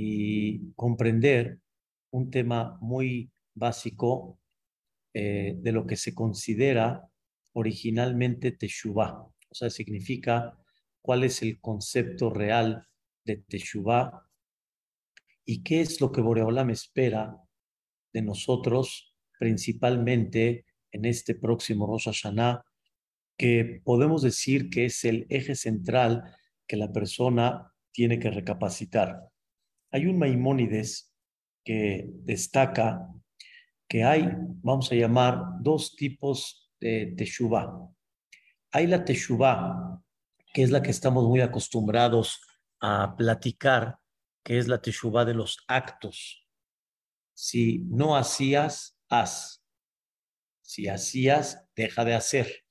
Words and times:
y 0.00 0.72
comprender 0.76 1.58
un 2.12 2.30
tema 2.30 2.78
muy 2.80 3.32
básico 3.52 4.38
eh, 5.12 5.56
de 5.58 5.72
lo 5.72 5.88
que 5.88 5.96
se 5.96 6.14
considera 6.14 7.10
originalmente 7.52 8.52
Teshuvah. 8.52 9.22
O 9.24 9.54
sea, 9.54 9.70
significa 9.70 10.56
cuál 11.02 11.24
es 11.24 11.42
el 11.42 11.60
concepto 11.60 12.30
real 12.30 12.86
de 13.24 13.38
Teshuvah 13.38 14.22
y 15.44 15.64
qué 15.64 15.80
es 15.80 16.00
lo 16.00 16.12
que 16.12 16.20
Boreolam 16.20 16.70
espera 16.70 17.36
de 18.12 18.22
nosotros, 18.22 19.16
principalmente 19.36 20.64
en 20.92 21.06
este 21.06 21.34
próximo 21.34 21.88
Rosh 21.88 22.22
que 23.36 23.80
podemos 23.82 24.22
decir 24.22 24.70
que 24.70 24.84
es 24.84 25.04
el 25.04 25.26
eje 25.28 25.56
central 25.56 26.36
que 26.68 26.76
la 26.76 26.92
persona 26.92 27.74
tiene 27.90 28.20
que 28.20 28.30
recapacitar. 28.30 29.28
Hay 29.90 30.06
un 30.06 30.18
Maimónides 30.18 31.14
que 31.64 32.06
destaca 32.24 33.08
que 33.88 34.04
hay, 34.04 34.28
vamos 34.62 34.92
a 34.92 34.94
llamar, 34.94 35.42
dos 35.60 35.96
tipos 35.96 36.70
de 36.78 37.14
Teshuvah. 37.16 37.88
Hay 38.72 38.86
la 38.86 39.04
Teshuvah, 39.04 40.02
que 40.52 40.62
es 40.62 40.70
la 40.70 40.82
que 40.82 40.90
estamos 40.90 41.24
muy 41.26 41.40
acostumbrados 41.40 42.40
a 42.80 43.16
platicar, 43.16 43.98
que 44.44 44.58
es 44.58 44.68
la 44.68 44.80
Teshuvah 44.80 45.24
de 45.24 45.34
los 45.34 45.64
actos. 45.68 46.46
Si 47.34 47.78
no 47.88 48.16
hacías, 48.16 48.98
haz. 49.08 49.64
Si 50.60 50.88
hacías, 50.88 51.66
deja 51.74 52.04
de 52.04 52.14
hacer. 52.14 52.64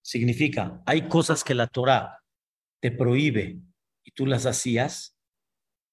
Significa, 0.00 0.80
hay 0.86 1.08
cosas 1.08 1.42
que 1.42 1.54
la 1.54 1.66
Torah 1.66 2.22
te 2.80 2.92
prohíbe 2.92 3.60
y 4.04 4.12
tú 4.12 4.26
las 4.26 4.46
hacías, 4.46 5.19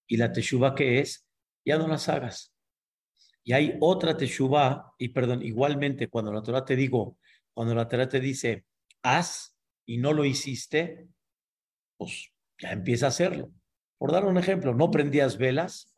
y 0.08 0.18
la 0.18 0.32
Teshuvah 0.32 0.74
que 0.74 1.00
es, 1.00 1.28
ya 1.66 1.78
no 1.78 1.88
las 1.88 2.10
hagas. 2.10 2.54
Y 3.44 3.54
hay 3.54 3.78
otra 3.80 4.18
Teshuvah, 4.18 4.94
y 4.98 5.10
perdón, 5.10 5.44
igualmente 5.44 6.10
cuando 6.10 6.34
la 6.34 6.42
Torah 6.42 6.66
te 6.66 6.76
digo, 6.76 7.18
cuando 7.54 7.76
la 7.76 7.88
Torah 7.88 8.10
te 8.10 8.20
dice, 8.20 8.66
haz 9.04 9.58
y 9.86 9.98
no 9.98 10.14
lo 10.14 10.26
hiciste, 10.26 11.08
pues 11.98 12.32
ya 12.60 12.72
empieza 12.72 13.06
a 13.06 13.10
hacerlo. 13.10 13.52
Por 13.98 14.12
dar 14.12 14.26
un 14.26 14.38
ejemplo, 14.38 14.74
no 14.74 14.92
prendías 14.92 15.38
velas. 15.38 15.94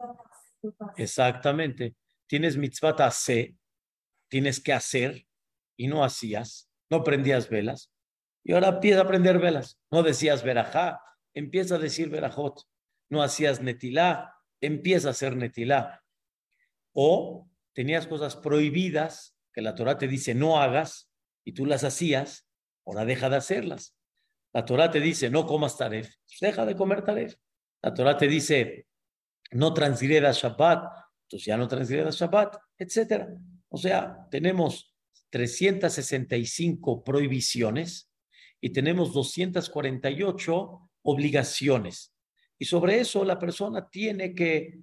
Exactamente. 0.96 1.96
Tienes 2.28 2.58
mitzvah 2.58 2.92
hacer, 2.92 3.56
tienes 4.30 4.62
que 4.62 4.74
hacer 4.74 5.26
y 5.76 5.88
no 5.88 6.04
hacías. 6.04 6.70
No 6.90 7.04
prendías 7.04 7.50
velas. 7.50 7.92
Y 8.44 8.54
ahora 8.54 8.70
empieza 8.70 9.02
a 9.02 9.08
prender 9.08 9.40
velas. 9.40 9.80
No 9.92 10.02
decías 10.04 10.44
verajá, 10.44 11.02
empieza 11.34 11.76
a 11.76 11.80
decir 11.80 12.10
verajot. 12.10 12.69
No 13.10 13.22
hacías 13.22 13.62
netilá, 13.62 14.36
empieza 14.62 15.10
a 15.10 15.12
hacer 15.12 15.36
netilá. 15.36 16.04
O 16.94 17.50
tenías 17.74 18.08
cosas 18.08 18.36
prohibidas 18.36 19.36
que 19.54 19.62
la 19.62 19.76
Torah 19.76 19.98
te 19.98 20.08
dice 20.08 20.36
no 20.36 20.62
hagas 20.62 21.12
y 21.44 21.54
tú 21.54 21.66
las 21.66 21.84
hacías, 21.84 22.48
ahora 22.86 23.06
deja 23.06 23.30
de 23.30 23.38
hacerlas. 23.38 23.96
La 24.54 24.66
Torah 24.66 24.92
te 24.92 25.00
dice 25.00 25.30
no 25.30 25.46
comas 25.46 25.78
taref, 25.78 26.08
pues 26.26 26.38
deja 26.42 26.66
de 26.66 26.76
comer 26.76 27.04
taref. 27.04 27.36
La 27.82 27.94
Torah 27.94 28.18
te 28.18 28.28
dice 28.28 28.88
no 29.52 29.74
transgredas 29.74 30.42
Shabbat, 30.42 30.84
entonces 31.24 31.46
ya 31.46 31.58
no 31.58 31.68
transgredas 31.68 32.16
Shabbat, 32.16 32.58
etc. 32.78 33.28
O 33.70 33.78
sea, 33.78 34.28
tenemos 34.30 34.96
365 35.30 37.04
prohibiciones 37.04 38.12
y 38.62 38.72
tenemos 38.72 39.14
248 39.14 40.90
obligaciones. 41.04 42.14
Y 42.60 42.66
sobre 42.66 43.00
eso 43.00 43.24
la 43.24 43.40
persona 43.40 43.90
tiene 43.90 44.36
que 44.36 44.80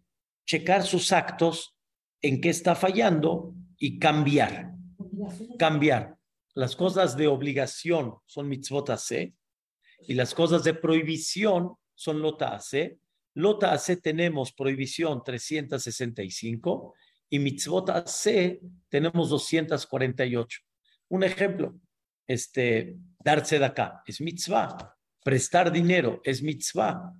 checar 0.46 0.84
sus 0.84 1.12
actos, 1.12 1.76
en 2.22 2.40
qué 2.40 2.48
está 2.48 2.74
fallando 2.74 3.54
y 3.78 3.98
cambiar. 3.98 4.72
Cambiar. 5.58 6.16
Las 6.54 6.74
cosas 6.74 7.16
de 7.16 7.26
obligación 7.26 8.14
son 8.24 8.48
mitzvot 8.48 8.88
hace 8.90 9.34
y 10.00 10.14
las 10.14 10.34
cosas 10.34 10.64
de 10.64 10.74
prohibición 10.74 11.74
son 11.94 12.22
lota 12.22 12.54
hace. 12.54 12.98
Lota 13.34 13.72
hace 13.72 13.98
tenemos 13.98 14.52
prohibición 14.52 15.22
365 15.22 16.94
y 17.28 17.38
mitzvot 17.38 17.90
hace 17.90 18.60
tenemos 18.88 19.28
248. 19.28 20.60
Un 21.08 21.24
ejemplo, 21.24 21.78
este, 22.26 22.96
darse 23.22 23.58
de 23.58 23.66
acá 23.66 24.02
es 24.06 24.20
mitzvah, 24.20 24.96
prestar 25.22 25.70
dinero 25.70 26.20
es 26.24 26.42
mitzvah, 26.42 27.12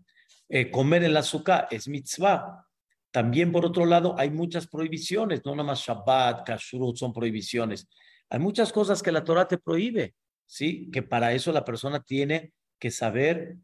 eh, 0.49 0.71
comer 0.71 1.05
el 1.05 1.17
azúcar 1.17 1.69
es 1.71 1.89
mitzvah. 1.89 2.67
También, 3.11 3.51
por 3.51 3.65
otro 3.65 3.87
lado, 3.87 4.15
hay 4.19 4.31
muchas 4.31 4.67
prohibiciones, 4.67 5.45
no 5.45 5.53
nada 5.53 5.69
más 5.69 5.81
Shabbat, 5.81 6.47
Kashrut 6.47 6.97
son 6.97 7.13
prohibiciones. 7.13 7.89
Hay 8.29 8.39
muchas 8.39 8.73
cosas 8.73 9.03
que 9.03 9.13
la 9.13 9.25
Torah 9.25 9.49
te 9.49 9.59
prohíbe, 9.59 10.15
¿sí? 10.45 10.91
Que 10.91 11.03
para 11.03 11.33
eso 11.33 11.53
la 11.53 11.65
persona 11.65 12.03
tiene 12.03 12.53
que 12.79 12.91
saber 12.91 13.57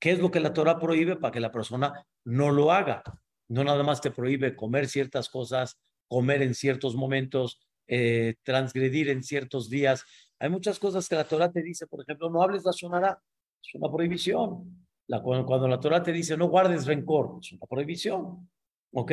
qué 0.00 0.12
es 0.12 0.20
lo 0.20 0.30
que 0.30 0.40
la 0.40 0.52
Torah 0.52 0.78
prohíbe 0.78 1.16
para 1.16 1.32
que 1.32 1.40
la 1.40 1.52
persona 1.52 2.06
no 2.24 2.50
lo 2.50 2.72
haga. 2.72 3.02
No 3.48 3.62
nada 3.62 3.82
más 3.82 4.00
te 4.00 4.10
prohíbe 4.10 4.56
comer 4.56 4.88
ciertas 4.88 5.28
cosas, 5.28 5.78
comer 6.08 6.42
en 6.42 6.54
ciertos 6.54 6.94
momentos, 6.94 7.60
eh, 7.86 8.36
transgredir 8.42 9.10
en 9.10 9.22
ciertos 9.22 9.68
días. 9.68 10.04
Hay 10.38 10.48
muchas 10.48 10.78
cosas 10.78 11.08
que 11.08 11.16
la 11.16 11.24
Torah 11.24 11.52
te 11.52 11.62
dice, 11.62 11.86
por 11.86 12.00
ejemplo, 12.00 12.30
no 12.30 12.42
hables 12.42 12.64
la 12.64 12.72
sonará, 12.72 13.20
es 13.62 13.74
una 13.74 13.90
prohibición. 13.90 14.83
La, 15.06 15.22
cuando 15.22 15.68
la 15.68 15.80
Torah 15.80 16.02
te 16.02 16.12
dice 16.12 16.36
no 16.36 16.48
guardes 16.48 16.86
rencor, 16.86 17.38
es 17.40 17.52
una 17.52 17.66
prohibición. 17.68 18.48
¿Ok? 18.92 19.12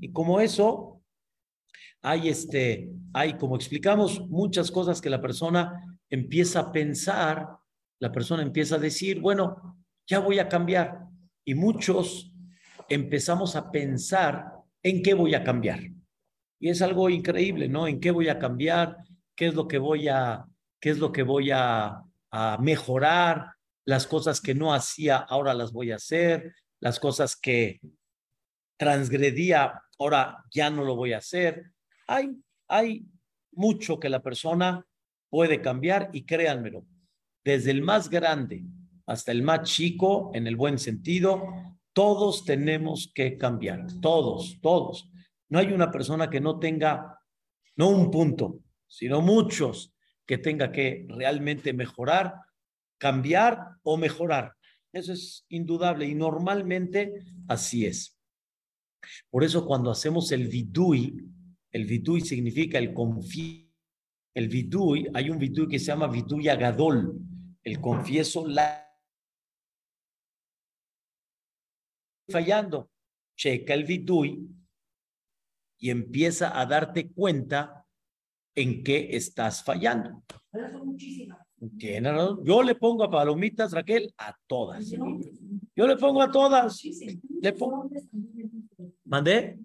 Y 0.00 0.12
como 0.12 0.40
eso, 0.40 1.02
hay 2.02 2.28
este, 2.28 2.90
hay, 3.12 3.34
como 3.34 3.56
explicamos, 3.56 4.28
muchas 4.28 4.70
cosas 4.70 5.00
que 5.00 5.10
la 5.10 5.20
persona 5.20 5.98
empieza 6.08 6.60
a 6.60 6.72
pensar, 6.72 7.48
la 8.00 8.10
persona 8.10 8.42
empieza 8.42 8.76
a 8.76 8.78
decir, 8.78 9.20
bueno, 9.20 9.78
ya 10.06 10.18
voy 10.18 10.38
a 10.38 10.48
cambiar. 10.48 11.00
Y 11.44 11.54
muchos 11.54 12.32
empezamos 12.88 13.54
a 13.54 13.70
pensar 13.70 14.52
en 14.82 15.02
qué 15.02 15.14
voy 15.14 15.34
a 15.34 15.44
cambiar. 15.44 15.80
Y 16.58 16.68
es 16.68 16.82
algo 16.82 17.08
increíble, 17.08 17.68
¿no? 17.68 17.86
¿En 17.86 18.00
qué 18.00 18.10
voy 18.10 18.28
a 18.28 18.38
cambiar? 18.38 18.96
¿Qué 19.36 19.46
es 19.46 19.54
lo 19.54 19.68
que 19.68 19.78
voy 19.78 20.08
a, 20.08 20.44
qué 20.80 20.90
es 20.90 20.98
lo 20.98 21.12
que 21.12 21.22
voy 21.22 21.50
a, 21.50 22.02
a 22.30 22.58
mejorar? 22.58 23.54
Las 23.84 24.06
cosas 24.06 24.40
que 24.40 24.54
no 24.54 24.72
hacía, 24.74 25.16
ahora 25.16 25.54
las 25.54 25.72
voy 25.72 25.92
a 25.92 25.96
hacer, 25.96 26.54
las 26.80 27.00
cosas 27.00 27.36
que 27.36 27.80
transgredía, 28.76 29.82
ahora 29.98 30.44
ya 30.50 30.70
no 30.70 30.84
lo 30.84 30.96
voy 30.96 31.12
a 31.12 31.18
hacer. 31.18 31.72
Hay, 32.06 32.36
hay 32.68 33.06
mucho 33.52 33.98
que 33.98 34.08
la 34.08 34.22
persona 34.22 34.86
puede 35.28 35.60
cambiar 35.60 36.10
y 36.12 36.24
créanmelo, 36.24 36.86
desde 37.44 37.70
el 37.70 37.82
más 37.82 38.10
grande 38.10 38.64
hasta 39.06 39.32
el 39.32 39.42
más 39.42 39.68
chico, 39.68 40.30
en 40.34 40.46
el 40.46 40.54
buen 40.54 40.78
sentido, 40.78 41.42
todos 41.92 42.44
tenemos 42.44 43.10
que 43.12 43.36
cambiar, 43.36 43.86
todos, 44.00 44.60
todos. 44.60 45.10
No 45.48 45.58
hay 45.58 45.72
una 45.72 45.90
persona 45.90 46.30
que 46.30 46.40
no 46.40 46.60
tenga, 46.60 47.18
no 47.74 47.88
un 47.88 48.10
punto, 48.10 48.60
sino 48.86 49.20
muchos 49.20 49.92
que 50.24 50.38
tenga 50.38 50.70
que 50.70 51.06
realmente 51.08 51.72
mejorar 51.72 52.34
cambiar 53.00 53.78
o 53.82 53.96
mejorar. 53.96 54.54
Eso 54.92 55.12
es 55.12 55.46
indudable 55.48 56.06
y 56.06 56.14
normalmente 56.14 57.24
así 57.48 57.86
es. 57.86 58.16
Por 59.30 59.42
eso 59.42 59.66
cuando 59.66 59.90
hacemos 59.90 60.30
el 60.32 60.46
vidui, 60.46 61.16
el 61.72 61.86
vidui 61.86 62.20
significa 62.20 62.78
el 62.78 62.92
confieso. 62.92 63.68
El 64.32 64.48
vidui, 64.48 65.08
hay 65.12 65.28
un 65.28 65.38
vidui 65.38 65.66
que 65.66 65.78
se 65.80 65.86
llama 65.86 66.06
vidui 66.06 66.48
agadol, 66.48 67.18
el 67.64 67.80
confieso 67.80 68.46
la 68.46 68.86
fallando. 72.28 72.90
Checa 73.36 73.74
el 73.74 73.84
vidui 73.84 74.46
y 75.78 75.90
empieza 75.90 76.60
a 76.60 76.64
darte 76.66 77.10
cuenta 77.10 77.84
en 78.54 78.84
qué 78.84 79.16
estás 79.16 79.64
fallando. 79.64 80.22
Tiene 81.78 82.10
Yo 82.42 82.62
le 82.62 82.74
pongo 82.74 83.04
a 83.04 83.10
palomitas, 83.10 83.72
Raquel, 83.72 84.12
a 84.16 84.34
todas. 84.46 84.88
Yo 84.88 85.86
le 85.86 85.96
pongo 85.96 86.22
a 86.22 86.30
todas. 86.30 86.82
Le 87.40 87.52
pongo. 87.52 87.90
¿Mandé? 89.04 89.58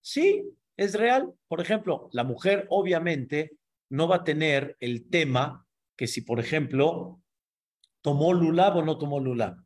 Sí, 0.00 0.44
es 0.76 0.94
real. 0.94 1.32
Por 1.48 1.60
ejemplo, 1.60 2.08
la 2.12 2.22
mujer 2.22 2.66
obviamente 2.70 3.56
no 3.90 4.06
va 4.06 4.16
a 4.16 4.24
tener 4.24 4.76
el 4.78 5.08
tema 5.08 5.66
que 5.96 6.06
si, 6.06 6.20
por 6.20 6.38
ejemplo, 6.38 7.20
tomó 8.00 8.32
lulab 8.32 8.76
o 8.76 8.84
no 8.84 8.96
tomó 8.96 9.18
lulab. 9.18 9.56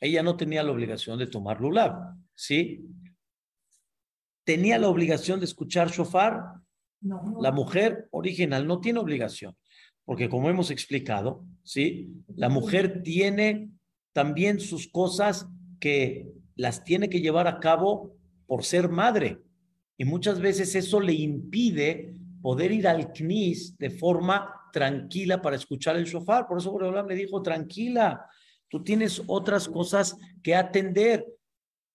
Ella 0.00 0.24
no 0.24 0.36
tenía 0.36 0.64
la 0.64 0.72
obligación 0.72 1.18
de 1.18 1.28
tomar 1.28 1.60
lulab, 1.60 2.14
¿sí? 2.34 2.84
¿Tenía 4.44 4.78
la 4.78 4.88
obligación 4.88 5.38
de 5.38 5.44
escuchar 5.44 5.90
shofar? 5.90 6.42
La 7.40 7.52
mujer 7.52 8.08
original 8.10 8.66
no 8.66 8.80
tiene 8.80 8.98
obligación 8.98 9.56
porque 10.08 10.30
como 10.30 10.48
hemos 10.48 10.70
explicado, 10.70 11.44
¿sí? 11.62 12.08
La 12.34 12.48
mujer 12.48 13.02
tiene 13.02 13.68
también 14.14 14.58
sus 14.58 14.88
cosas 14.88 15.46
que 15.80 16.32
las 16.56 16.82
tiene 16.82 17.10
que 17.10 17.20
llevar 17.20 17.46
a 17.46 17.60
cabo 17.60 18.16
por 18.46 18.64
ser 18.64 18.88
madre. 18.88 19.42
Y 19.98 20.06
muchas 20.06 20.40
veces 20.40 20.74
eso 20.74 20.98
le 20.98 21.12
impide 21.12 22.14
poder 22.40 22.72
ir 22.72 22.88
al 22.88 23.12
CNIS 23.12 23.76
de 23.76 23.90
forma 23.90 24.50
tranquila 24.72 25.42
para 25.42 25.56
escuchar 25.56 25.96
el 25.96 26.06
shofar. 26.06 26.46
Por 26.48 26.56
eso 26.56 26.72
Boreolam 26.72 27.06
le 27.06 27.14
dijo, 27.14 27.42
tranquila, 27.42 28.24
tú 28.68 28.82
tienes 28.82 29.22
otras 29.26 29.68
cosas 29.68 30.16
que 30.42 30.54
atender. 30.54 31.26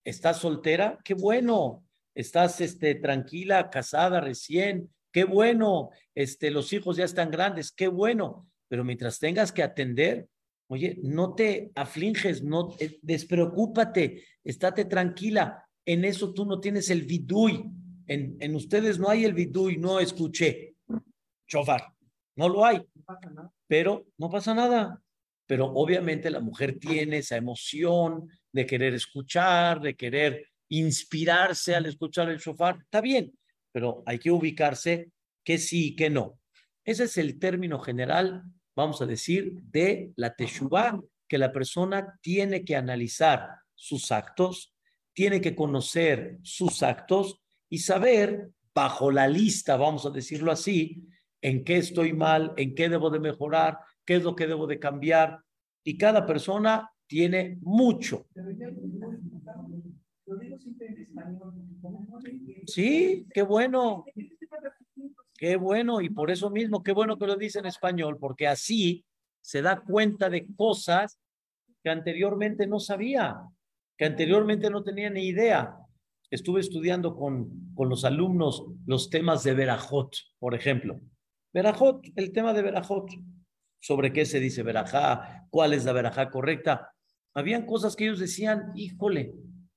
¿Estás 0.04 0.38
soltera? 0.38 1.00
Qué 1.02 1.14
bueno. 1.14 1.82
¿Estás 2.14 2.60
este, 2.60 2.94
tranquila, 2.94 3.70
casada 3.70 4.20
recién? 4.20 4.88
Qué 5.14 5.22
bueno. 5.22 5.90
Este, 6.12 6.50
los 6.50 6.72
hijos 6.72 6.96
ya 6.96 7.04
están 7.04 7.30
grandes. 7.30 7.70
Qué 7.70 7.86
bueno. 7.86 8.48
Pero 8.66 8.82
mientras 8.82 9.20
tengas 9.20 9.52
que 9.52 9.62
atender, 9.62 10.28
oye, 10.66 10.98
no 11.04 11.36
te 11.36 11.70
aflinges, 11.76 12.42
no 12.42 12.74
eh, 12.80 12.98
despreocúpate, 13.00 14.24
estate 14.42 14.86
tranquila. 14.86 15.64
En 15.86 16.04
eso 16.04 16.34
tú 16.34 16.44
no 16.44 16.58
tienes 16.58 16.90
el 16.90 17.02
vidui. 17.02 17.64
En, 18.08 18.36
en 18.40 18.56
ustedes 18.56 18.98
no 18.98 19.08
hay 19.08 19.24
el 19.24 19.34
vidui, 19.34 19.76
no 19.76 20.00
escuché. 20.00 20.74
Shofar. 21.46 21.94
No 22.34 22.48
lo 22.48 22.64
hay. 22.64 22.82
Pero 23.68 24.06
no 24.18 24.28
pasa 24.28 24.52
nada. 24.52 25.00
Pero 25.46 25.66
obviamente 25.66 26.28
la 26.28 26.40
mujer 26.40 26.76
tiene 26.80 27.18
esa 27.18 27.36
emoción 27.36 28.28
de 28.50 28.66
querer 28.66 28.94
escuchar, 28.94 29.80
de 29.80 29.94
querer 29.94 30.48
inspirarse 30.70 31.76
al 31.76 31.86
escuchar 31.86 32.30
el 32.30 32.38
shofar. 32.38 32.78
Está 32.80 33.00
bien, 33.00 33.32
pero 33.74 34.04
hay 34.06 34.20
que 34.20 34.30
ubicarse 34.30 35.10
que 35.42 35.58
sí 35.58 35.88
y 35.88 35.96
que 35.96 36.08
no. 36.08 36.38
Ese 36.84 37.04
es 37.04 37.18
el 37.18 37.40
término 37.40 37.80
general, 37.80 38.44
vamos 38.76 39.02
a 39.02 39.06
decir, 39.06 39.60
de 39.64 40.12
la 40.14 40.36
teshuvah, 40.36 41.00
que 41.26 41.38
la 41.38 41.50
persona 41.50 42.16
tiene 42.22 42.64
que 42.64 42.76
analizar 42.76 43.48
sus 43.74 44.12
actos, 44.12 44.76
tiene 45.12 45.40
que 45.40 45.56
conocer 45.56 46.38
sus 46.42 46.84
actos 46.84 47.40
y 47.68 47.78
saber, 47.78 48.50
bajo 48.72 49.10
la 49.10 49.26
lista, 49.26 49.76
vamos 49.76 50.06
a 50.06 50.10
decirlo 50.10 50.52
así, 50.52 51.08
en 51.42 51.64
qué 51.64 51.78
estoy 51.78 52.12
mal, 52.12 52.52
en 52.56 52.76
qué 52.76 52.88
debo 52.88 53.10
de 53.10 53.18
mejorar, 53.18 53.78
qué 54.04 54.16
es 54.16 54.22
lo 54.22 54.36
que 54.36 54.46
debo 54.46 54.68
de 54.68 54.78
cambiar. 54.78 55.40
Y 55.82 55.98
cada 55.98 56.24
persona 56.24 56.92
tiene 57.08 57.58
mucho. 57.60 58.28
Sí, 62.66 63.26
qué 63.32 63.42
bueno. 63.42 64.04
Qué 65.36 65.56
bueno, 65.56 66.00
y 66.00 66.10
por 66.10 66.30
eso 66.30 66.48
mismo, 66.48 66.82
qué 66.82 66.92
bueno 66.92 67.18
que 67.18 67.26
lo 67.26 67.36
dice 67.36 67.58
en 67.58 67.66
español, 67.66 68.18
porque 68.18 68.46
así 68.46 69.04
se 69.40 69.62
da 69.62 69.80
cuenta 69.80 70.30
de 70.30 70.46
cosas 70.54 71.18
que 71.82 71.90
anteriormente 71.90 72.66
no 72.66 72.78
sabía, 72.78 73.40
que 73.98 74.04
anteriormente 74.06 74.70
no 74.70 74.82
tenía 74.82 75.10
ni 75.10 75.26
idea. 75.26 75.76
Estuve 76.30 76.60
estudiando 76.60 77.16
con, 77.16 77.74
con 77.74 77.88
los 77.88 78.04
alumnos 78.04 78.64
los 78.86 79.10
temas 79.10 79.42
de 79.42 79.54
Verajot, 79.54 80.14
por 80.38 80.54
ejemplo. 80.54 81.00
Verajot, 81.52 82.06
el 82.16 82.32
tema 82.32 82.52
de 82.52 82.62
Verajot. 82.62 83.10
¿Sobre 83.80 84.12
qué 84.12 84.24
se 84.24 84.40
dice 84.40 84.62
Verajá? 84.62 85.46
¿Cuál 85.50 85.74
es 85.74 85.84
la 85.84 85.92
Verajá 85.92 86.30
correcta? 86.30 86.94
Habían 87.34 87.66
cosas 87.66 87.96
que 87.96 88.04
ellos 88.04 88.18
decían, 88.18 88.72
híjole, 88.74 89.34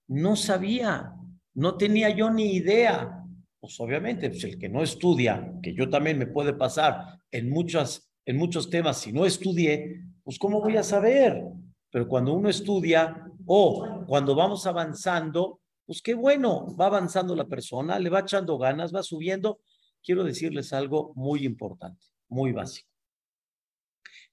no 0.07 0.36
sabía, 0.36 1.13
no 1.54 1.75
tenía 1.75 2.09
yo 2.09 2.30
ni 2.30 2.56
idea. 2.56 3.24
Pues 3.59 3.80
obviamente, 3.80 4.30
pues 4.30 4.44
el 4.44 4.57
que 4.57 4.69
no 4.69 4.83
estudia, 4.83 5.54
que 5.62 5.74
yo 5.74 5.89
también 5.89 6.18
me 6.18 6.27
puede 6.27 6.54
pasar 6.54 7.19
en, 7.31 7.50
muchas, 7.50 8.12
en 8.25 8.38
muchos 8.38 8.69
temas, 8.69 9.00
si 9.01 9.12
no 9.12 9.25
estudié, 9.25 10.04
pues 10.24 10.38
¿cómo 10.38 10.62
voy 10.62 10.77
a 10.77 10.83
saber? 10.83 11.44
Pero 11.89 12.07
cuando 12.07 12.33
uno 12.33 12.50
estudia 12.50 13.25
o 13.45 14.06
cuando 14.06 14.36
vamos 14.36 14.68
avanzando, 14.68 15.62
pues 15.86 16.01
qué 16.01 16.13
bueno, 16.13 16.75
va 16.80 16.88
avanzando 16.88 17.36
la 17.36 17.48
persona, 17.48 17.98
le 17.98 18.09
va 18.09 18.19
echando 18.19 18.57
ganas, 18.57 18.94
va 18.94 19.04
subiendo 19.04 19.59
quiero 20.07 20.24
decirles 20.24 20.71
algo 20.71 21.12
muy 21.15 21.45
importante, 21.45 22.06
muy 22.30 22.54
básico. 22.54 22.89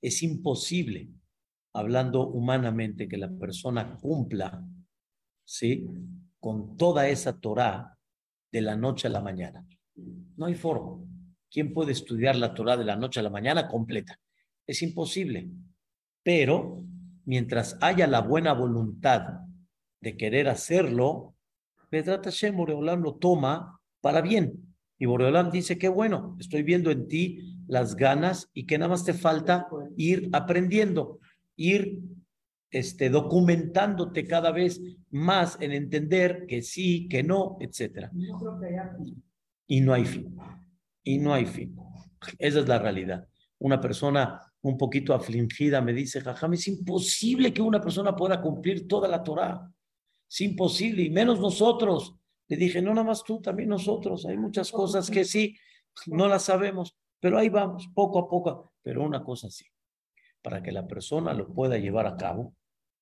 Es 0.00 0.23
imposible, 0.23 1.09
hablando 1.73 2.29
humanamente, 2.29 3.09
que 3.09 3.17
la 3.17 3.29
persona 3.29 3.97
cumpla, 4.00 4.65
¿sí? 5.44 5.87
Con 6.41 6.76
toda 6.76 7.08
esa 7.08 7.38
Torah 7.38 7.96
de 8.50 8.61
la 8.61 8.76
noche 8.76 9.08
a 9.08 9.11
la 9.11 9.20
mañana. 9.20 9.67
No 10.37 10.46
hay 10.46 10.55
forma. 10.55 11.02
¿Quién 11.50 11.73
puede 11.73 11.93
estudiar 11.93 12.37
la 12.37 12.55
Torah 12.55 12.76
de 12.76 12.85
la 12.85 12.96
noche 12.96 13.20
a 13.20 13.23
la 13.23 13.31
mañana 13.31 13.69
completa? 13.69 14.19
Es 14.67 14.82
imposible. 14.82 15.50
Pero 16.23 16.85
mientras 17.25 17.79
haya 17.81 18.06
la 18.06 18.20
buena 18.20 18.52
voluntad 18.52 19.41
de 20.00 20.17
querer 20.17 20.49
hacerlo, 20.49 21.35
Pedrat 21.90 22.25
Hashem 22.25 22.56
lo 22.56 23.14
toma 23.17 23.81
para 24.00 24.20
bien. 24.20 24.75
Y 24.99 25.06
Boreolam 25.06 25.50
dice, 25.50 25.79
qué 25.79 25.88
bueno, 25.88 26.37
estoy 26.38 26.62
viendo 26.62 26.90
en 26.90 27.08
ti 27.08 27.56
las 27.67 27.97
ganas 27.97 28.50
y 28.52 28.67
que 28.67 28.79
nada 28.79 28.90
más 28.90 29.05
te 29.05 29.14
falta 29.14 29.67
ir 29.97 30.29
aprendiendo, 30.32 31.19
ir 31.56 32.00
este, 32.75 33.09
documentándote 33.09 34.26
cada 34.26 34.50
vez 34.50 34.81
más 35.11 35.56
en 35.61 35.71
entender 35.71 36.44
que 36.49 36.61
sí, 36.61 37.06
que 37.09 37.23
no, 37.23 37.56
etc. 37.61 38.09
Y 39.69 39.81
no 39.81 39.94
hay 39.94 40.05
fin. 40.05 40.37
Y 41.05 41.19
no 41.19 41.32
hay 41.32 41.47
fin. 41.47 41.76
Esa 42.37 42.59
es 42.59 42.69
la 42.69 42.81
realidad. 42.81 43.29
Una 43.61 43.81
persona 43.81 44.41
un 44.62 44.76
poquito 44.76 45.15
afligida 45.15 45.81
me 45.81 45.93
dice, 45.93 46.21
Jajam, 46.21 46.55
es 46.55 46.67
imposible 46.67 47.55
que 47.55 47.62
una 47.62 47.81
persona 47.81 48.17
pueda 48.17 48.41
cumplir 48.41 48.88
toda 48.88 49.06
la 49.06 49.23
Torah. 49.23 49.71
Es 50.29 50.41
imposible, 50.41 51.03
y 51.05 51.11
menos 51.11 51.38
nosotros. 51.38 52.17
Le 52.49 52.56
dije, 52.56 52.82
no 52.82 52.93
nada 52.93 53.06
más 53.06 53.23
tú, 53.23 53.41
también 53.41 53.69
nosotros. 53.69 54.26
Hay 54.26 54.37
muchas 54.37 54.73
cosas 54.73 55.09
que 55.09 55.25
sí, 55.25 55.56
no 56.06 56.26
las 56.26 56.43
sabemos, 56.43 56.99
pero 57.21 57.38
ahí 57.38 57.50
vamos, 57.50 57.88
poco 57.94 58.19
a 58.19 58.29
poco. 58.29 58.73
Pero 58.82 59.05
una 59.05 59.23
cosa 59.23 59.49
sí, 59.49 59.65
para 60.43 60.61
que 60.61 60.73
la 60.73 60.88
persona 60.88 61.32
lo 61.35 61.55
pueda 61.55 61.79
llevar 61.79 62.09
a 62.09 62.17
cabo, 62.17 62.56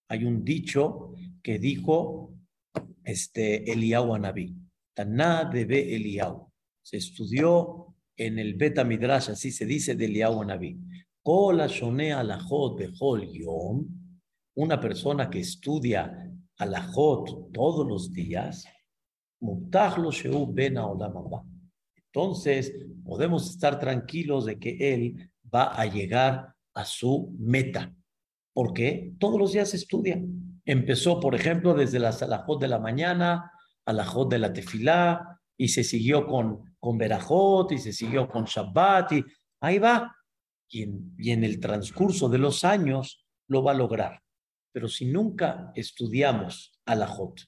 hay 0.09 0.25
un 0.25 0.45
dicho 0.45 1.15
que 1.43 1.59
dijo 1.59 2.35
este 3.05 3.71
Eliyahu 3.71 4.15
Anabí, 4.15 4.55
Taná 4.95 5.45
debe 5.45 5.95
Eliyahu. 5.95 6.51
Se 6.83 6.99
estudió 6.99 7.95
en 8.17 8.39
el 8.39 8.55
Beta 8.55 8.85
Midrash, 8.85 9.31
así 9.31 9.51
se 9.51 9.67
dice 9.67 9.95
de 9.95 10.05
Eliyahu 10.05 10.43
Anabí. 10.43 10.79
Yom, 13.33 13.87
una 14.55 14.81
persona 14.81 15.31
que 15.31 15.41
estudia 15.41 16.31
alajot 16.59 17.53
todos 17.53 17.87
los 17.87 18.13
días, 18.13 18.65
entonces, 22.15 22.73
podemos 23.05 23.51
estar 23.51 23.81
tranquilos 23.81 24.45
de 24.45 24.59
que 24.59 24.95
él 24.95 25.31
va 25.53 25.75
a 25.75 25.85
llegar 25.87 26.55
a 26.75 26.85
su 26.85 27.35
meta. 27.39 27.93
Porque 28.53 29.15
Todos 29.19 29.39
los 29.39 29.53
días 29.53 29.75
estudia. 29.75 30.21
Empezó, 30.65 31.19
por 31.21 31.35
ejemplo, 31.35 31.75
desde 31.75 31.99
la 31.99 32.13
salajot 32.13 32.61
de 32.61 32.69
la 32.69 32.79
mañana 32.79 33.53
a 33.85 33.93
la 33.93 34.05
jot 34.05 34.31
de 34.31 34.39
la 34.39 34.53
tefilá, 34.53 35.41
y 35.57 35.69
se 35.69 35.85
siguió 35.85 36.27
con, 36.27 36.77
con 36.79 36.99
Berajot, 36.99 37.73
y 37.73 37.79
se 37.79 37.93
siguió 37.93 38.29
con 38.29 38.45
Shabbat, 38.45 39.13
y 39.13 39.25
ahí 39.61 39.79
va. 39.79 40.17
Y 40.69 41.31
en, 41.31 41.45
el 41.45 41.61
transcurso 41.61 42.29
de 42.29 42.39
los 42.39 42.65
años 42.65 43.25
lo 43.49 43.63
va 43.63 43.73
a 43.73 43.77
lograr. 43.77 44.23
Pero 44.73 44.89
si 44.89 45.07
nunca 45.07 45.71
estudiamos 45.75 46.81
a 46.87 46.95
la 46.95 47.07
jot, 47.07 47.41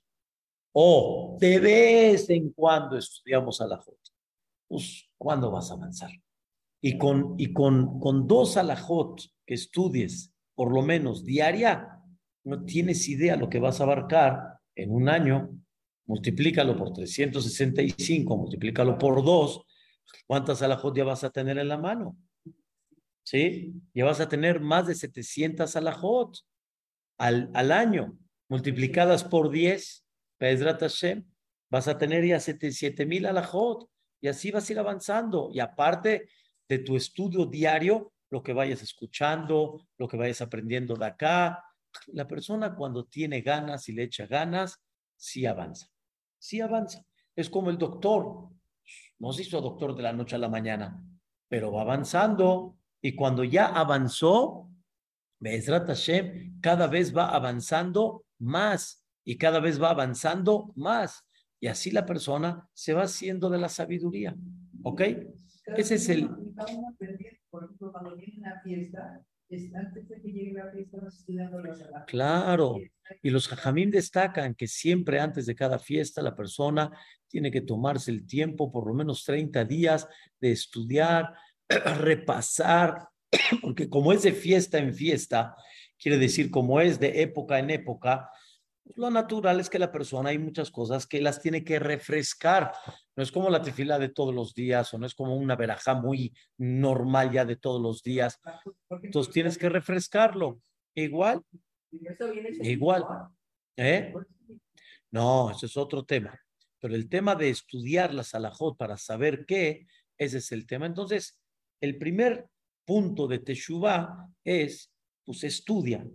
o 0.73 1.37
de 1.41 1.59
vez 1.59 2.29
en 2.31 2.51
cuando 2.53 2.99
estudiamos 2.99 3.61
alajot, 3.61 3.99
pues 4.69 5.09
¿cuándo 5.17 5.51
vas 5.51 5.71
a 5.71 5.75
avanzar? 5.75 6.11
Y 6.83 6.99
con, 6.99 7.35
y 7.39 7.53
con, 7.53 7.99
con 7.99 8.27
dos 8.27 8.57
alajot 8.57 9.23
que 9.47 9.55
estudies, 9.55 10.34
por 10.55 10.73
lo 10.73 10.83
menos 10.83 11.25
diaria, 11.25 12.01
no 12.45 12.65
tienes 12.65 13.09
idea 13.09 13.37
lo 13.37 13.49
que 13.49 13.59
vas 13.59 13.81
a 13.81 13.85
abarcar 13.85 14.59
en 14.75 14.91
un 14.91 15.09
año. 15.09 15.51
Multiplícalo 16.07 16.77
por 16.77 16.93
365, 16.93 18.37
multiplícalo 18.37 18.99
por 18.99 19.25
dos. 19.25 19.65
¿Cuántas 20.27 20.63
alajot 20.63 20.97
ya 20.97 21.05
vas 21.05 21.25
a 21.25 21.31
tener 21.31 21.59
en 21.59 21.69
la 21.69 21.79
mano? 21.79 22.17
¿Sí? 23.23 23.73
Ya 23.95 24.05
vas 24.05 24.21
a 24.21 24.29
tener 24.29 24.61
más 24.61 24.87
de 24.87 24.95
700 24.95 25.75
alajot 25.77 26.39
al, 27.17 27.73
año, 27.73 28.19
multiplicadas 28.49 29.25
por 29.25 29.51
10 29.51 30.05
vas 31.71 31.89
a 31.89 31.97
tener 31.99 32.25
ya 32.25 32.39
7 32.39 33.07
mil 33.07 33.27
alajot 33.27 33.89
y 34.21 34.29
así 34.29 34.51
vas 34.51 34.69
a 34.69 34.73
ir 34.73 34.79
avanzando. 34.79 35.51
Y 35.53 35.61
aparte 35.61 36.29
de 36.69 36.79
tu 36.79 36.97
estudio 36.97 37.47
diario, 37.47 38.14
lo 38.31 38.43
que 38.43 38.53
vayas 38.53 38.83
escuchando, 38.83 39.87
lo 39.99 40.09
que 40.09 40.17
vayas 40.17 40.41
aprendiendo 40.41 40.95
de 40.95 41.07
acá, 41.07 41.65
la 42.09 42.27
persona 42.27 42.75
cuando 42.75 43.07
tiene 43.07 43.41
ganas 43.41 43.89
y 43.89 43.93
le 43.93 44.05
echa 44.05 44.27
ganas, 44.27 44.83
sí 45.17 45.47
avanza, 45.47 45.89
sí 46.39 46.61
avanza. 46.61 47.05
Es 47.37 47.49
como 47.49 47.71
el 47.71 47.79
doctor, 47.79 48.49
no 49.19 49.33
se 49.33 49.43
hizo 49.43 49.61
doctor 49.61 49.95
de 49.95 50.03
la 50.03 50.13
noche 50.13 50.37
a 50.37 50.39
la 50.39 50.49
mañana, 50.49 51.03
pero 51.49 51.73
va 51.73 51.83
avanzando 51.83 52.77
y 53.01 53.15
cuando 53.15 53.45
ya 53.45 53.67
avanzó, 53.67 54.71
Bezrat 55.39 55.87
Hashem 55.87 56.61
cada 56.61 56.87
vez 56.87 57.15
va 57.15 57.29
avanzando 57.29 58.25
más 58.39 59.05
y 59.25 59.37
cada 59.37 59.61
vez 59.61 59.81
va 59.81 59.91
avanzando 59.91 60.73
más. 60.77 61.27
Y 61.61 61.67
así 61.67 61.91
la 61.91 62.07
persona 62.07 62.69
se 62.73 62.93
va 62.93 63.03
haciendo 63.03 63.49
de 63.51 63.59
la 63.59 63.69
sabiduría. 63.69 64.37
¿Ok? 64.83 65.03
Ese 65.67 65.95
es 65.97 66.09
el... 66.09 66.31
Claro, 72.07 72.79
y 73.23 73.31
los 73.31 73.49
jajamín 73.49 73.91
destacan 73.91 74.55
que 74.55 74.67
siempre 74.67 75.21
antes 75.21 75.47
de 75.47 75.55
cada 75.55 75.79
fiesta 75.79 76.23
la 76.23 76.35
persona 76.35 76.91
tiene 77.29 77.51
que 77.51 77.61
tomarse 77.61 78.11
el 78.11 78.27
tiempo, 78.27 78.71
por 78.71 78.87
lo 78.87 78.95
menos 78.95 79.25
30 79.25 79.65
días, 79.65 80.09
de 80.41 80.53
estudiar, 80.53 81.35
repasar, 82.01 83.09
porque 83.63 83.89
como 83.89 84.13
es 84.13 84.23
de 84.23 84.33
fiesta 84.33 84.79
en 84.79 84.95
fiesta, 84.95 85.55
quiere 85.99 86.19
decir 86.19 86.51
como 86.51 86.81
es 86.81 86.99
de 86.99 87.23
época 87.23 87.59
en 87.59 87.71
época, 87.71 88.31
lo 88.97 89.11
natural 89.11 89.61
es 89.61 89.71
que 89.71 89.79
la 89.79 89.91
persona 89.91 90.31
hay 90.31 90.39
muchas 90.39 90.71
cosas 90.71 91.07
que 91.07 91.21
las 91.21 91.41
tiene 91.41 91.65
que 91.65 91.79
refrescar. 91.79 92.73
No 93.17 93.23
es 93.23 93.33
como 93.33 93.49
la 93.49 93.63
tefila 93.63 93.99
de 93.99 94.11
todos 94.11 94.35
los 94.35 94.55
días 94.55 94.93
o 94.93 94.99
no 94.99 95.07
es 95.07 95.15
como 95.15 95.37
una 95.37 95.57
verajá 95.57 95.95
muy 95.95 96.35
normal 96.59 97.33
ya 97.33 97.45
de 97.45 97.57
todos 97.57 97.81
los 97.81 98.03
días. 98.03 98.39
Entonces 99.03 99.33
tienes 99.33 99.59
que 99.59 99.69
refrescarlo. 99.69 100.61
Igual. 100.95 101.43
Igual. 102.63 103.05
¿Eh? 103.77 104.13
No, 105.11 105.51
ese 105.51 105.67
es 105.67 105.77
otro 105.77 106.05
tema. 106.05 106.39
Pero 106.79 106.95
el 106.95 107.09
tema 107.09 107.35
de 107.35 107.49
estudiar 107.49 108.13
la 108.13 108.23
salahot 108.23 108.77
para 108.77 108.99
saber 108.99 109.47
qué, 109.47 109.87
ese 110.19 110.39
es 110.39 110.53
el 110.53 110.67
tema. 110.67 110.87
Entonces, 110.87 111.41
el 111.81 111.97
primer 111.97 112.47
punto 112.85 113.27
de 113.27 113.39
Teshuvah 113.39 114.29
es, 114.45 114.93
pues 115.25 115.43
estudia 115.45 116.07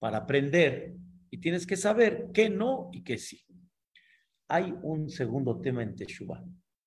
para 0.00 0.18
aprender 0.18 0.94
y 1.34 1.38
tienes 1.38 1.66
que 1.66 1.76
saber 1.76 2.30
qué 2.32 2.48
no 2.48 2.90
y 2.92 3.02
qué 3.02 3.18
sí. 3.18 3.44
Hay 4.46 4.72
un 4.84 5.10
segundo 5.10 5.60
tema 5.60 5.82
en 5.82 5.96
Teshuvah, 5.96 6.44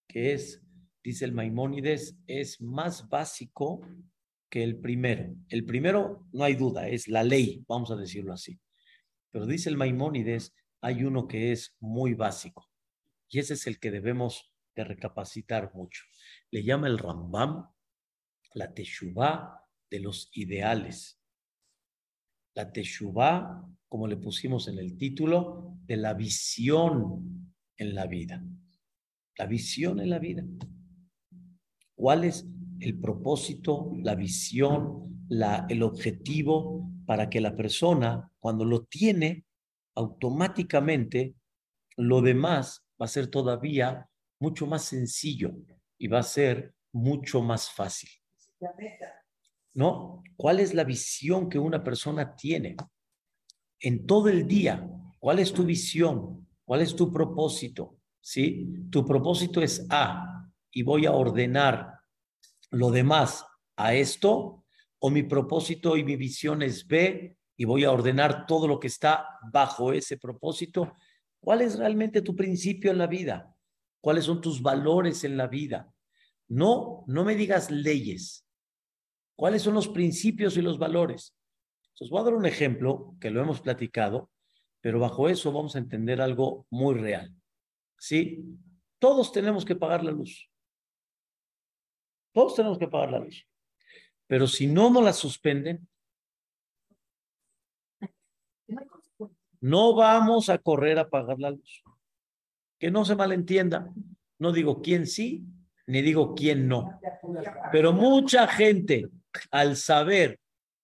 que 0.07 0.31
es, 0.31 0.63
dice 1.03 1.25
el 1.25 1.33
Maimónides, 1.33 2.17
es 2.27 2.61
más 2.61 3.09
básico 3.09 3.81
que 4.49 4.63
el 4.63 4.79
primero. 4.79 5.35
El 5.49 5.65
primero, 5.65 6.25
no 6.31 6.45
hay 6.45 6.55
duda, 6.55 6.87
es 6.87 7.09
la 7.09 7.25
ley, 7.25 7.65
vamos 7.67 7.91
a 7.91 7.97
decirlo 7.97 8.31
así. 8.31 8.57
Pero 9.31 9.45
dice 9.45 9.67
el 9.67 9.75
Maimónides, 9.75 10.55
hay 10.79 11.03
uno 11.03 11.27
que 11.27 11.51
es 11.51 11.75
muy 11.81 12.13
básico. 12.13 12.69
Y 13.27 13.39
ese 13.39 13.55
es 13.55 13.67
el 13.67 13.79
que 13.79 13.91
debemos 13.91 14.53
de 14.77 14.85
recapacitar 14.85 15.73
mucho. 15.73 16.03
Le 16.51 16.63
llama 16.63 16.87
el 16.87 16.99
Rambam 16.99 17.67
la 18.53 18.73
Teshuvah 18.73 19.61
de 19.89 19.99
los 19.99 20.29
ideales. 20.31 21.16
La 22.57 22.71
Teshuvah 22.73 23.67
como 23.87 24.07
le 24.07 24.17
pusimos 24.17 24.67
en 24.67 24.79
el 24.79 24.97
título, 24.97 25.77
de 25.85 25.95
la 25.97 26.13
visión 26.13 27.53
en 27.77 27.95
la 27.95 28.05
vida. 28.07 28.43
La 29.37 29.45
visión 29.45 29.99
en 29.99 30.09
la 30.09 30.19
vida. 30.19 30.43
¿Cuál 31.95 32.25
es 32.25 32.47
el 32.79 32.99
propósito, 32.99 33.91
la 34.01 34.15
visión, 34.15 35.25
la, 35.29 35.65
el 35.69 35.83
objetivo 35.83 36.91
para 37.05 37.29
que 37.29 37.41
la 37.41 37.55
persona, 37.55 38.31
cuando 38.39 38.65
lo 38.65 38.85
tiene, 38.85 39.45
automáticamente 39.95 41.35
lo 41.95 42.21
demás 42.21 42.85
va 42.99 43.05
a 43.05 43.09
ser 43.09 43.27
todavía 43.27 44.09
mucho 44.39 44.67
más 44.67 44.83
sencillo 44.83 45.55
y 45.97 46.07
va 46.07 46.19
a 46.19 46.23
ser 46.23 46.73
mucho 46.91 47.41
más 47.41 47.71
fácil. 47.71 48.09
¿No? 49.77 50.23
¿Cuál 50.35 50.59
es 50.59 50.73
la 50.73 50.83
visión 50.83 51.49
que 51.49 51.57
una 51.59 51.83
persona 51.83 52.35
tiene? 52.35 52.75
en 53.79 54.05
todo 54.05 54.29
el 54.29 54.47
día, 54.47 54.89
¿cuál 55.19 55.39
es 55.39 55.53
tu 55.53 55.63
visión? 55.63 56.47
¿Cuál 56.65 56.81
es 56.81 56.95
tu 56.95 57.11
propósito? 57.11 57.99
¿Sí? 58.19 58.87
Tu 58.89 59.05
propósito 59.05 59.61
es 59.61 59.85
A 59.89 60.49
y 60.71 60.83
voy 60.83 61.05
a 61.05 61.11
ordenar 61.11 61.99
lo 62.71 62.91
demás 62.91 63.45
a 63.77 63.93
esto, 63.93 64.65
o 64.99 65.09
mi 65.09 65.23
propósito 65.23 65.95
y 65.95 66.03
mi 66.03 66.15
visión 66.15 66.63
es 66.63 66.85
B 66.87 67.37
y 67.55 67.65
voy 67.65 67.83
a 67.83 67.91
ordenar 67.91 68.47
todo 68.47 68.67
lo 68.67 68.79
que 68.79 68.87
está 68.87 69.27
bajo 69.51 69.93
ese 69.93 70.17
propósito. 70.17 70.93
¿Cuál 71.39 71.61
es 71.61 71.77
realmente 71.77 72.21
tu 72.21 72.35
principio 72.35 72.91
en 72.91 72.97
la 72.97 73.07
vida? 73.07 73.55
¿Cuáles 74.01 74.25
son 74.25 74.41
tus 74.41 74.61
valores 74.61 75.23
en 75.23 75.37
la 75.37 75.47
vida? 75.47 75.93
No, 76.47 77.03
no 77.07 77.23
me 77.23 77.35
digas 77.35 77.69
leyes. 77.69 78.46
¿Cuáles 79.37 79.61
son 79.61 79.75
los 79.75 79.87
principios 79.87 80.57
y 80.57 80.63
los 80.63 80.79
valores? 80.79 81.35
Entonces, 81.89 82.09
voy 82.09 82.21
a 82.21 82.23
dar 82.23 82.33
un 82.33 82.47
ejemplo 82.47 83.15
que 83.21 83.29
lo 83.29 83.39
hemos 83.39 83.61
platicado, 83.61 84.31
pero 84.81 84.99
bajo 84.99 85.29
eso 85.29 85.51
vamos 85.51 85.75
a 85.75 85.79
entender 85.79 86.19
algo 86.21 86.65
muy 86.71 86.95
real. 86.95 87.31
¿Sí? 87.99 88.43
Todos 88.97 89.31
tenemos 89.31 89.63
que 89.63 89.75
pagar 89.75 90.03
la 90.03 90.11
luz. 90.11 90.49
Todos 92.33 92.55
tenemos 92.55 92.79
que 92.79 92.87
pagar 92.87 93.11
la 93.11 93.19
luz. 93.19 93.47
Pero 94.25 94.47
si 94.47 94.65
no 94.65 94.89
nos 94.89 95.03
la 95.03 95.13
suspenden, 95.13 95.87
no 99.61 99.95
vamos 99.95 100.49
a 100.49 100.57
correr 100.57 100.97
a 100.97 101.09
pagar 101.09 101.39
la 101.39 101.51
luz. 101.51 101.83
Que 102.79 102.89
no 102.89 103.05
se 103.05 103.15
malentienda. 103.15 103.93
No 104.39 104.51
digo 104.51 104.81
quién 104.81 105.05
sí, 105.05 105.45
ni 105.85 106.01
digo 106.01 106.33
quién 106.33 106.67
no. 106.67 106.99
Pero 107.71 107.93
mucha 107.93 108.47
gente, 108.47 109.09
al 109.51 109.75
saber 109.75 110.39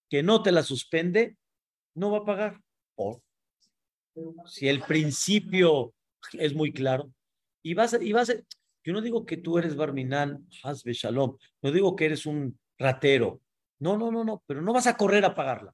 que 0.10 0.24
no 0.24 0.44
te 0.44 0.52
la 0.52 0.64
suspende, 0.64 1.38
no 1.96 2.12
va 2.12 2.20
a 2.20 2.26
pagar. 2.26 2.62
O 2.96 3.22
si 4.46 4.68
el 4.68 4.82
principio 4.82 5.94
es 6.34 6.54
muy 6.54 6.72
claro, 6.72 7.12
y 7.64 7.74
vas 7.74 7.94
a, 7.94 8.04
y 8.04 8.12
vas 8.12 8.32
yo 8.84 8.94
no 8.94 9.02
digo 9.02 9.26
que 9.26 9.38
tú 9.38 9.58
eres 9.58 9.76
Barminan, 9.76 10.48
Hasbe 10.64 10.94
Shalom, 10.94 11.38
no 11.62 11.72
digo 11.72 11.96
que 11.96 12.06
eres 12.06 12.26
un 12.26 12.60
ratero, 12.78 13.42
no, 13.80 13.98
no, 13.98 14.12
no, 14.12 14.24
no, 14.24 14.44
pero 14.46 14.62
no 14.62 14.74
vas 14.74 14.88
a 14.88 14.98
correr 14.98 15.26
a 15.26 15.36
pagarla. 15.36 15.74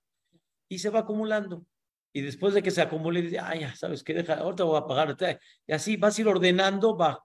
Y 0.68 0.80
se 0.80 0.90
va 0.90 1.00
acumulando. 1.00 1.66
Y 2.14 2.22
después 2.22 2.54
de 2.54 2.64
que 2.64 2.72
se 2.72 2.82
acumule, 2.82 3.22
dice, 3.22 3.40
ay, 3.40 3.62
ya 3.62 3.76
sabes 3.76 4.04
qué, 4.04 4.14
deja, 4.14 4.36
ahorita 4.36 4.64
voy 4.64 4.78
a 4.78 4.86
pagar. 4.86 5.16
Y 5.68 5.74
así 5.74 5.98
vas 5.98 6.18
a 6.18 6.22
ir 6.22 6.28
ordenando, 6.28 6.96
va. 6.96 7.24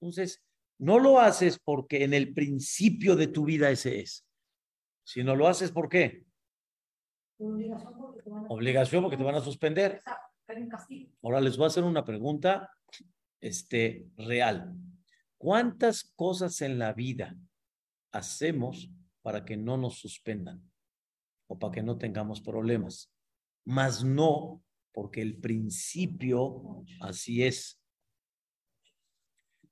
Entonces, 0.00 0.42
no 0.78 0.98
lo 0.98 1.20
haces 1.20 1.58
porque 1.58 2.04
en 2.04 2.14
el 2.14 2.32
principio 2.32 3.16
de 3.16 3.26
tu 3.26 3.44
vida 3.44 3.70
ese 3.70 4.00
es, 4.00 4.26
sino 5.04 5.36
lo 5.36 5.46
haces 5.46 5.70
¿por 5.70 5.88
qué? 5.88 6.24
Obligación 8.48 9.02
porque 9.02 9.16
te 9.16 9.22
van 9.22 9.34
a 9.34 9.40
suspender. 9.40 10.02
Ahora 11.22 11.40
les 11.40 11.56
voy 11.56 11.64
a 11.64 11.68
hacer 11.68 11.84
una 11.84 12.04
pregunta 12.04 12.70
este, 13.40 14.06
real. 14.16 14.74
¿Cuántas 15.36 16.04
cosas 16.16 16.60
en 16.62 16.78
la 16.78 16.92
vida 16.92 17.36
hacemos 18.12 18.90
para 19.22 19.44
que 19.44 19.56
no 19.56 19.76
nos 19.76 19.98
suspendan 19.98 20.62
o 21.48 21.58
para 21.58 21.72
que 21.72 21.82
no 21.82 21.98
tengamos 21.98 22.40
problemas? 22.40 23.12
Más 23.64 24.04
no 24.04 24.62
porque 24.92 25.20
el 25.22 25.36
principio 25.38 26.84
así 27.00 27.42
es. 27.42 27.80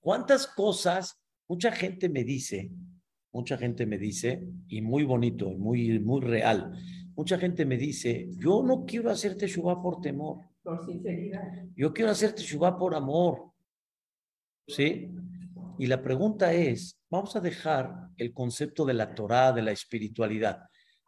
¿Cuántas 0.01 0.47
cosas? 0.47 1.23
Mucha 1.49 1.71
gente 1.71 2.09
me 2.09 2.25
dice, 2.25 2.71
mucha 3.33 3.57
gente 3.57 3.87
me 3.87 3.99
dice, 3.99 4.47
y 4.69 4.83
muy 4.83 5.05
bonito, 5.05 5.51
muy, 5.51 5.99
muy 5.99 6.21
real 6.21 6.73
Mucha 7.15 7.39
gente 7.39 7.67
me 7.67 7.77
dice, 7.77 8.29
yo 8.39 8.63
no 8.63 8.85
quiero 8.87 9.11
hacerte 9.11 9.41
Teshuvah 9.41 9.83
por 9.83 10.01
temor. 10.01 10.39
Por 10.63 10.85
sinceridad. 10.85 11.43
Yo 11.75 11.93
quiero 11.93 12.11
hacerte 12.11 12.43
Teshuvah 12.43 12.79
por 12.79 12.95
amor. 12.95 13.53
¿Sí? 14.67 15.11
Y 15.79 15.87
la 15.87 16.03
pregunta 16.03 16.53
es, 16.55 16.99
vamos 17.11 17.37
a 17.37 17.41
dejar 17.41 18.09
el 18.17 18.33
concepto 18.33 18.87
de 18.87 18.95
la 18.95 19.15
Torah, 19.15 19.53
de 19.53 19.63
la 19.63 19.73
espiritualidad. 19.73 20.63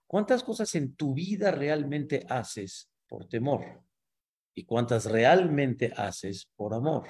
¿Cuántas 0.06 0.42
cosas 0.42 0.74
en 0.74 0.94
tu 0.94 1.14
vida 1.14 1.50
realmente 1.50 2.26
haces 2.28 2.90
por 3.08 3.26
temor? 3.26 3.82
¿Y 4.54 4.64
cuántas 4.64 5.06
realmente 5.06 5.92
haces 5.96 6.50
por 6.54 6.74
amor? 6.74 7.08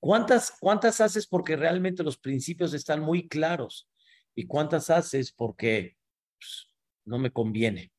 ¿Cuántas, 0.00 0.52
cuántas 0.58 1.00
haces 1.00 1.26
porque 1.26 1.56
realmente 1.56 2.02
los 2.02 2.18
principios 2.18 2.72
están 2.74 3.00
muy 3.00 3.28
claros? 3.28 3.88
¿Y 4.34 4.46
cuántas 4.46 4.90
haces 4.90 5.32
porque 5.32 5.98
pues, 6.38 6.70
no 7.04 7.18
me 7.18 7.32
conviene. 7.32 7.92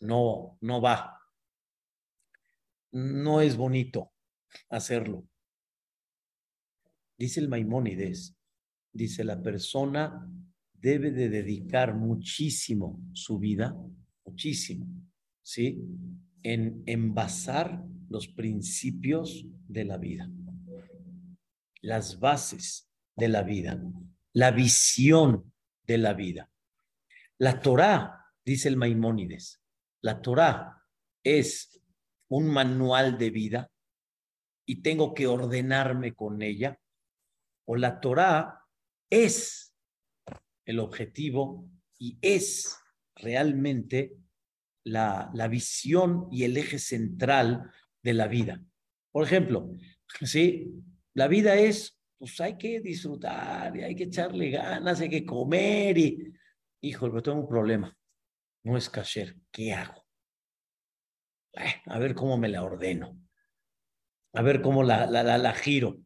No, 0.00 0.56
no 0.60 0.80
va. 0.80 1.20
No 2.92 3.40
es 3.40 3.56
bonito 3.56 4.12
hacerlo. 4.70 5.28
Dice 7.18 7.40
el 7.40 7.48
Maimónides, 7.48 8.36
dice 8.92 9.24
la 9.24 9.42
persona 9.42 10.30
debe 10.72 11.10
de 11.10 11.28
dedicar 11.28 11.94
muchísimo 11.94 13.00
su 13.12 13.38
vida, 13.40 13.76
muchísimo, 14.24 14.86
¿sí? 15.42 15.82
En 16.50 16.82
envasar 16.86 17.84
los 18.08 18.26
principios 18.26 19.44
de 19.66 19.84
la 19.84 19.98
vida, 19.98 20.30
las 21.82 22.20
bases 22.20 22.90
de 23.14 23.28
la 23.28 23.42
vida, 23.42 23.78
la 24.32 24.50
visión 24.50 25.52
de 25.82 25.98
la 25.98 26.14
vida. 26.14 26.50
La 27.36 27.60
Torá, 27.60 28.32
dice 28.46 28.68
el 28.68 28.78
Maimónides, 28.78 29.60
la 30.00 30.22
Torá 30.22 30.86
es 31.22 31.82
un 32.28 32.48
manual 32.48 33.18
de 33.18 33.28
vida 33.28 33.70
y 34.64 34.80
tengo 34.80 35.12
que 35.12 35.26
ordenarme 35.26 36.14
con 36.14 36.40
ella, 36.40 36.80
o 37.66 37.76
la 37.76 38.00
Torah 38.00 38.64
es 39.10 39.74
el 40.64 40.78
objetivo 40.78 41.68
y 41.98 42.18
es 42.22 42.74
realmente 43.16 44.16
la, 44.88 45.30
la 45.34 45.48
visión 45.48 46.28
y 46.30 46.44
el 46.44 46.56
eje 46.56 46.78
central 46.78 47.70
de 48.02 48.14
la 48.14 48.28
vida. 48.28 48.62
Por 49.12 49.24
ejemplo, 49.24 49.70
¿sí? 50.22 50.72
la 51.14 51.28
vida 51.28 51.54
es, 51.56 51.98
pues 52.18 52.40
hay 52.40 52.56
que 52.56 52.80
disfrutar 52.80 53.76
y 53.76 53.82
hay 53.82 53.94
que 53.94 54.04
echarle 54.04 54.50
ganas, 54.50 55.00
hay 55.00 55.08
que 55.08 55.24
comer 55.24 55.98
y, 55.98 56.32
híjole, 56.80 57.12
pero 57.12 57.22
tengo 57.22 57.40
un 57.40 57.48
problema, 57.48 57.96
no 58.64 58.76
es 58.76 58.88
cacher, 58.88 59.36
¿qué 59.50 59.72
hago? 59.72 60.04
a 61.86 61.98
ver 61.98 62.14
cómo 62.14 62.38
me 62.38 62.48
la 62.48 62.62
ordeno, 62.62 63.20
a 64.32 64.42
ver 64.42 64.60
cómo 64.60 64.84
la, 64.84 65.06
la, 65.06 65.38
la, 65.38 65.54
giro, 65.54 65.98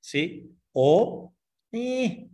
¿sí? 0.00 0.50
O, 0.72 1.34
eh, 1.70 2.28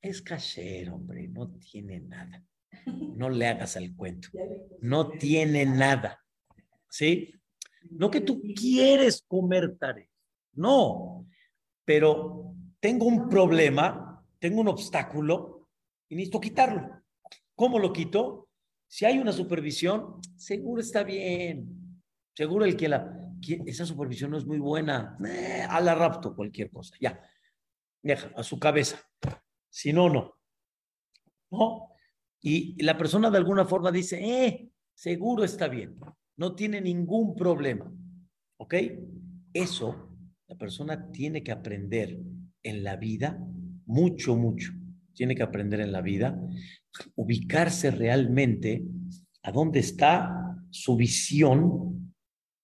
es 0.00 0.22
cacher, 0.22 0.90
hombre, 0.90 1.28
no 1.28 1.52
tiene 1.52 2.00
nada. 2.00 2.44
No 2.86 3.28
le 3.28 3.46
hagas 3.46 3.76
al 3.76 3.94
cuento. 3.94 4.28
No 4.80 5.10
tiene 5.10 5.66
nada. 5.66 6.24
¿Sí? 6.88 7.34
No 7.90 8.10
que 8.10 8.20
tú 8.20 8.42
quieres 8.54 9.24
comer 9.26 9.76
tare. 9.78 10.10
No. 10.54 11.26
Pero 11.84 12.54
tengo 12.80 13.06
un 13.06 13.28
problema, 13.28 14.24
tengo 14.38 14.60
un 14.60 14.68
obstáculo 14.68 15.68
y 16.08 16.16
necesito 16.16 16.40
quitarlo. 16.40 17.02
¿Cómo 17.54 17.78
lo 17.78 17.92
quito? 17.92 18.48
Si 18.86 19.04
hay 19.04 19.18
una 19.18 19.32
supervisión, 19.32 20.20
seguro 20.36 20.80
está 20.80 21.02
bien. 21.04 22.02
Seguro 22.34 22.64
el 22.64 22.76
que 22.76 22.88
la... 22.88 23.16
Esa 23.66 23.86
supervisión 23.86 24.30
no 24.30 24.38
es 24.38 24.46
muy 24.46 24.58
buena. 24.58 25.16
Eh, 25.26 25.64
a 25.68 25.80
la 25.80 25.94
rapto, 25.94 26.34
cualquier 26.34 26.70
cosa. 26.70 26.94
Ya. 27.00 27.20
Deja, 28.02 28.30
a 28.36 28.42
su 28.42 28.58
cabeza. 28.58 29.00
Si 29.68 29.92
no, 29.92 30.08
no. 30.08 30.34
No. 31.50 31.89
Y 32.42 32.82
la 32.82 32.96
persona 32.96 33.30
de 33.30 33.38
alguna 33.38 33.64
forma 33.64 33.92
dice, 33.92 34.20
eh, 34.22 34.70
seguro 34.94 35.44
está 35.44 35.68
bien, 35.68 35.96
no 36.36 36.54
tiene 36.54 36.80
ningún 36.80 37.34
problema. 37.34 37.92
¿Ok? 38.58 38.74
Eso 39.52 40.10
la 40.48 40.56
persona 40.56 41.10
tiene 41.12 41.42
que 41.42 41.52
aprender 41.52 42.18
en 42.62 42.84
la 42.84 42.96
vida 42.96 43.38
mucho, 43.86 44.36
mucho. 44.36 44.72
Tiene 45.14 45.34
que 45.34 45.42
aprender 45.42 45.80
en 45.80 45.92
la 45.92 46.00
vida, 46.00 46.40
ubicarse 47.14 47.90
realmente 47.90 48.84
a 49.42 49.52
dónde 49.52 49.80
está 49.80 50.56
su 50.70 50.96
visión 50.96 52.14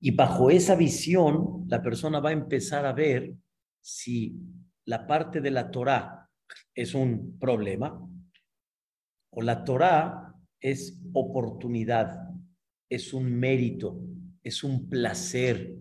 y 0.00 0.10
bajo 0.12 0.50
esa 0.50 0.74
visión 0.74 1.64
la 1.68 1.82
persona 1.82 2.20
va 2.20 2.30
a 2.30 2.34
empezar 2.34 2.86
a 2.86 2.92
ver 2.92 3.34
si 3.80 4.36
la 4.84 5.06
parte 5.06 5.40
de 5.40 5.50
la 5.50 5.70
Torah 5.70 6.28
es 6.74 6.94
un 6.94 7.38
problema 7.38 7.98
o 9.36 9.42
la 9.42 9.64
Torah 9.64 10.34
es 10.58 10.98
oportunidad, 11.12 12.30
es 12.88 13.12
un 13.12 13.30
mérito, 13.30 14.00
es 14.42 14.64
un 14.64 14.88
placer, 14.88 15.76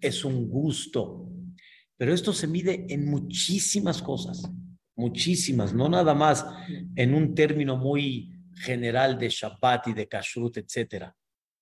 es 0.00 0.24
un 0.24 0.48
gusto. 0.48 1.28
Pero 1.98 2.14
esto 2.14 2.32
se 2.32 2.46
mide 2.46 2.86
en 2.88 3.04
muchísimas 3.04 4.00
cosas, 4.00 4.50
muchísimas, 4.96 5.74
no 5.74 5.90
nada 5.90 6.14
más 6.14 6.46
en 6.96 7.14
un 7.14 7.34
término 7.34 7.76
muy 7.76 8.32
general 8.54 9.18
de 9.18 9.28
Shabbat 9.28 9.88
y 9.88 9.92
de 9.92 10.08
Kashrut, 10.08 10.56
etcétera. 10.56 11.14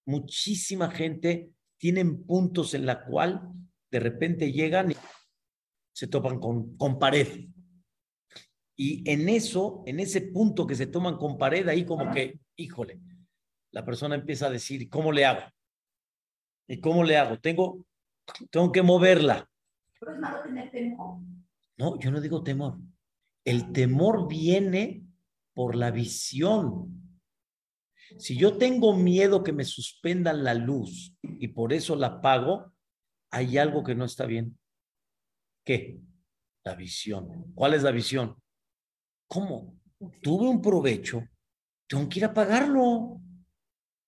Muchísima 0.07 0.93
gente 0.93 1.51
tienen 1.77 2.25
puntos 2.25 2.75
en 2.75 2.87
la 2.87 3.05
cual 3.05 3.43
de 3.91 3.99
repente 3.99 4.53
llegan 4.53 4.93
y 4.93 4.97
se 5.93 6.07
topan 6.07 6.39
con, 6.39 6.77
con 6.77 7.01
pared. 7.01 7.49
Y 8.77 9.09
en 9.11 9.29
eso, 9.29 9.83
en 9.87 10.01
ese 10.01 10.23
punto 10.23 10.67
que 10.67 10.75
se 10.75 10.87
toman 10.87 11.17
con 11.17 11.39
pared, 11.39 11.69
ahí 11.69 11.85
como 11.85 12.11
que, 12.13 12.41
híjole, 12.57 13.01
la 13.71 13.85
persona 13.85 14.15
empieza 14.15 14.47
a 14.47 14.51
decir, 14.51 14.89
¿cómo 14.89 15.13
le 15.13 15.25
hago? 15.25 15.43
¿Y 16.69 16.81
cómo 16.81 17.05
le 17.05 17.17
hago? 17.17 17.39
Tengo, 17.39 17.85
tengo 18.51 18.73
que 18.73 18.83
moverla. 18.83 19.49
Pero 19.99 20.15
es 20.15 20.19
malo 20.19 20.43
tener 20.43 20.71
temor. 20.71 21.21
No, 21.77 21.99
yo 21.99 22.11
no 22.11 22.21
digo 22.21 22.43
temor. 22.43 22.79
El 23.45 23.73
temor 23.73 24.29
viene 24.29 25.05
por 25.55 25.75
la 25.75 25.91
visión. 25.91 27.19
Si 28.19 28.37
yo 28.37 28.57
tengo 28.59 28.95
miedo 28.95 29.43
que 29.43 29.53
me 29.53 29.65
suspendan 29.65 30.45
la 30.45 30.55
luz 30.55 31.17
y 31.23 31.49
por 31.49 31.73
eso 31.73 31.97
la 31.97 32.09
apago, 32.09 32.73
hay 33.31 33.59
algo 33.59 33.83
que 33.83 33.95
no 33.95 34.05
está 34.05 34.27
bien. 34.27 34.59
¿Qué? 35.65 35.99
La 36.65 36.75
visión. 36.75 37.53
¿Cuál 37.55 37.75
es 37.75 37.83
la 37.83 37.91
visión? 37.91 38.42
¿Cómo? 39.33 39.81
Tuve 40.21 40.47
un 40.47 40.61
provecho, 40.61 41.27
tengo 41.89 42.07
que 42.07 42.19
ir 42.19 42.27
a 42.27 42.35
pagarlo. 42.35 43.19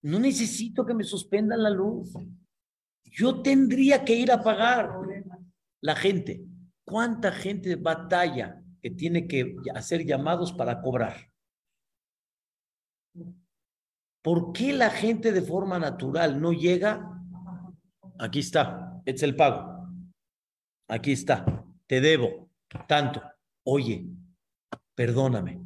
No 0.03 0.19
necesito 0.19 0.85
que 0.85 0.93
me 0.93 1.03
suspendan 1.03 1.63
la 1.63 1.71
luz. 1.71 2.13
Yo 3.05 3.41
tendría 3.41 4.05
que 4.05 4.15
ir 4.15 4.31
a 4.31 4.43
pagar. 4.43 4.91
La 5.81 5.97
gente, 5.97 6.45
¿cuánta 6.85 7.33
gente 7.33 7.77
batalla 7.77 8.63
que 8.83 8.91
tiene 8.91 9.27
que 9.27 9.57
hacer 9.75 10.05
llamados 10.05 10.53
para 10.53 10.83
cobrar? 10.83 11.33
¿Por 14.21 14.53
qué 14.53 14.75
la 14.75 14.91
gente 14.91 15.33
de 15.33 15.41
forma 15.41 15.79
natural 15.79 16.39
no 16.39 16.53
llega? 16.53 17.19
Aquí 18.19 18.41
está, 18.41 19.01
es 19.07 19.23
el 19.23 19.35
pago. 19.35 19.89
Aquí 20.87 21.13
está, 21.13 21.65
te 21.87 22.03
debo 22.03 22.51
tanto. 22.87 23.23
Oye, 23.63 24.07
perdóname, 24.95 25.61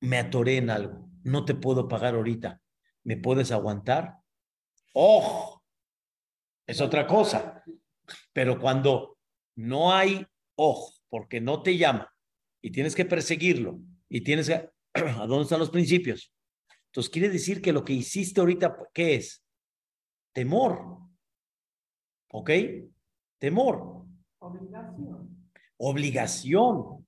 me 0.00 0.18
atoré 0.18 0.58
en 0.58 0.70
algo, 0.70 1.08
no 1.22 1.44
te 1.44 1.54
puedo 1.54 1.88
pagar 1.88 2.14
ahorita, 2.14 2.60
¿me 3.02 3.16
puedes 3.16 3.52
aguantar? 3.52 4.18
¡Oh! 4.92 5.62
Es 6.66 6.80
otra 6.80 7.06
cosa. 7.06 7.62
Pero 8.32 8.58
cuando 8.58 9.18
no 9.56 9.92
hay 9.92 10.26
ojo, 10.56 10.92
porque 11.08 11.40
no 11.40 11.62
te 11.62 11.76
llama 11.76 12.12
y 12.62 12.70
tienes 12.70 12.94
que 12.94 13.04
perseguirlo 13.04 13.78
y 14.08 14.22
tienes 14.22 14.48
que... 14.48 14.70
¿A 14.94 15.26
dónde 15.26 15.42
están 15.42 15.58
los 15.58 15.70
principios? 15.70 16.32
Entonces 16.86 17.10
quiere 17.10 17.28
decir 17.28 17.60
que 17.60 17.72
lo 17.72 17.84
que 17.84 17.92
hiciste 17.92 18.40
ahorita, 18.40 18.76
¿qué 18.92 19.16
es? 19.16 19.44
Temor. 20.32 21.00
¿Ok? 22.30 22.50
Temor. 23.38 24.06
Obligación. 24.38 25.50
Obligación. 25.76 27.03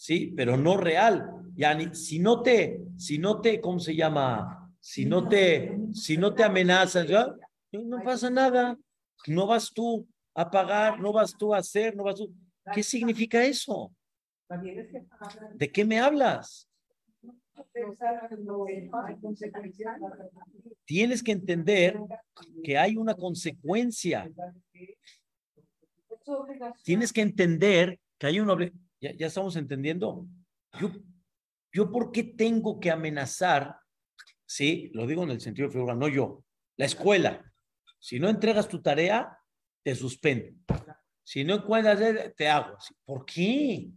¿Sí? 0.00 0.32
Pero 0.34 0.56
no 0.56 0.78
real. 0.78 1.30
Ya 1.54 1.74
ni, 1.74 1.94
si 1.94 2.18
no 2.18 2.42
te, 2.42 2.80
si 2.96 3.18
no 3.18 3.40
te, 3.42 3.60
¿cómo 3.60 3.78
se 3.78 3.94
llama? 3.94 4.72
Si 4.80 5.04
no 5.04 5.28
te, 5.28 5.78
si 5.92 6.16
no 6.16 6.34
te 6.34 6.42
amenazas, 6.42 7.06
¿ya? 7.06 7.34
no 7.72 8.02
pasa 8.02 8.30
nada. 8.30 8.78
No 9.26 9.46
vas 9.46 9.70
tú 9.70 10.08
a 10.34 10.50
pagar, 10.50 10.98
no 10.98 11.12
vas 11.12 11.36
tú 11.36 11.54
a 11.54 11.58
hacer, 11.58 11.94
no 11.94 12.04
vas 12.04 12.16
tú. 12.16 12.32
¿Qué 12.72 12.82
significa 12.82 13.44
eso? 13.44 13.92
¿De 15.54 15.70
qué 15.70 15.84
me 15.84 16.00
hablas? 16.00 16.66
Tienes 20.86 21.22
que 21.22 21.32
entender 21.32 22.00
que 22.64 22.78
hay 22.78 22.96
una 22.96 23.14
consecuencia. 23.14 24.30
Tienes 26.84 27.12
que 27.12 27.20
entender 27.20 28.00
que 28.18 28.26
hay 28.26 28.40
una 28.40 28.54
¿Ya, 29.00 29.12
ya 29.14 29.26
estamos 29.26 29.56
entendiendo? 29.56 30.26
Yo, 30.78 30.90
yo, 31.72 31.90
¿por 31.90 32.12
qué 32.12 32.22
tengo 32.22 32.78
que 32.78 32.90
amenazar? 32.90 33.76
Sí, 34.44 34.90
lo 34.94 35.06
digo 35.06 35.22
en 35.22 35.30
el 35.30 35.40
sentido 35.40 35.68
de 35.68 35.74
figura, 35.74 35.94
no 35.94 36.08
yo, 36.08 36.44
la 36.76 36.86
escuela. 36.86 37.50
Si 37.98 38.18
no 38.18 38.28
entregas 38.28 38.68
tu 38.68 38.82
tarea, 38.82 39.38
te 39.82 39.94
suspendo. 39.94 40.56
Si 41.22 41.44
no 41.44 41.54
encuentras, 41.54 42.00
te 42.36 42.48
hago. 42.48 42.76
¿Por 43.04 43.24
qué? 43.24 43.90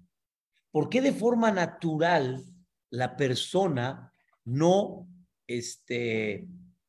¿Por 0.71 0.89
qué 0.89 1.01
de 1.01 1.13
forma 1.13 1.51
natural 1.51 2.43
la 2.89 3.15
persona 3.15 4.11
no 4.45 5.07
este, 5.47 6.47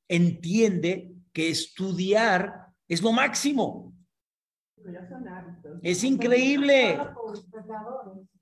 entiende 0.08 1.12
que 1.32 1.48
estudiar 1.48 2.66
es 2.88 3.02
lo 3.02 3.12
máximo? 3.12 3.94
Es 5.82 6.04
increíble. 6.04 6.98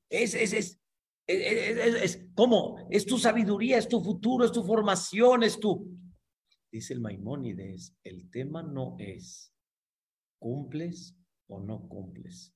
Es, 0.08 0.34
es, 0.34 0.52
es, 0.52 0.80
es, 1.26 2.26
¿cómo? 2.34 2.76
Es 2.90 3.06
tu 3.06 3.18
sabiduría, 3.18 3.78
es 3.78 3.88
tu 3.88 4.02
futuro, 4.02 4.44
es 4.44 4.52
tu 4.52 4.62
formación, 4.62 5.42
es 5.42 5.58
tu... 5.58 5.98
Dice 6.70 6.94
el 6.94 7.00
Maimónides, 7.00 7.96
el 8.02 8.30
tema 8.30 8.62
no 8.62 8.96
es 8.98 9.52
cumples 10.38 11.16
o 11.48 11.60
no 11.60 11.86
cumples. 11.88 12.54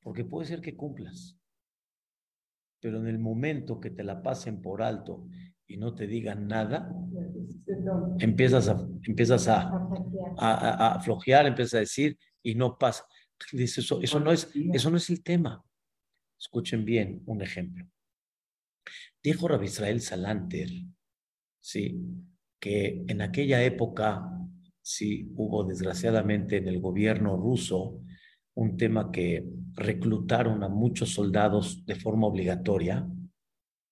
Porque 0.00 0.24
puede 0.24 0.46
ser 0.46 0.60
que 0.60 0.76
cumplas, 0.76 1.36
pero 2.80 2.98
en 2.98 3.06
el 3.06 3.18
momento 3.18 3.80
que 3.80 3.90
te 3.90 4.04
la 4.04 4.22
pasen 4.22 4.60
por 4.60 4.82
alto 4.82 5.26
y 5.66 5.78
no 5.78 5.94
te 5.94 6.06
digan 6.06 6.46
nada, 6.46 6.94
empiezas 8.18 8.68
a, 8.68 8.86
empiezas 9.02 9.48
a, 9.48 9.88
a, 10.38 10.94
a, 10.94 11.00
flojear, 11.00 11.46
empiezas 11.46 11.74
a 11.74 11.80
decir 11.80 12.18
y 12.42 12.54
no 12.54 12.78
pasa. 12.78 13.06
Dice 13.52 13.80
eso, 13.80 14.00
eso 14.00 14.20
no 14.20 14.32
es, 14.32 14.50
eso 14.72 14.90
no 14.90 14.96
es 14.96 15.10
el 15.10 15.22
tema. 15.22 15.64
Escuchen 16.38 16.84
bien 16.84 17.22
un 17.26 17.42
ejemplo. 17.42 17.86
Dijo 19.22 19.48
Rabbi 19.48 19.66
Israel 19.66 20.00
Salanter, 20.00 20.70
sí, 21.60 21.98
que 22.60 23.04
en 23.08 23.22
aquella 23.22 23.62
época, 23.62 24.30
sí, 24.82 25.30
hubo 25.36 25.64
desgraciadamente 25.64 26.58
en 26.58 26.68
el 26.68 26.80
gobierno 26.80 27.36
ruso 27.36 28.00
un 28.54 28.76
tema 28.76 29.10
que 29.10 29.44
reclutaron 29.74 30.62
a 30.62 30.68
muchos 30.68 31.10
soldados 31.10 31.84
de 31.86 31.96
forma 31.96 32.26
obligatoria 32.26 33.08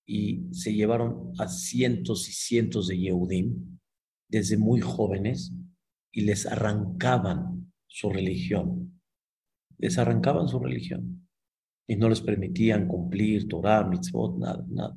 y 0.05 0.53
se 0.53 0.73
llevaron 0.73 1.33
a 1.37 1.47
cientos 1.47 2.29
y 2.29 2.33
cientos 2.33 2.87
de 2.87 2.97
Yehudim 2.97 3.79
desde 4.27 4.57
muy 4.57 4.81
jóvenes 4.81 5.53
y 6.13 6.21
les 6.21 6.45
arrancaban 6.45 7.73
su 7.87 8.09
religión. 8.09 9.01
Les 9.77 9.97
arrancaban 9.97 10.47
su 10.47 10.59
religión 10.59 11.27
y 11.87 11.97
no 11.97 12.07
les 12.07 12.21
permitían 12.21 12.87
cumplir 12.87 13.47
Torah, 13.47 13.83
mitzvot, 13.83 14.37
nada, 14.37 14.63
nada. 14.69 14.95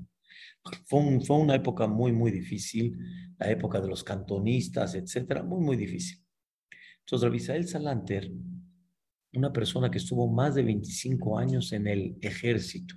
Fue, 0.85 1.20
fue 1.20 1.38
una 1.38 1.55
época 1.55 1.88
muy, 1.88 2.12
muy 2.12 2.31
difícil, 2.31 2.96
la 3.38 3.50
época 3.50 3.81
de 3.81 3.88
los 3.88 4.05
cantonistas, 4.05 4.94
etcétera, 4.94 5.42
muy, 5.42 5.64
muy 5.64 5.76
difícil. 5.76 6.24
Entonces, 7.00 7.29
Rabisael 7.29 7.66
Salanter, 7.66 8.31
una 9.33 9.52
persona 9.52 9.90
que 9.90 9.98
estuvo 9.98 10.29
más 10.29 10.55
de 10.55 10.62
25 10.62 11.38
años 11.38 11.72
en 11.72 11.87
el 11.87 12.18
ejército, 12.20 12.94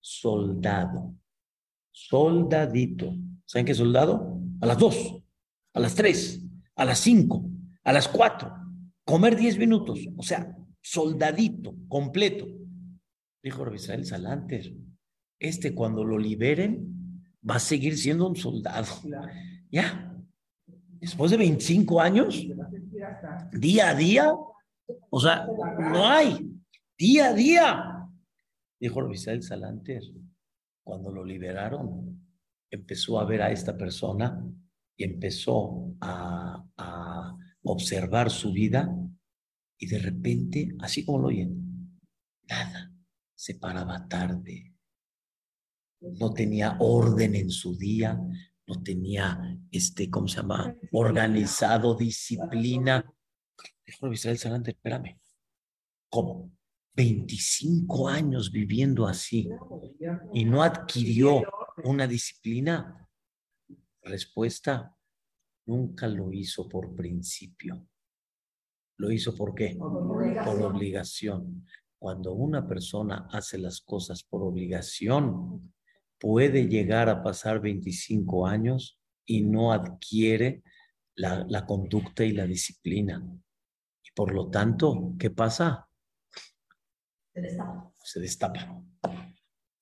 soldado, 0.00 1.14
soldadito. 1.92 3.14
¿Saben 3.44 3.66
qué 3.66 3.74
soldado? 3.74 4.40
A 4.60 4.66
las 4.66 4.78
dos, 4.78 5.22
a 5.72 5.80
las 5.80 5.94
tres, 5.94 6.47
a 6.78 6.84
las 6.84 7.00
cinco, 7.00 7.44
a 7.82 7.92
las 7.92 8.06
cuatro, 8.08 8.54
comer 9.04 9.36
diez 9.36 9.58
minutos, 9.58 9.98
o 10.16 10.22
sea, 10.22 10.56
soldadito, 10.80 11.74
completo. 11.88 12.46
Dijo 13.42 13.74
Israel 13.74 14.06
Salanter, 14.06 14.72
este 15.40 15.74
cuando 15.74 16.04
lo 16.04 16.16
liberen 16.18 17.32
va 17.48 17.56
a 17.56 17.60
seguir 17.60 17.98
siendo 17.98 18.28
un 18.28 18.36
soldado. 18.36 18.86
Ya, 19.70 20.16
después 21.00 21.32
de 21.32 21.36
25 21.38 22.00
años, 22.00 22.46
día 23.52 23.90
a 23.90 23.94
día, 23.94 24.32
o 25.10 25.20
sea, 25.20 25.46
no 25.78 26.06
hay, 26.06 26.48
día 26.96 27.28
a 27.28 27.32
día. 27.34 28.08
Dijo 28.78 29.10
Israel 29.10 29.42
Salanter, 29.42 30.02
cuando 30.84 31.10
lo 31.10 31.24
liberaron, 31.24 32.24
empezó 32.70 33.18
a 33.18 33.24
ver 33.24 33.42
a 33.42 33.50
esta 33.50 33.76
persona 33.76 34.40
y 34.98 35.04
empezó 35.04 35.96
a, 36.00 36.64
observar 37.62 38.30
su 38.30 38.50
vida 38.52 38.88
y 39.78 39.88
de 39.88 39.98
repente, 39.98 40.74
así 40.80 41.04
como 41.04 41.18
lo 41.18 41.26
oyen, 41.26 42.00
nada, 42.48 42.90
se 43.34 43.56
paraba 43.56 44.08
tarde, 44.08 44.74
no 46.00 46.32
tenía 46.32 46.78
orden 46.80 47.34
en 47.34 47.50
su 47.50 47.76
día, 47.76 48.18
no 48.66 48.82
tenía, 48.82 49.38
este, 49.70 50.08
¿cómo 50.08 50.28
se 50.28 50.36
llama? 50.36 50.74
Organizado, 50.92 51.94
disciplina. 51.94 53.04
Dijo 53.84 54.10
Israel 54.10 54.38
Salante, 54.38 54.70
espérame, 54.70 55.20
¿cómo? 56.08 56.50
25 56.94 58.08
años 58.08 58.50
viviendo 58.50 59.06
así 59.06 59.46
y 60.32 60.44
no 60.46 60.62
adquirió 60.62 61.42
una 61.84 62.06
disciplina? 62.06 63.07
Respuesta, 64.08 64.96
nunca 65.66 66.08
lo 66.08 66.32
hizo 66.32 66.66
por 66.66 66.94
principio. 66.94 67.86
¿Lo 68.96 69.12
hizo 69.12 69.34
por 69.34 69.54
qué? 69.54 69.76
Por 69.78 70.62
obligación. 70.62 71.66
Cuando 71.98 72.32
una 72.32 72.66
persona 72.66 73.28
hace 73.30 73.58
las 73.58 73.82
cosas 73.82 74.22
por 74.24 74.42
obligación, 74.42 75.74
puede 76.18 76.68
llegar 76.68 77.10
a 77.10 77.22
pasar 77.22 77.60
25 77.60 78.46
años 78.46 78.98
y 79.26 79.42
no 79.42 79.72
adquiere 79.72 80.62
la, 81.14 81.44
la 81.46 81.66
conducta 81.66 82.24
y 82.24 82.32
la 82.32 82.46
disciplina. 82.46 83.22
Y 84.02 84.10
por 84.14 84.32
lo 84.32 84.48
tanto, 84.48 85.14
¿qué 85.18 85.30
pasa? 85.30 85.86
Se 88.02 88.20
destapa. 88.20 88.82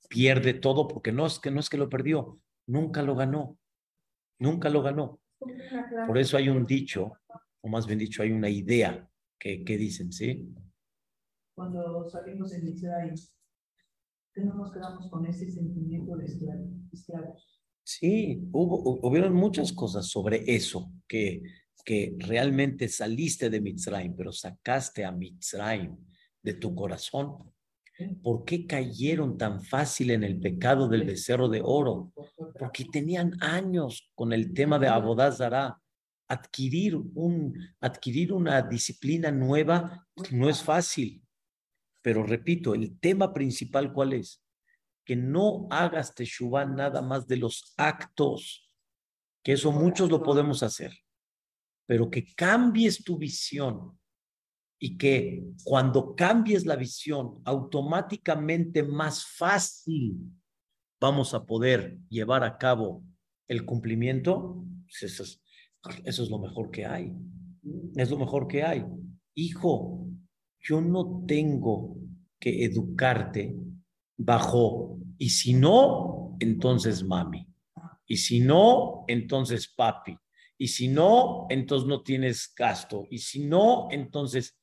Pierde 0.08 0.54
todo 0.54 0.88
porque 0.88 1.12
no 1.12 1.26
es 1.26 1.38
que 1.38 1.52
no 1.52 1.60
es 1.60 1.70
que 1.70 1.78
lo 1.78 1.88
perdió, 1.88 2.40
nunca 2.66 3.02
lo 3.02 3.14
ganó. 3.14 3.56
Nunca 4.38 4.68
lo 4.68 4.82
ganó. 4.82 5.20
Por 6.06 6.18
eso 6.18 6.36
hay 6.36 6.48
un 6.48 6.64
dicho, 6.64 7.12
o 7.60 7.68
más 7.68 7.86
bien 7.86 7.98
dicho, 7.98 8.22
hay 8.22 8.32
una 8.32 8.48
idea 8.48 9.08
que, 9.38 9.64
que 9.64 9.76
dicen, 9.76 10.12
¿sí? 10.12 10.48
Cuando 11.54 12.08
salimos 12.08 12.52
en 12.52 12.68
Israel, 12.68 13.14
que 14.34 14.42
no 14.42 14.54
nos 14.54 14.72
quedamos 14.72 15.08
con 15.10 15.26
ese 15.26 15.50
sentimiento 15.50 16.16
de 16.16 16.26
esclavos. 16.92 17.62
Sí, 17.82 18.40
hubo, 18.52 18.98
hubieron 19.06 19.32
muchas 19.32 19.72
cosas 19.72 20.08
sobre 20.08 20.42
eso, 20.46 20.90
que, 21.06 21.42
que 21.84 22.16
realmente 22.18 22.88
saliste 22.88 23.48
de 23.48 23.60
Mitzrayim, 23.60 24.14
pero 24.16 24.32
sacaste 24.32 25.04
a 25.04 25.12
Mitzrayim 25.12 25.96
de 26.42 26.54
tu 26.54 26.74
corazón. 26.74 27.52
¿Por 28.22 28.44
qué 28.44 28.66
cayeron 28.66 29.38
tan 29.38 29.62
fácil 29.62 30.10
en 30.10 30.22
el 30.22 30.38
pecado 30.38 30.88
del 30.88 31.04
becerro 31.04 31.48
de 31.48 31.62
oro? 31.64 32.12
Porque 32.58 32.84
tenían 32.84 33.42
años 33.42 34.10
con 34.14 34.32
el 34.32 34.52
tema 34.52 34.78
de 34.78 34.88
Abodazara. 34.88 35.80
Adquirir, 36.28 36.96
un, 36.96 37.56
adquirir 37.80 38.32
una 38.32 38.60
disciplina 38.60 39.30
nueva 39.30 40.06
no 40.32 40.48
es 40.48 40.62
fácil. 40.62 41.22
Pero 42.02 42.24
repito, 42.24 42.74
el 42.74 42.98
tema 42.98 43.32
principal, 43.32 43.92
¿cuál 43.92 44.12
es? 44.12 44.42
Que 45.04 45.14
no 45.14 45.68
hagas 45.70 46.14
teshuva 46.14 46.64
nada 46.64 47.00
más 47.00 47.28
de 47.28 47.36
los 47.36 47.72
actos, 47.76 48.70
que 49.44 49.52
eso 49.52 49.70
muchos 49.70 50.10
lo 50.10 50.22
podemos 50.22 50.64
hacer, 50.64 50.92
pero 51.86 52.10
que 52.10 52.34
cambies 52.34 53.04
tu 53.04 53.16
visión 53.16 53.96
y 54.78 54.98
que 54.98 55.44
cuando 55.64 56.14
cambies 56.14 56.66
la 56.66 56.76
visión, 56.76 57.40
automáticamente 57.44 58.82
más 58.82 59.24
fácil 59.26 60.18
vamos 61.00 61.34
a 61.34 61.44
poder 61.44 61.98
llevar 62.08 62.44
a 62.44 62.58
cabo 62.58 63.02
el 63.48 63.64
cumplimiento, 63.64 64.64
pues 64.86 65.02
eso 65.12 65.22
es, 65.22 65.42
eso 66.04 66.22
es 66.22 66.30
lo 66.30 66.38
mejor 66.38 66.70
que 66.70 66.84
hay. 66.84 67.12
Es 67.94 68.10
lo 68.10 68.18
mejor 68.18 68.48
que 68.48 68.62
hay. 68.62 68.84
Hijo, 69.34 70.06
yo 70.60 70.80
no 70.80 71.24
tengo 71.26 71.96
que 72.38 72.64
educarte 72.64 73.56
bajo, 74.16 74.98
y 75.18 75.30
si 75.30 75.54
no, 75.54 76.36
entonces 76.40 77.02
mami. 77.04 77.46
Y 78.06 78.16
si 78.16 78.40
no, 78.40 79.04
entonces 79.08 79.68
papi. 79.68 80.16
Y 80.58 80.68
si 80.68 80.88
no, 80.88 81.46
entonces 81.50 81.88
no 81.88 82.02
tienes 82.02 82.52
gasto. 82.56 83.06
Y 83.10 83.18
si 83.18 83.44
no, 83.44 83.88
entonces 83.90 84.56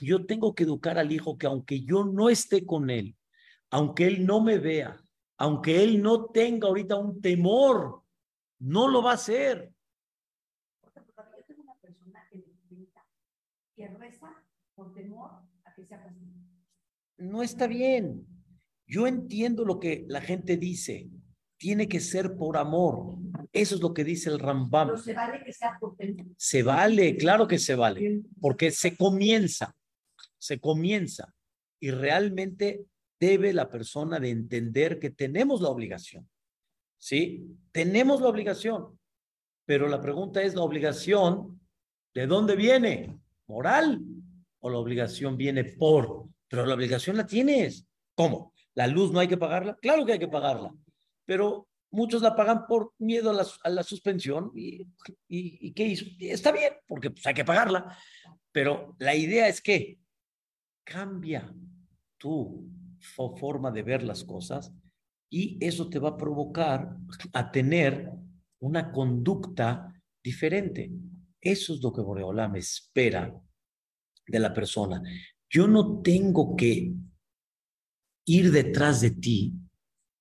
yo 0.00 0.26
tengo 0.26 0.54
que 0.54 0.64
educar 0.64 0.98
al 0.98 1.12
hijo 1.12 1.38
que 1.38 1.46
aunque 1.46 1.82
yo 1.82 2.04
no 2.04 2.30
esté 2.30 2.64
con 2.64 2.90
él, 2.90 3.16
aunque 3.70 4.06
él 4.06 4.26
no 4.26 4.40
me 4.40 4.58
vea, 4.58 5.00
aunque 5.38 5.82
él 5.82 6.02
no 6.02 6.26
tenga 6.26 6.68
ahorita 6.68 6.96
un 6.96 7.20
temor, 7.20 8.02
no 8.58 8.88
lo 8.88 9.02
va 9.02 9.12
a 9.12 9.14
hacer. 9.14 9.72
Porque 10.80 11.00
yo 11.36 11.44
tengo 11.46 11.62
una 11.62 11.80
persona 11.80 12.28
que 12.30 12.44
que 13.74 13.88
reza 13.88 14.32
por 14.74 14.92
temor 14.92 15.30
a 15.64 15.74
que 15.74 15.84
sea 15.84 16.14
No 17.18 17.42
está 17.42 17.66
bien. 17.66 18.26
Yo 18.86 19.06
entiendo 19.06 19.64
lo 19.64 19.80
que 19.80 20.04
la 20.08 20.20
gente 20.20 20.56
dice. 20.56 21.10
Tiene 21.56 21.88
que 21.88 22.00
ser 22.00 22.36
por 22.36 22.56
amor. 22.56 23.16
Eso 23.52 23.76
es 23.76 23.80
lo 23.80 23.94
que 23.94 24.04
dice 24.04 24.30
el 24.30 24.38
Rambam. 24.38 24.88
Pero 24.88 24.98
se 24.98 25.14
vale 25.14 25.44
que 25.44 25.52
sea 25.52 25.76
por 25.78 25.96
Se 26.36 26.62
vale, 26.62 27.16
claro 27.16 27.46
que 27.46 27.58
se 27.58 27.74
vale, 27.74 28.22
porque 28.40 28.70
se 28.70 28.96
comienza, 28.96 29.74
se 30.38 30.58
comienza 30.58 31.32
y 31.80 31.90
realmente 31.90 32.84
debe 33.20 33.52
la 33.52 33.68
persona 33.68 34.18
de 34.18 34.30
entender 34.30 34.98
que 34.98 35.10
tenemos 35.10 35.60
la 35.60 35.68
obligación. 35.68 36.28
¿Sí? 36.98 37.46
Tenemos 37.70 38.20
la 38.20 38.28
obligación, 38.28 38.98
pero 39.66 39.88
la 39.88 40.00
pregunta 40.00 40.42
es, 40.42 40.54
¿la 40.54 40.62
obligación 40.62 41.60
de 42.14 42.26
dónde 42.26 42.56
viene? 42.56 43.18
¿Moral? 43.46 44.00
¿O 44.60 44.70
la 44.70 44.78
obligación 44.78 45.36
viene 45.36 45.64
por? 45.64 46.26
Pero 46.48 46.66
la 46.66 46.74
obligación 46.74 47.16
la 47.16 47.26
tienes. 47.26 47.86
¿Cómo? 48.14 48.52
¿La 48.74 48.86
luz 48.86 49.12
no 49.12 49.20
hay 49.20 49.28
que 49.28 49.36
pagarla? 49.36 49.76
Claro 49.80 50.04
que 50.04 50.12
hay 50.12 50.18
que 50.18 50.28
pagarla, 50.28 50.74
pero 51.24 51.68
muchos 51.90 52.22
la 52.22 52.34
pagan 52.34 52.66
por 52.66 52.92
miedo 52.98 53.30
a 53.30 53.70
la, 53.70 53.82
suspensión 53.82 54.50
y, 54.54 54.86
y, 55.28 55.72
¿qué 55.72 55.86
hizo? 55.86 56.04
está 56.20 56.52
bien, 56.52 56.72
porque 56.86 57.10
pues, 57.10 57.26
hay 57.26 57.34
que 57.34 57.44
pagarla, 57.44 57.96
pero 58.52 58.96
la 58.98 59.14
idea 59.14 59.48
es 59.48 59.60
que 59.60 59.98
cambia 60.84 61.54
tu 62.18 62.68
forma 63.38 63.70
de 63.70 63.82
ver 63.82 64.02
las 64.02 64.24
cosas 64.24 64.72
y 65.30 65.58
eso 65.60 65.88
te 65.88 65.98
va 65.98 66.10
a 66.10 66.16
provocar 66.16 66.96
a 67.32 67.50
tener 67.50 68.10
una 68.60 68.92
conducta 68.92 69.92
diferente. 70.22 70.90
Eso 71.40 71.74
es 71.74 71.82
lo 71.82 71.92
que 71.92 72.00
Boreolam 72.00 72.56
espera 72.56 73.34
de 74.26 74.38
la 74.38 74.54
persona. 74.54 75.02
Yo 75.50 75.66
no 75.68 76.00
tengo 76.00 76.56
que 76.56 76.92
ir 78.26 78.52
detrás 78.52 79.00
de 79.02 79.10
ti 79.10 79.54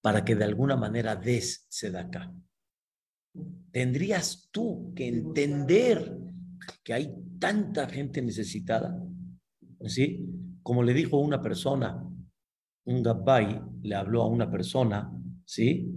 para 0.04 0.26
que 0.26 0.36
de 0.36 0.44
alguna 0.44 0.76
manera 0.76 1.16
des 1.16 1.66
acá. 1.96 2.30
Tendrías 3.72 4.50
tú 4.52 4.94
que 4.94 5.08
entender 5.08 6.20
que 6.84 6.94
hay 6.94 7.16
tanta 7.40 7.88
gente 7.88 8.22
necesitada, 8.22 9.02
¿sí? 9.86 10.28
Como 10.62 10.84
le 10.84 10.94
dijo 10.94 11.18
una 11.20 11.42
persona, 11.42 12.04
un 12.86 13.02
gabbay 13.02 13.62
le 13.82 13.96
habló 13.96 14.24
a 14.24 14.28
una 14.28 14.52
persona, 14.52 15.10
¿sí? 15.46 15.90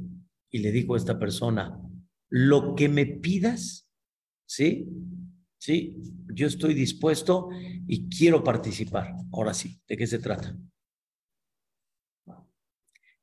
Y 0.53 0.59
le 0.61 0.71
dijo 0.71 0.95
a 0.95 0.99
esta 0.99 1.19
persona, 1.19 1.77
lo 2.31 2.77
que 2.77 2.89
me 2.89 3.07
pidas, 3.07 3.91
¿sí? 4.47 4.89
Sí, 5.59 5.97
yo 6.33 6.47
estoy 6.47 6.75
dispuesto 6.75 7.49
y 7.89 8.09
quiero 8.09 8.45
participar. 8.45 9.17
Ahora 9.33 9.53
sí, 9.53 9.81
¿de 9.89 9.97
qué 9.97 10.07
se 10.07 10.21
trata? 10.21 10.57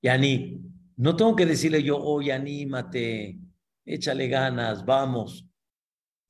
Yani, 0.02 0.73
no 0.98 1.16
tengo 1.16 1.36
que 1.36 1.46
decirle 1.46 1.84
yo, 1.84 1.98
oye, 1.98 2.32
anímate, 2.32 3.40
échale 3.86 4.28
ganas, 4.28 4.86
vamos. 4.86 5.48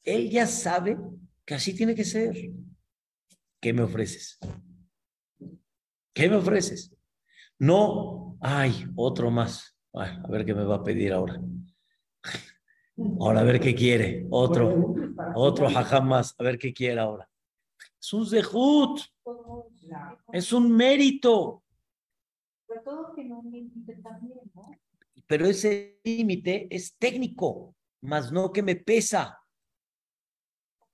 Él 0.04 0.30
ya 0.30 0.46
sabe 0.48 0.98
que 1.46 1.56
así 1.56 1.76
tiene 1.76 1.96
que 1.96 2.04
ser. 2.04 2.36
¿Qué 3.60 3.74
me 3.74 3.84
ofreces? 3.84 4.40
¿Qué 6.14 6.30
me 6.30 6.36
ofreces? 6.36 6.96
No, 7.60 8.38
ay, 8.42 8.86
otro 8.96 9.32
más. 9.32 9.76
a 9.94 10.28
ver 10.28 10.46
qué 10.46 10.54
me 10.54 10.64
va 10.64 10.76
a 10.76 10.84
pedir 10.84 11.14
ahora. 11.14 11.40
Ahora 13.20 13.40
a 13.40 13.44
ver 13.44 13.60
qué 13.60 13.74
quiere. 13.74 14.28
Otro, 14.30 14.96
otro 15.36 15.70
jajam 15.70 16.08
más. 16.08 16.36
A 16.38 16.44
ver 16.44 16.58
qué 16.58 16.74
quiere 16.74 17.00
ahora. 17.00 17.30
Es 18.00 18.14
un 18.14 18.28
zehut. 18.28 19.00
Es 20.32 20.54
un 20.54 20.72
mérito. 20.76 21.63
Pero 25.28 25.46
ese 25.46 26.00
límite 26.04 26.68
es 26.70 26.96
técnico, 26.98 27.76
más 28.02 28.32
no 28.32 28.52
que 28.52 28.62
me 28.62 28.76
pesa. 28.76 29.40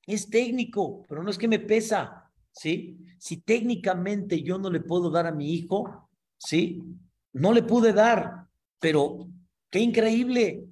Es 0.06 0.30
técnico, 0.30 1.06
pero 1.08 1.24
no 1.24 1.30
es 1.30 1.38
que 1.38 1.48
me 1.48 1.60
pesa. 1.60 2.32
¿Sí? 2.52 2.98
Si 3.20 3.42
técnicamente 3.42 4.42
yo 4.42 4.58
no 4.58 4.70
le 4.70 4.82
puedo 4.82 5.10
dar 5.10 5.28
a 5.28 5.32
mi 5.32 5.54
hijo, 5.54 6.10
¿sí? 6.38 6.82
No 7.34 7.54
le 7.54 7.64
pude 7.64 7.94
dar, 7.94 8.48
pero 8.80 9.30
qué 9.70 9.80
increíble. 9.80 10.68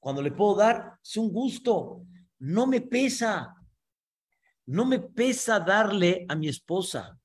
Cuando 0.00 0.22
le 0.22 0.32
puedo 0.32 0.56
dar, 0.56 0.98
es 1.02 1.16
un 1.16 1.30
gusto. 1.30 2.02
No 2.38 2.66
me 2.66 2.80
pesa. 2.80 3.54
No 4.66 4.86
me 4.86 4.98
pesa 4.98 5.60
darle 5.60 6.24
a 6.28 6.34
mi 6.34 6.48
esposa. 6.48 7.18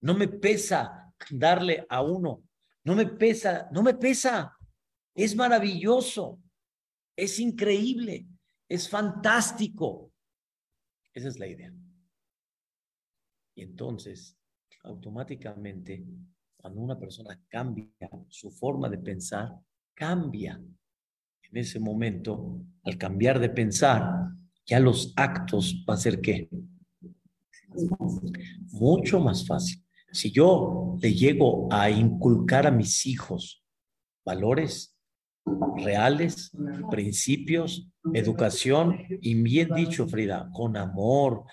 No 0.00 0.14
me 0.14 0.28
pesa 0.28 1.05
darle 1.30 1.86
a 1.88 2.02
uno. 2.02 2.42
No 2.84 2.94
me 2.94 3.06
pesa, 3.06 3.68
no 3.72 3.82
me 3.82 3.94
pesa. 3.94 4.56
Es 5.14 5.34
maravilloso. 5.34 6.40
Es 7.16 7.38
increíble. 7.38 8.26
Es 8.68 8.88
fantástico. 8.88 10.12
Esa 11.12 11.28
es 11.28 11.38
la 11.38 11.46
idea. 11.46 11.72
Y 13.54 13.62
entonces, 13.62 14.36
automáticamente, 14.82 16.04
cuando 16.56 16.80
una 16.80 16.98
persona 16.98 17.40
cambia 17.48 17.88
su 18.28 18.50
forma 18.50 18.88
de 18.88 18.98
pensar, 18.98 19.58
cambia 19.94 20.60
en 21.50 21.56
ese 21.56 21.78
momento, 21.80 22.60
al 22.82 22.98
cambiar 22.98 23.38
de 23.38 23.48
pensar, 23.48 24.30
ya 24.66 24.80
los 24.80 25.12
actos 25.16 25.84
va 25.88 25.94
a 25.94 25.96
ser 25.96 26.20
qué? 26.20 26.48
Mucho 28.72 29.20
más 29.20 29.46
fácil. 29.46 29.85
Si 30.16 30.30
yo 30.30 30.96
le 31.02 31.12
llego 31.12 31.68
a 31.70 31.90
inculcar 31.90 32.66
a 32.66 32.70
mis 32.70 33.04
hijos 33.04 33.62
valores 34.24 34.96
reales, 35.76 36.50
principios, 36.90 37.86
educación, 38.14 38.96
y 39.20 39.34
bien 39.42 39.68
dicho, 39.74 40.08
Frida, 40.08 40.48
con 40.54 40.78
amor, 40.78 41.44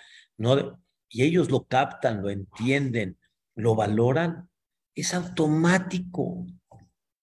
y 1.10 1.22
ellos 1.22 1.50
lo 1.50 1.64
captan, 1.64 2.22
lo 2.22 2.30
entienden, 2.30 3.18
lo 3.54 3.74
valoran, 3.74 4.48
es 4.94 5.12
automático, 5.12 6.46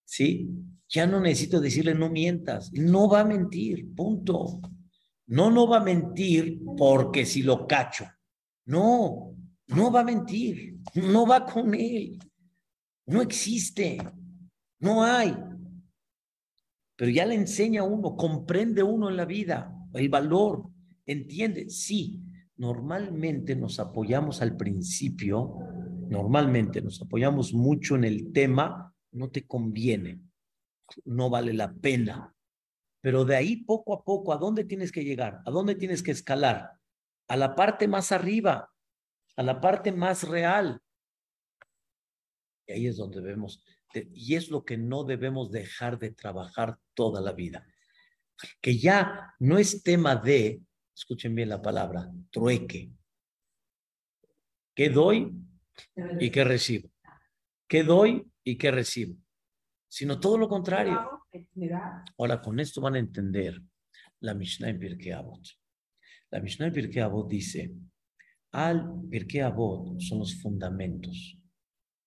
¿sí? 0.06 0.47
Ya 0.88 1.08
no 1.08 1.19
necesito 1.21 1.60
decirle 1.60 1.95
no 1.95 2.12
mientas, 2.12 2.71
no 2.71 3.10
va 3.10 3.21
a 3.21 3.25
mentir, 3.25 3.95
punto. 3.95 4.62
No, 5.25 5.49
no 5.49 5.67
va 5.67 5.77
a 5.77 5.84
mentir 5.84 6.62
porque 6.77 7.25
si 7.25 7.41
lo 7.41 7.65
cacho. 7.65 8.06
No, 8.65 9.31
no 9.75 9.91
va 9.91 10.01
a 10.01 10.05
mentir, 10.05 10.77
no 10.95 11.25
va 11.25 11.45
con 11.45 11.73
él. 11.73 12.19
No 13.05 13.21
existe, 13.21 13.97
no 14.79 15.03
hay. 15.03 15.36
Pero 16.95 17.12
ya 17.12 17.25
le 17.25 17.36
enseña 17.36 17.84
uno, 17.84 18.15
comprende 18.15 18.84
uno 18.84 19.10
en 19.10 19.17
la 19.17 19.25
vida 19.25 19.75
el 19.93 20.07
valor, 20.07 20.69
entiende. 21.05 21.69
Sí, 21.69 22.21
normalmente 22.55 23.55
nos 23.55 23.79
apoyamos 23.79 24.41
al 24.41 24.55
principio, 24.55 25.57
normalmente 26.07 26.81
nos 26.81 27.01
apoyamos 27.01 27.53
mucho 27.53 27.95
en 27.95 28.05
el 28.05 28.31
tema, 28.31 28.93
no 29.12 29.29
te 29.29 29.45
conviene 29.45 30.21
no 31.05 31.29
vale 31.29 31.53
la 31.53 31.73
pena. 31.73 32.34
Pero 33.01 33.25
de 33.25 33.36
ahí 33.36 33.57
poco 33.57 33.93
a 33.93 34.03
poco, 34.03 34.34
¿a 34.34 34.38
dónde 34.38 34.63
tienes 34.63 34.91
que 34.91 35.03
llegar? 35.03 35.41
¿A 35.45 35.51
dónde 35.51 35.75
tienes 35.75 36.03
que 36.03 36.12
escalar? 36.12 36.71
A 37.27 37.38
la 37.38 37.55
parte 37.55 37.88
más 37.88 38.12
arriba, 38.12 38.69
a 39.36 39.44
la 39.44 39.60
parte 39.60 39.91
más 39.91 40.28
real. 40.28 40.82
Y 42.67 42.74
ahí 42.74 42.88
es 42.88 42.98
donde 42.98 43.22
vemos, 43.22 43.63
y 43.94 44.36
es 44.36 44.50
lo 44.50 44.63
que 44.63 44.78
no 44.78 45.04
debemos 45.04 45.52
dejar 45.52 46.00
de 46.00 46.12
trabajar 46.12 46.78
toda 46.94 47.22
la 47.22 47.34
vida. 47.34 47.65
Que 48.62 48.78
ya 48.78 49.34
no 49.39 49.58
es 49.58 49.84
tema 49.84 50.15
de, 50.15 50.62
escuchen 50.96 51.36
bien 51.36 51.50
la 51.50 51.62
palabra, 51.62 52.10
trueque. 52.32 52.91
¿Qué 54.74 54.89
doy 54.89 55.32
y 56.20 56.30
qué 56.32 56.44
recibo? 56.44 56.89
¿Qué 57.67 57.84
doy 57.84 58.26
y 58.44 58.58
qué 58.58 58.72
recibo? 58.72 59.15
sino 59.91 60.22
todo 60.22 60.38
lo 60.38 60.48
contrario. 60.48 60.98
Ahora, 62.17 62.41
con 62.41 62.62
esto 62.62 62.80
van 62.80 62.96
a 62.96 63.00
entender 63.00 63.62
la 64.22 64.34
Mishnah 64.34 64.70
en 64.70 64.80
Pirkei. 64.80 65.13
La 66.30 66.39
Mishnah 66.39 66.67
en 66.67 66.74
Pirkei 66.74 67.02
Avot 67.02 67.28
dice, 67.28 67.74
al 68.51 69.07
Pirkei 69.09 69.41
Avot 69.41 69.99
son 69.99 70.19
los 70.19 70.35
fundamentos. 70.41 71.37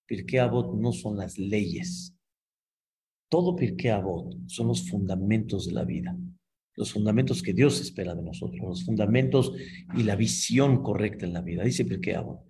Pirkei 0.07 0.39
Avot 0.39 0.75
no 0.75 0.93
son 0.93 1.17
las 1.17 1.39
leyes. 1.39 2.15
Todo 3.29 3.57
Pirkei 3.57 3.91
Avot 3.91 4.37
son 4.47 4.69
los 4.69 4.89
fundamentos 4.89 5.67
de 5.67 5.73
la 5.73 5.85
vida. 5.85 6.17
Los 6.77 6.93
fundamentos 6.93 7.43
que 7.43 7.55
Dios 7.55 7.81
espera 7.81 8.15
de 8.15 8.23
nosotros, 8.23 8.61
los 8.61 8.85
fundamentos 8.85 9.53
y 9.97 10.03
la 10.03 10.17
visión 10.17 10.83
correcta 10.83 11.25
en 11.25 11.33
la 11.33 11.41
vida. 11.41 11.65
Dice 11.65 11.85
Pirkei 11.85 12.15
Avot, 12.15 12.41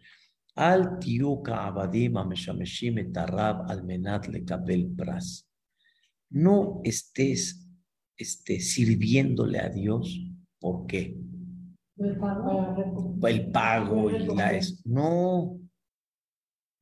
al 0.56 0.98
tiuka 0.98 1.66
abadim 1.66 2.16
ameshameshim 2.16 2.98
etarab 2.98 3.70
almenat 3.70 4.28
lekabel 4.28 4.94
pras. 4.96 5.48
No 6.30 6.80
estés 6.84 7.68
este, 8.16 8.60
sirviéndole 8.60 9.58
a 9.58 9.68
Dios. 9.68 10.20
¿Por 10.58 10.86
qué? 10.86 11.16
El 12.04 12.18
pago, 12.18 13.26
el 13.26 13.50
pago 13.50 14.10
y 14.10 14.26
la 14.26 14.52
es. 14.52 14.84
No, 14.86 15.58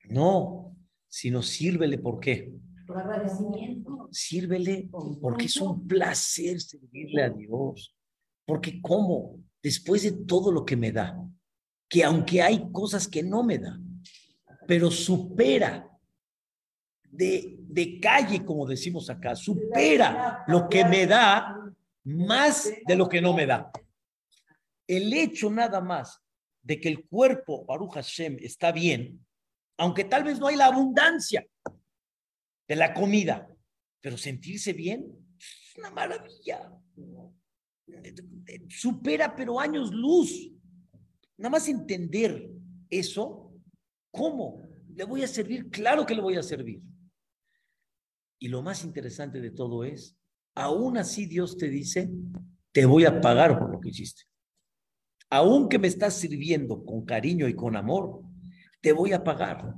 no, 0.08 0.76
sino 1.08 1.42
sírvele. 1.42 1.98
¿Por 1.98 2.18
qué? 2.18 2.52
Por 2.86 2.98
agradecimiento. 2.98 4.08
Sírvele 4.10 4.88
porque 5.20 5.46
es 5.46 5.56
un 5.58 5.86
placer 5.86 6.60
servirle 6.60 7.22
a 7.22 7.30
Dios. 7.30 7.96
Porque 8.44 8.82
¿cómo? 8.82 9.38
Después 9.62 10.02
de 10.02 10.12
todo 10.12 10.50
lo 10.50 10.64
que 10.64 10.76
me 10.76 10.90
da, 10.90 11.16
que 11.88 12.02
aunque 12.02 12.42
hay 12.42 12.70
cosas 12.72 13.06
que 13.06 13.22
no 13.22 13.44
me 13.44 13.58
da, 13.58 13.78
pero 14.66 14.90
supera 14.90 15.88
de, 17.08 17.58
de 17.60 18.00
calle, 18.00 18.44
como 18.44 18.66
decimos 18.66 19.08
acá, 19.08 19.36
supera 19.36 20.44
lo 20.48 20.68
que 20.68 20.84
me 20.84 21.06
da 21.06 21.62
más 22.04 22.72
de 22.86 22.96
lo 22.96 23.08
que 23.08 23.20
no 23.20 23.32
me 23.32 23.46
da. 23.46 23.70
El 24.86 25.12
hecho 25.12 25.50
nada 25.50 25.80
más 25.80 26.20
de 26.62 26.80
que 26.80 26.88
el 26.88 27.06
cuerpo, 27.06 27.64
Baruch 27.64 27.94
Hashem, 27.94 28.36
está 28.40 28.72
bien, 28.72 29.24
aunque 29.78 30.04
tal 30.04 30.24
vez 30.24 30.38
no 30.38 30.46
hay 30.46 30.56
la 30.56 30.66
abundancia 30.66 31.46
de 32.68 32.76
la 32.76 32.94
comida, 32.94 33.48
pero 34.00 34.16
sentirse 34.16 34.72
bien 34.72 35.04
es 35.38 35.76
una 35.76 35.90
maravilla. 35.90 36.72
Supera, 38.68 39.34
pero 39.34 39.58
años 39.58 39.92
luz 39.92 40.52
Nada 41.42 41.50
más 41.50 41.68
entender 41.68 42.50
eso, 42.88 43.52
¿cómo? 44.12 44.68
¿Le 44.94 45.02
voy 45.02 45.24
a 45.24 45.26
servir? 45.26 45.70
Claro 45.70 46.06
que 46.06 46.14
le 46.14 46.22
voy 46.22 46.36
a 46.36 46.42
servir. 46.42 46.80
Y 48.38 48.46
lo 48.46 48.62
más 48.62 48.84
interesante 48.84 49.40
de 49.40 49.50
todo 49.50 49.82
es, 49.82 50.16
aún 50.54 50.98
así 50.98 51.26
Dios 51.26 51.56
te 51.56 51.68
dice, 51.68 52.10
te 52.70 52.86
voy 52.86 53.06
a 53.06 53.20
pagar 53.20 53.58
por 53.58 53.72
lo 53.72 53.80
que 53.80 53.88
hiciste. 53.88 54.22
Aunque 55.34 55.78
me 55.78 55.88
estás 55.88 56.12
sirviendo 56.12 56.84
con 56.84 57.06
cariño 57.06 57.48
y 57.48 57.54
con 57.54 57.74
amor, 57.74 58.20
te 58.82 58.92
voy 58.92 59.14
a 59.14 59.24
pagar. 59.24 59.74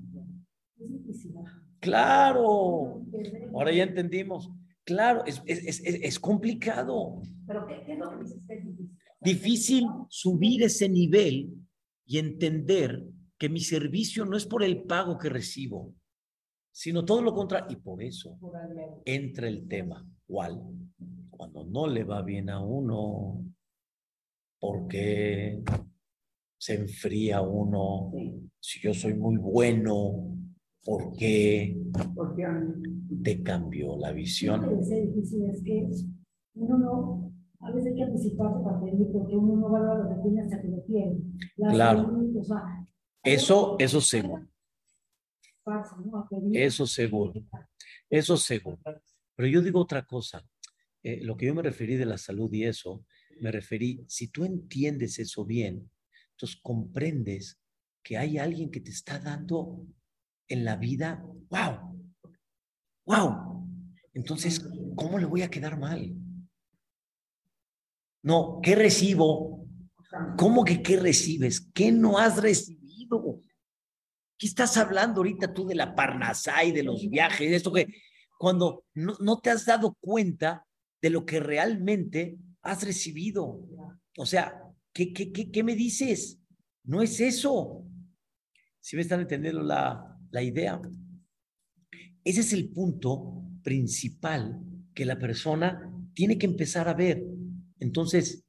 Claro, 1.78 3.00
ahora 3.54 3.70
ya 3.70 3.84
entendimos. 3.84 4.50
Claro, 4.82 5.24
es, 5.24 5.40
es, 5.46 5.80
es, 5.80 5.80
es 5.84 6.18
complicado. 6.18 7.22
¿Pero 7.46 7.68
qué, 7.68 7.84
es 7.86 7.96
lo 7.96 8.10
que 8.10 8.24
dices 8.24 8.48
difícil? 8.48 8.90
Difícil 9.20 9.86
subir 10.08 10.64
ese 10.64 10.88
nivel 10.88 11.54
y 12.04 12.18
entender 12.18 13.04
que 13.38 13.48
mi 13.48 13.60
servicio 13.60 14.24
no 14.24 14.36
es 14.36 14.46
por 14.46 14.64
el 14.64 14.82
pago 14.82 15.18
que 15.18 15.28
recibo, 15.28 15.94
sino 16.72 17.04
todo 17.04 17.22
lo 17.22 17.32
contrario. 17.32 17.68
Y 17.70 17.80
por 17.80 18.02
eso 18.02 18.40
entra 19.04 19.46
el 19.46 19.68
tema. 19.68 20.04
¿Cuál? 20.26 20.60
Cuando 21.30 21.64
no 21.64 21.86
le 21.86 22.02
va 22.02 22.22
bien 22.22 22.50
a 22.50 22.60
uno, 22.60 23.44
porque 24.68 25.62
se 26.58 26.74
enfría 26.74 27.42
uno. 27.42 28.10
Sí, 28.12 28.50
Si 28.60 28.80
yo 28.80 28.94
soy 28.94 29.12
muy 29.14 29.36
bueno, 29.36 30.38
¿por 30.84 31.14
qué 31.18 31.76
porque 32.14 32.46
te 33.22 33.42
cambió 33.42 33.96
la 33.98 34.08
Lo 34.10 34.16
visión? 34.16 34.60
que 34.78 34.82
ser 34.82 35.06
difícil 35.08 35.44
es 35.50 35.62
que 35.62 35.86
uno 36.54 36.78
no, 36.78 37.32
a 37.60 37.70
veces 37.72 37.90
hay 37.92 37.96
que 37.96 38.02
anticiparse 38.04 38.64
para 38.64 38.80
pedir 38.80 39.06
porque 39.12 39.36
uno 39.36 39.56
no 39.56 39.68
valora 39.68 40.04
lo 40.04 40.08
que 40.16 40.22
tiene 40.22 40.42
hasta 40.42 40.62
que 40.62 40.68
lo 40.68 40.80
tiene. 40.82 41.16
La 41.56 41.70
Claro. 41.70 42.02
salud, 42.04 42.36
o 42.38 42.44
sea, 42.44 42.86
Eso, 43.22 43.76
eso 43.78 44.00
seguro, 44.00 44.46
eso 46.52 46.86
seguro, 46.86 47.32
eso 48.08 48.36
seguro. 48.36 48.78
Pero 49.36 49.48
yo 49.48 49.60
digo 49.62 49.80
otra 49.80 50.04
cosa. 50.06 50.42
Eh, 51.02 51.20
lo 51.22 51.36
que 51.36 51.46
yo 51.46 51.54
me 51.54 51.62
referí 51.62 51.96
de 51.96 52.06
la 52.06 52.16
salud 52.16 52.50
y 52.52 52.64
eso, 52.64 53.04
me 53.40 53.50
referí, 53.50 54.04
si 54.08 54.28
tú 54.28 54.44
entiendes 54.44 55.18
eso 55.18 55.44
bien, 55.44 55.90
entonces 56.32 56.58
comprendes 56.62 57.60
que 58.02 58.18
hay 58.18 58.38
alguien 58.38 58.70
que 58.70 58.80
te 58.80 58.90
está 58.90 59.18
dando 59.18 59.86
en 60.48 60.64
la 60.64 60.76
vida, 60.76 61.24
wow, 61.48 61.98
wow. 63.06 63.66
Entonces, 64.12 64.64
¿cómo 64.94 65.18
le 65.18 65.26
voy 65.26 65.42
a 65.42 65.50
quedar 65.50 65.78
mal? 65.78 66.14
No, 68.22 68.60
¿qué 68.62 68.74
recibo? 68.74 69.66
¿Cómo 70.36 70.64
que 70.64 70.82
qué 70.82 70.98
recibes? 70.98 71.68
¿Qué 71.74 71.90
no 71.92 72.18
has 72.18 72.40
recibido? 72.40 73.42
¿Qué 74.38 74.46
estás 74.46 74.76
hablando 74.76 75.20
ahorita 75.20 75.52
tú 75.52 75.66
de 75.66 75.74
la 75.74 75.94
Parnasá 75.94 76.64
y 76.64 76.72
de 76.72 76.82
los 76.82 77.08
viajes? 77.08 77.52
Esto 77.52 77.72
que 77.72 77.88
cuando 78.38 78.84
no, 78.94 79.16
no 79.20 79.38
te 79.40 79.50
has 79.50 79.64
dado 79.66 79.96
cuenta 80.00 80.66
de 81.00 81.10
lo 81.10 81.24
que 81.24 81.40
realmente 81.40 82.38
has 82.64 82.82
recibido. 82.84 83.60
O 84.18 84.26
sea, 84.26 84.60
¿qué, 84.92 85.12
qué, 85.12 85.32
qué, 85.32 85.50
qué 85.50 85.62
me 85.64 85.76
dices? 85.76 86.40
No 86.84 87.02
es 87.02 87.20
eso. 87.20 87.84
Si 88.80 88.96
me 88.96 89.02
están 89.02 89.20
entendiendo 89.20 89.62
la, 89.62 90.16
la 90.30 90.42
idea. 90.42 90.80
Ese 92.24 92.40
es 92.40 92.52
el 92.52 92.70
punto 92.70 93.42
principal 93.62 94.60
que 94.94 95.04
la 95.04 95.18
persona 95.18 95.90
tiene 96.14 96.38
que 96.38 96.46
empezar 96.46 96.88
a 96.88 96.94
ver. 96.94 97.22
Entonces, 97.80 98.44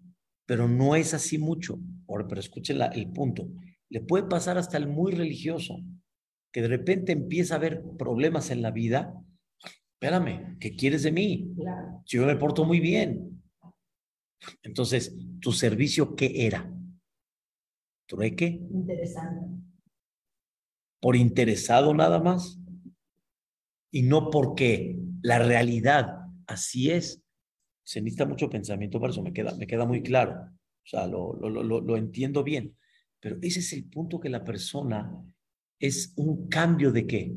pero 0.45 0.67
no 0.67 0.95
es 0.95 1.13
así 1.13 1.37
mucho. 1.37 1.79
Ahora, 2.07 2.27
pero 2.27 2.39
escuchen 2.39 2.77
la- 2.79 2.87
el 2.87 3.11
punto. 3.11 3.47
Le 3.89 4.01
puede 4.01 4.25
pasar 4.27 4.57
hasta 4.57 4.77
el 4.77 4.87
muy 4.87 5.11
religioso, 5.13 5.77
que 6.51 6.61
de 6.61 6.67
repente 6.67 7.11
empieza 7.11 7.55
a 7.55 7.57
haber 7.57 7.83
problemas 7.97 8.49
en 8.51 8.61
la 8.61 8.71
vida. 8.71 9.13
Espérame, 9.93 10.57
¿qué 10.59 10.75
quieres 10.75 11.03
de 11.03 11.11
mí? 11.11 11.53
Claro. 11.57 12.03
Si 12.05 12.17
yo 12.17 12.25
me 12.25 12.35
porto 12.35 12.65
muy 12.65 12.79
bien. 12.79 13.34
Entonces, 14.63 15.15
¿tu 15.39 15.51
servicio 15.51 16.15
qué 16.15 16.45
era? 16.45 16.71
¿Trueque? 18.07 18.61
Interesante. 18.71 19.47
¿Por 21.01 21.15
interesado 21.15 21.93
nada 21.93 22.19
más? 22.19 22.59
Y 23.91 24.03
no 24.03 24.29
porque 24.29 24.97
la 25.21 25.39
realidad 25.39 26.19
así 26.47 26.91
es. 26.91 27.21
Se 27.83 28.01
necesita 28.01 28.25
mucho 28.25 28.49
pensamiento 28.49 28.99
para 28.99 29.11
eso, 29.11 29.21
me 29.21 29.33
queda, 29.33 29.55
me 29.55 29.67
queda 29.67 29.85
muy 29.85 30.01
claro. 30.01 30.33
O 30.33 30.87
sea, 30.87 31.07
lo, 31.07 31.35
lo, 31.35 31.49
lo, 31.49 31.63
lo- 31.63 31.81
lo 31.81 31.97
entiendo 31.97 32.43
bien. 32.43 32.75
Pero 33.19 33.37
ese 33.41 33.59
es 33.59 33.73
el 33.73 33.85
punto 33.85 34.19
que 34.19 34.29
la 34.29 34.43
persona 34.43 35.11
es 35.79 36.13
un 36.17 36.47
cambio 36.47 36.91
de 36.91 37.05
qué? 37.07 37.33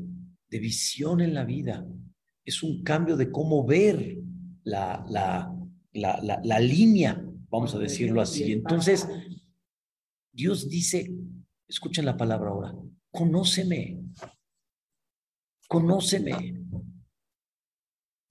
De 0.49 0.59
visión 0.59 1.21
en 1.21 1.33
la 1.33 1.45
vida. 1.45 1.85
Es 2.43 2.63
un 2.63 2.83
cambio 2.83 3.15
de 3.15 3.31
cómo 3.31 3.65
ver 3.65 4.17
la, 4.63 5.05
la, 5.09 5.55
la, 5.93 6.19
la, 6.21 6.39
la 6.43 6.59
línea, 6.59 7.21
vamos 7.49 7.73
a 7.75 7.79
decirlo 7.79 8.21
así. 8.21 8.51
Entonces, 8.51 9.07
Dios 10.31 10.69
dice, 10.69 11.11
escuchen 11.67 12.05
la 12.05 12.17
palabra 12.17 12.49
ahora, 12.49 12.73
conóceme, 13.11 13.99
conóceme. 15.67 16.55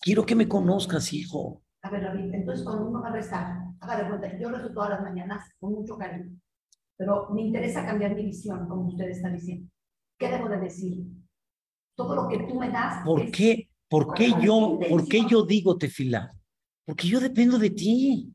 Quiero 0.01 0.25
que 0.25 0.35
me 0.35 0.49
conozcas, 0.49 1.13
hijo. 1.13 1.63
A 1.83 1.91
ver, 1.91 2.03
David, 2.03 2.33
entonces 2.35 2.65
cuando 2.65 2.89
uno 2.89 3.03
va 3.03 3.09
a 3.09 3.13
rezar, 3.13 3.57
haga 3.81 4.03
de 4.03 4.09
cuenta, 4.09 4.39
yo 4.39 4.49
rezo 4.51 4.73
todas 4.73 4.91
las 4.91 5.03
mañanas 5.03 5.49
con 5.59 5.73
mucho 5.73 5.97
cariño, 5.97 6.37
pero 6.97 7.29
me 7.31 7.43
interesa 7.43 7.85
cambiar 7.85 8.15
mi 8.15 8.25
visión, 8.27 8.69
como 8.69 8.89
usted 8.89 9.09
está 9.11 9.29
diciendo. 9.31 9.69
¿Qué 10.19 10.29
debo 10.29 10.49
de 10.49 10.59
decir? 10.59 11.05
Todo 11.97 12.15
lo 12.15 12.29
que 12.29 12.39
tú 12.45 12.59
me 12.59 12.71
das. 12.71 13.05
¿Por 13.05 13.23
es- 13.23 13.33
qué, 13.33 13.69
por 13.89 14.15
qué 14.15 14.33
yo, 14.41 14.79
por 14.89 15.07
qué 15.09 15.23
yo 15.29 15.45
digo 15.45 15.77
tefilá? 15.79 16.33
Porque 16.89 17.07
yo 17.07 17.21
dependo 17.21 17.59
de 17.59 17.69
ti. 17.69 18.33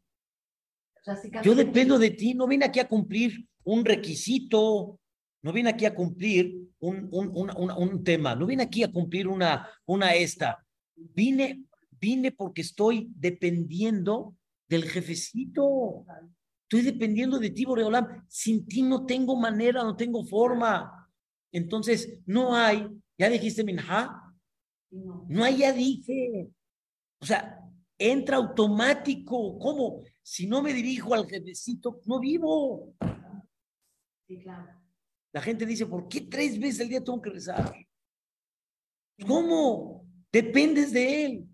Yo 1.44 1.56
dependo 1.56 1.98
de 1.98 2.12
ti. 2.12 2.36
No 2.36 2.46
vine 2.48 2.66
aquí 2.66 2.80
a 2.80 2.88
cumplir 2.88 3.48
un 3.64 3.84
requisito. 3.84 5.00
No 5.42 5.52
vine 5.52 5.72
aquí 5.72 5.86
a 5.86 5.96
cumplir 5.96 6.56
un, 6.78 7.10
un, 7.12 7.32
un, 7.34 7.72
un- 7.72 8.04
tema. 8.04 8.36
No 8.36 8.46
vine 8.46 8.62
aquí 8.62 8.84
a 8.84 8.92
cumplir 8.92 9.28
una, 9.28 9.68
una 9.88 10.14
esta. 10.14 10.64
Vine, 10.96 11.64
vine 12.00 12.32
porque 12.32 12.62
estoy 12.62 13.08
dependiendo 13.16 14.36
del 14.70 14.84
jefecito. 14.84 16.06
Estoy 16.70 16.84
dependiendo 16.92 17.40
de 17.40 17.50
ti, 17.50 17.66
Boreolam. 17.66 18.24
Sin 18.28 18.68
ti 18.68 18.84
no 18.84 19.04
tengo 19.08 19.36
manera, 19.36 19.82
no 19.84 19.96
tengo 19.96 20.24
forma. 20.24 21.10
Entonces, 21.52 22.20
no 22.28 22.56
hay, 22.56 22.88
ya 23.18 23.30
dijiste, 23.30 23.64
Minha, 23.64 24.12
No. 24.92 25.26
no 25.28 25.44
hay, 25.44 25.58
ya 25.58 25.74
dije. 25.74 26.50
O 27.20 27.26
sea, 27.26 27.60
entra 27.98 28.38
automático. 28.38 29.58
¿Cómo? 29.60 30.02
Si 30.22 30.48
no 30.48 30.62
me 30.62 30.74
dirijo 30.74 31.14
al 31.14 31.28
jefecito, 31.28 32.02
no 32.06 32.20
vivo. 32.20 32.96
Sí, 34.28 34.40
claro. 34.40 34.82
La 35.34 35.42
gente 35.42 35.66
dice, 35.66 35.86
¿por 35.86 36.08
qué 36.08 36.22
tres 36.22 36.60
veces 36.60 36.82
al 36.82 36.90
día 36.90 37.04
tengo 37.04 37.22
que 37.22 37.32
rezar? 37.32 37.76
¿Cómo? 39.28 40.06
Dependes 40.32 40.92
de 40.92 41.26
él. 41.26 41.48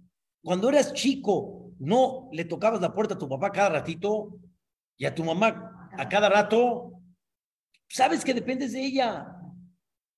Cuando 0.43 0.69
eras 0.69 0.93
chico, 0.93 1.73
no 1.79 2.29
le 2.31 2.45
tocabas 2.45 2.81
la 2.81 2.93
puerta 2.93 3.13
a 3.13 3.17
tu 3.17 3.27
papá 3.27 3.51
cada 3.51 3.69
ratito 3.69 4.37
y 4.97 5.05
a 5.05 5.15
tu 5.15 5.23
mamá 5.23 5.89
a 5.97 6.07
cada 6.07 6.29
rato. 6.29 7.01
Sabes 7.87 8.23
que 8.23 8.33
dependes 8.33 8.73
de 8.73 8.85
ella. 8.85 9.27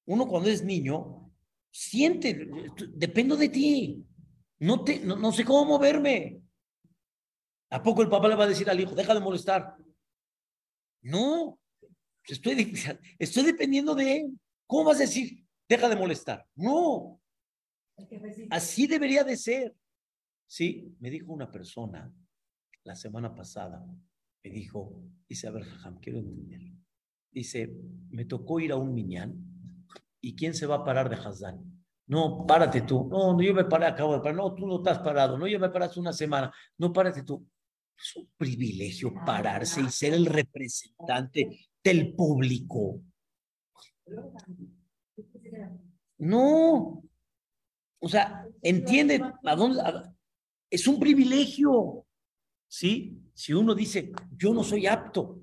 Uno 0.05 0.27
cuando 0.27 0.49
es 0.49 0.63
niño, 0.63 1.31
siente, 1.71 2.49
dependo 2.93 3.37
de 3.37 3.49
ti. 3.49 4.05
No, 4.61 4.83
te, 4.83 4.99
no, 4.99 5.15
no 5.15 5.31
sé 5.31 5.43
cómo 5.43 5.65
moverme. 5.65 6.41
¿A 7.71 7.81
poco 7.81 8.01
el 8.03 8.09
papá 8.09 8.27
le 8.27 8.35
va 8.35 8.43
a 8.43 8.47
decir 8.47 8.69
al 8.69 8.79
hijo, 8.79 8.93
deja 8.93 9.13
de 9.13 9.19
molestar? 9.19 9.75
No, 11.01 11.59
estoy, 12.25 12.55
de- 12.55 12.99
estoy 13.19 13.43
dependiendo 13.43 13.95
de 13.95 14.17
él. 14.17 14.39
¿Cómo 14.67 14.85
vas 14.85 14.97
a 14.97 15.01
decir, 15.01 15.45
deja 15.67 15.89
de 15.89 15.95
molestar? 15.95 16.45
No, 16.55 17.19
así 18.51 18.87
debería 18.87 19.23
de 19.23 19.35
ser. 19.35 19.75
Sí, 20.45 20.95
me 20.99 21.09
dijo 21.09 21.33
una 21.33 21.49
persona 21.51 22.13
la 22.83 22.95
semana 22.95 23.33
pasada, 23.33 23.83
me 24.43 24.49
dijo, 24.51 25.01
dice, 25.27 25.47
a 25.47 25.51
ver, 25.51 25.63
Jajam, 25.63 25.99
quiero 25.99 26.19
entender. 26.19 26.61
Dice, 27.31 27.73
me 28.09 28.25
tocó 28.25 28.59
ir 28.59 28.73
a 28.73 28.75
un 28.75 28.93
miñán 28.93 29.33
y 30.19 30.35
¿quién 30.35 30.53
se 30.53 30.65
va 30.67 30.75
a 30.75 30.83
parar 30.83 31.09
de 31.09 31.15
Hazán? 31.15 31.80
No, 32.07 32.45
párate 32.45 32.81
tú. 32.81 33.07
No, 33.09 33.33
no, 33.33 33.41
yo 33.41 33.53
me 33.53 33.65
paré, 33.65 33.85
acabo 33.85 34.13
de 34.13 34.19
parar. 34.19 34.35
No, 34.35 34.53
tú 34.53 34.67
no 34.67 34.77
estás 34.77 34.99
parado. 34.99 35.37
No, 35.37 35.47
yo 35.47 35.59
me 35.59 35.69
paraste 35.69 35.99
una 35.99 36.11
semana. 36.13 36.51
No, 36.77 36.91
párate 36.91 37.23
tú. 37.23 37.45
Es 37.97 38.15
un 38.15 38.29
privilegio 38.37 39.13
pararse 39.25 39.81
y 39.81 39.89
ser 39.89 40.13
el 40.13 40.25
representante 40.25 41.69
del 41.83 42.13
público. 42.15 42.99
No. 46.17 47.03
O 47.99 48.09
sea, 48.09 48.45
entiende 48.61 49.21
a 49.43 49.55
dónde. 49.55 49.81
a- 49.81 50.13
es 50.69 50.87
un 50.87 50.99
privilegio. 50.99 52.05
¿Sí? 52.67 53.17
Si 53.33 53.53
uno 53.53 53.75
dice, 53.75 54.11
yo 54.37 54.53
no 54.53 54.63
soy 54.63 54.87
apto. 54.87 55.41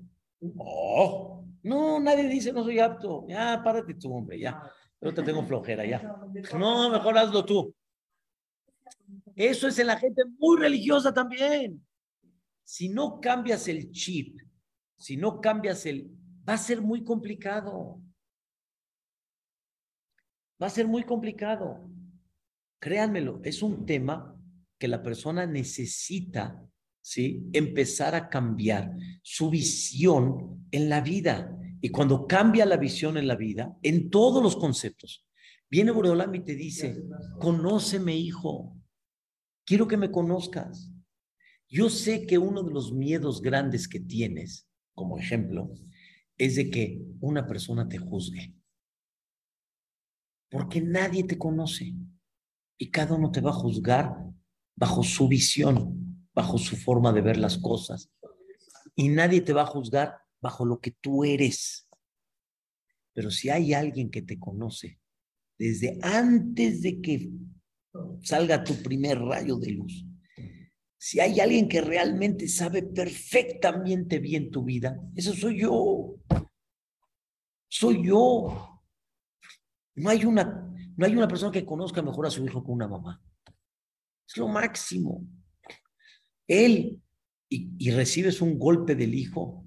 Oh, 0.57 1.45
no, 1.63 1.99
nadie 1.99 2.27
dice 2.27 2.51
no 2.51 2.63
soy 2.63 2.79
apto. 2.79 3.25
Ya, 3.27 3.61
párate 3.63 3.93
tú, 3.93 4.13
hombre, 4.13 4.39
ya. 4.39 4.61
Yo 5.01 5.13
te 5.13 5.23
tengo 5.23 5.43
flojera, 5.43 5.85
ya. 5.85 6.01
No, 6.57 6.89
mejor 6.89 7.17
hazlo 7.17 7.45
tú. 7.45 7.73
Eso 9.35 9.67
es 9.67 9.79
en 9.79 9.87
la 9.87 9.97
gente 9.97 10.23
muy 10.37 10.59
religiosa 10.59 11.13
también. 11.13 11.85
Si 12.63 12.89
no 12.89 13.19
cambias 13.21 13.67
el 13.67 13.91
chip, 13.91 14.39
si 14.97 15.15
no 15.15 15.39
cambias 15.39 15.85
el, 15.85 16.11
va 16.47 16.53
a 16.53 16.57
ser 16.57 16.81
muy 16.81 17.03
complicado. 17.03 18.01
Va 20.61 20.67
a 20.67 20.69
ser 20.69 20.87
muy 20.87 21.03
complicado. 21.03 21.89
Créanmelo, 22.79 23.39
es 23.43 23.61
un 23.61 23.85
tema 23.85 24.35
que 24.77 24.87
la 24.87 25.01
persona 25.01 25.45
necesita, 25.45 26.61
¿sí? 27.01 27.49
Empezar 27.53 28.15
a 28.15 28.29
cambiar 28.29 28.93
su 29.21 29.49
visión 29.49 30.67
en 30.71 30.89
la 30.89 31.01
vida. 31.01 31.57
Y 31.81 31.89
cuando 31.89 32.27
cambia 32.27 32.65
la 32.65 32.77
visión 32.77 33.17
en 33.17 33.27
la 33.27 33.35
vida, 33.35 33.77
en 33.81 34.09
todos 34.09 34.43
los 34.43 34.55
conceptos, 34.55 35.25
viene 35.69 35.91
Boreolam 35.91 36.33
y 36.35 36.43
te 36.43 36.55
dice, 36.55 37.01
conóceme, 37.39 38.15
hijo. 38.15 38.75
Quiero 39.65 39.87
que 39.87 39.97
me 39.97 40.11
conozcas. 40.11 40.91
Yo 41.67 41.89
sé 41.89 42.25
que 42.25 42.37
uno 42.37 42.63
de 42.63 42.73
los 42.73 42.91
miedos 42.91 43.41
grandes 43.41 43.87
que 43.87 43.99
tienes, 43.99 44.67
como 44.95 45.17
ejemplo, 45.17 45.71
es 46.37 46.55
de 46.55 46.69
que 46.69 47.01
una 47.19 47.45
persona 47.45 47.87
te 47.87 47.99
juzgue. 47.99 48.55
Porque 50.49 50.81
nadie 50.81 51.23
te 51.23 51.37
conoce 51.37 51.93
y 52.77 52.89
cada 52.89 53.15
uno 53.15 53.31
te 53.31 53.41
va 53.41 53.51
a 53.51 53.53
juzgar 53.53 54.17
bajo 54.75 55.03
su 55.03 55.27
visión, 55.27 56.27
bajo 56.33 56.57
su 56.57 56.75
forma 56.75 57.13
de 57.13 57.21
ver 57.21 57.37
las 57.37 57.57
cosas. 57.57 58.09
Y 58.95 59.09
nadie 59.09 59.41
te 59.41 59.53
va 59.53 59.61
a 59.61 59.67
juzgar 59.67 60.17
bajo 60.41 60.65
lo 60.65 60.79
que 60.79 60.91
tú 60.91 61.23
eres. 61.23 61.87
Pero 63.13 63.31
si 63.31 63.49
hay 63.49 63.73
alguien 63.73 64.09
que 64.09 64.21
te 64.21 64.39
conoce 64.39 64.99
desde 65.57 65.99
antes 66.01 66.81
de 66.81 67.01
que 67.01 67.29
salga 68.21 68.63
tu 68.63 68.81
primer 68.81 69.19
rayo 69.19 69.57
de 69.57 69.71
luz, 69.71 70.05
si 70.97 71.19
hay 71.19 71.39
alguien 71.39 71.69
que 71.69 71.81
realmente 71.81 72.47
sabe 72.47 72.83
perfectamente 72.83 74.19
bien 74.19 74.51
tu 74.51 74.63
vida, 74.63 75.01
eso 75.15 75.33
soy 75.33 75.61
yo. 75.61 76.15
Soy 77.69 78.05
yo. 78.05 78.81
No 79.95 80.09
hay 80.09 80.25
una, 80.25 80.45
no 80.97 81.05
hay 81.05 81.15
una 81.15 81.27
persona 81.27 81.51
que 81.51 81.65
conozca 81.65 82.01
mejor 82.01 82.25
a 82.25 82.29
su 82.29 82.45
hijo 82.45 82.63
que 82.63 82.71
una 82.71 82.87
mamá. 82.87 83.21
Es 84.27 84.37
lo 84.37 84.49
máximo. 84.49 85.25
Él, 86.47 87.01
y, 87.49 87.71
y 87.77 87.91
recibes 87.91 88.41
un 88.41 88.59
golpe 88.59 88.95
del 88.95 89.13
hijo, 89.13 89.65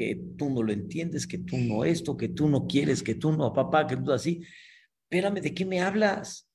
que 0.00 0.16
tú 0.38 0.48
no 0.48 0.62
lo 0.62 0.72
entiendes, 0.72 1.26
que 1.26 1.36
tú 1.36 1.58
no 1.58 1.84
esto, 1.84 2.16
que 2.16 2.28
tú 2.28 2.48
no 2.48 2.66
quieres, 2.66 3.02
que 3.02 3.16
tú 3.16 3.32
no, 3.32 3.52
papá, 3.52 3.86
que 3.86 3.98
tú 3.98 4.10
así. 4.12 4.40
Espérame, 5.02 5.42
¿de 5.42 5.52
qué 5.52 5.66
me 5.66 5.82
hablas? 5.82 6.48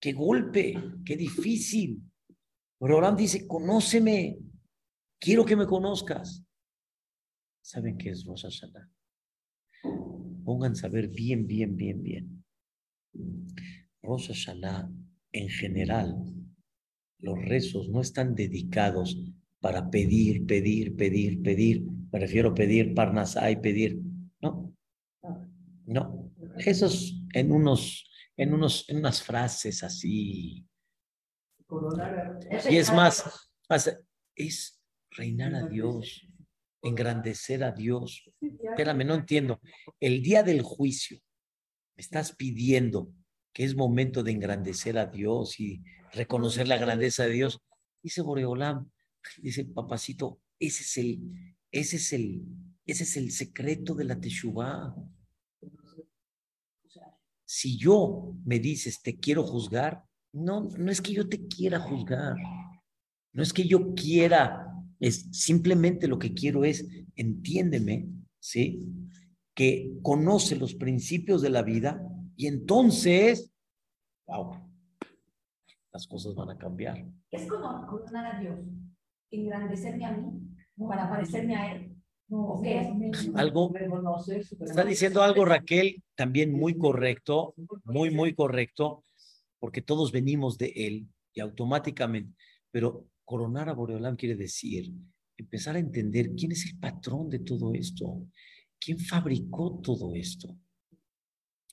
Qué 0.00 0.14
golpe, 0.14 0.74
qué 1.04 1.14
difícil. 1.14 2.00
Abraham 2.80 3.14
dice, 3.14 3.46
conóceme, 3.46 4.38
quiero 5.20 5.44
que 5.44 5.54
me 5.54 5.66
conozcas. 5.66 6.42
¿Saben 7.60 7.98
qué 7.98 8.08
es 8.08 8.24
Rosh 8.24 8.44
Hashanah? 8.44 8.90
Pónganse 10.42 10.86
a 10.86 10.88
ver 10.88 11.08
bien, 11.08 11.46
bien, 11.46 11.76
bien, 11.76 12.02
bien. 12.02 12.44
Rosh 14.00 14.28
Hashanah, 14.28 14.90
en 15.32 15.48
general, 15.50 16.16
los 17.18 17.38
rezos 17.38 17.90
no 17.90 18.00
están 18.00 18.34
dedicados 18.34 19.14
para 19.60 19.90
pedir, 19.90 20.46
pedir, 20.46 20.96
pedir, 20.96 21.42
pedir. 21.42 21.97
Me 22.12 22.18
refiero 22.18 22.50
a 22.50 22.54
pedir 22.54 22.94
parnasá 22.94 23.50
y 23.50 23.56
pedir. 23.56 24.00
No, 24.40 24.74
no. 25.86 26.32
Esos 26.58 27.22
en 27.34 27.52
unos, 27.52 28.10
en 28.36 28.54
unos, 28.54 28.88
en 28.88 28.98
unas 28.98 29.22
frases 29.22 29.82
así 29.82 30.68
y 32.70 32.76
es 32.76 32.92
más, 32.92 33.50
es 34.34 34.80
reinar 35.10 35.54
a 35.54 35.66
Dios, 35.66 36.26
engrandecer 36.82 37.62
a 37.62 37.72
Dios. 37.72 38.30
Espérame, 38.40 39.04
no 39.04 39.14
entiendo. 39.14 39.60
El 40.00 40.22
día 40.22 40.42
del 40.42 40.62
juicio, 40.62 41.18
me 41.96 42.00
estás 42.00 42.34
pidiendo 42.34 43.12
que 43.52 43.64
es 43.64 43.76
momento 43.76 44.22
de 44.22 44.32
engrandecer 44.32 44.98
a 44.98 45.06
Dios 45.06 45.60
y 45.60 45.82
reconocer 46.12 46.68
la 46.68 46.78
grandeza 46.78 47.24
de 47.24 47.32
Dios. 47.32 47.60
Dice 48.02 48.22
Boreolam, 48.22 48.90
dice 49.38 49.66
papacito, 49.66 50.40
ese 50.58 50.82
es 50.82 50.96
el, 50.96 51.56
ese 51.70 51.96
es 51.96 52.12
el, 52.12 52.44
ese 52.86 53.04
es 53.04 53.16
el 53.16 53.30
secreto 53.30 53.94
de 53.94 54.04
la 54.04 54.20
Teshuvah. 54.20 54.94
Si 57.44 57.78
yo 57.78 58.34
me 58.44 58.58
dices, 58.58 59.02
te 59.02 59.18
quiero 59.18 59.42
juzgar, 59.42 60.04
no, 60.32 60.64
no 60.64 60.90
es 60.90 61.00
que 61.00 61.12
yo 61.12 61.28
te 61.28 61.46
quiera 61.46 61.80
juzgar, 61.80 62.36
no 63.32 63.42
es 63.42 63.52
que 63.52 63.66
yo 63.66 63.94
quiera, 63.94 64.66
es 65.00 65.28
simplemente 65.32 66.08
lo 66.08 66.18
que 66.18 66.34
quiero 66.34 66.64
es, 66.64 66.86
entiéndeme, 67.16 68.08
¿sí? 68.38 68.86
Que 69.54 69.98
conoce 70.02 70.56
los 70.56 70.74
principios 70.74 71.40
de 71.40 71.50
la 71.50 71.62
vida 71.62 72.02
y 72.36 72.46
entonces, 72.46 73.50
wow, 74.26 74.70
las 75.90 76.06
cosas 76.06 76.34
van 76.34 76.50
a 76.50 76.58
cambiar. 76.58 77.02
Es 77.30 77.46
como 77.46 77.86
coronar 77.86 78.36
a 78.36 78.40
Dios, 78.40 78.60
engrandecerme 79.30 80.04
a 80.04 80.12
mí 80.12 80.57
para 80.86 81.08
parecerme 81.08 81.56
a 81.56 81.74
Él. 81.74 81.94
Algo, 83.34 83.72
está 84.60 84.84
diciendo 84.84 85.22
algo 85.22 85.46
Raquel, 85.46 86.02
también 86.14 86.52
muy 86.52 86.76
correcto, 86.76 87.54
muy, 87.84 88.10
muy 88.10 88.34
correcto 88.34 89.02
porque 89.58 89.80
todos 89.80 90.12
venimos 90.12 90.58
de 90.58 90.72
Él 90.76 91.08
y 91.32 91.40
automáticamente, 91.40 92.34
pero 92.70 93.08
coronar 93.24 93.70
a 93.70 93.72
Boreolam 93.72 94.16
quiere 94.16 94.36
decir 94.36 94.92
empezar 95.38 95.76
a 95.76 95.78
entender 95.78 96.34
quién 96.34 96.52
es 96.52 96.66
el 96.66 96.78
patrón 96.78 97.30
de 97.30 97.38
todo 97.38 97.72
esto, 97.72 98.26
quién 98.78 98.98
fabricó 98.98 99.80
todo 99.82 100.14
esto, 100.14 100.54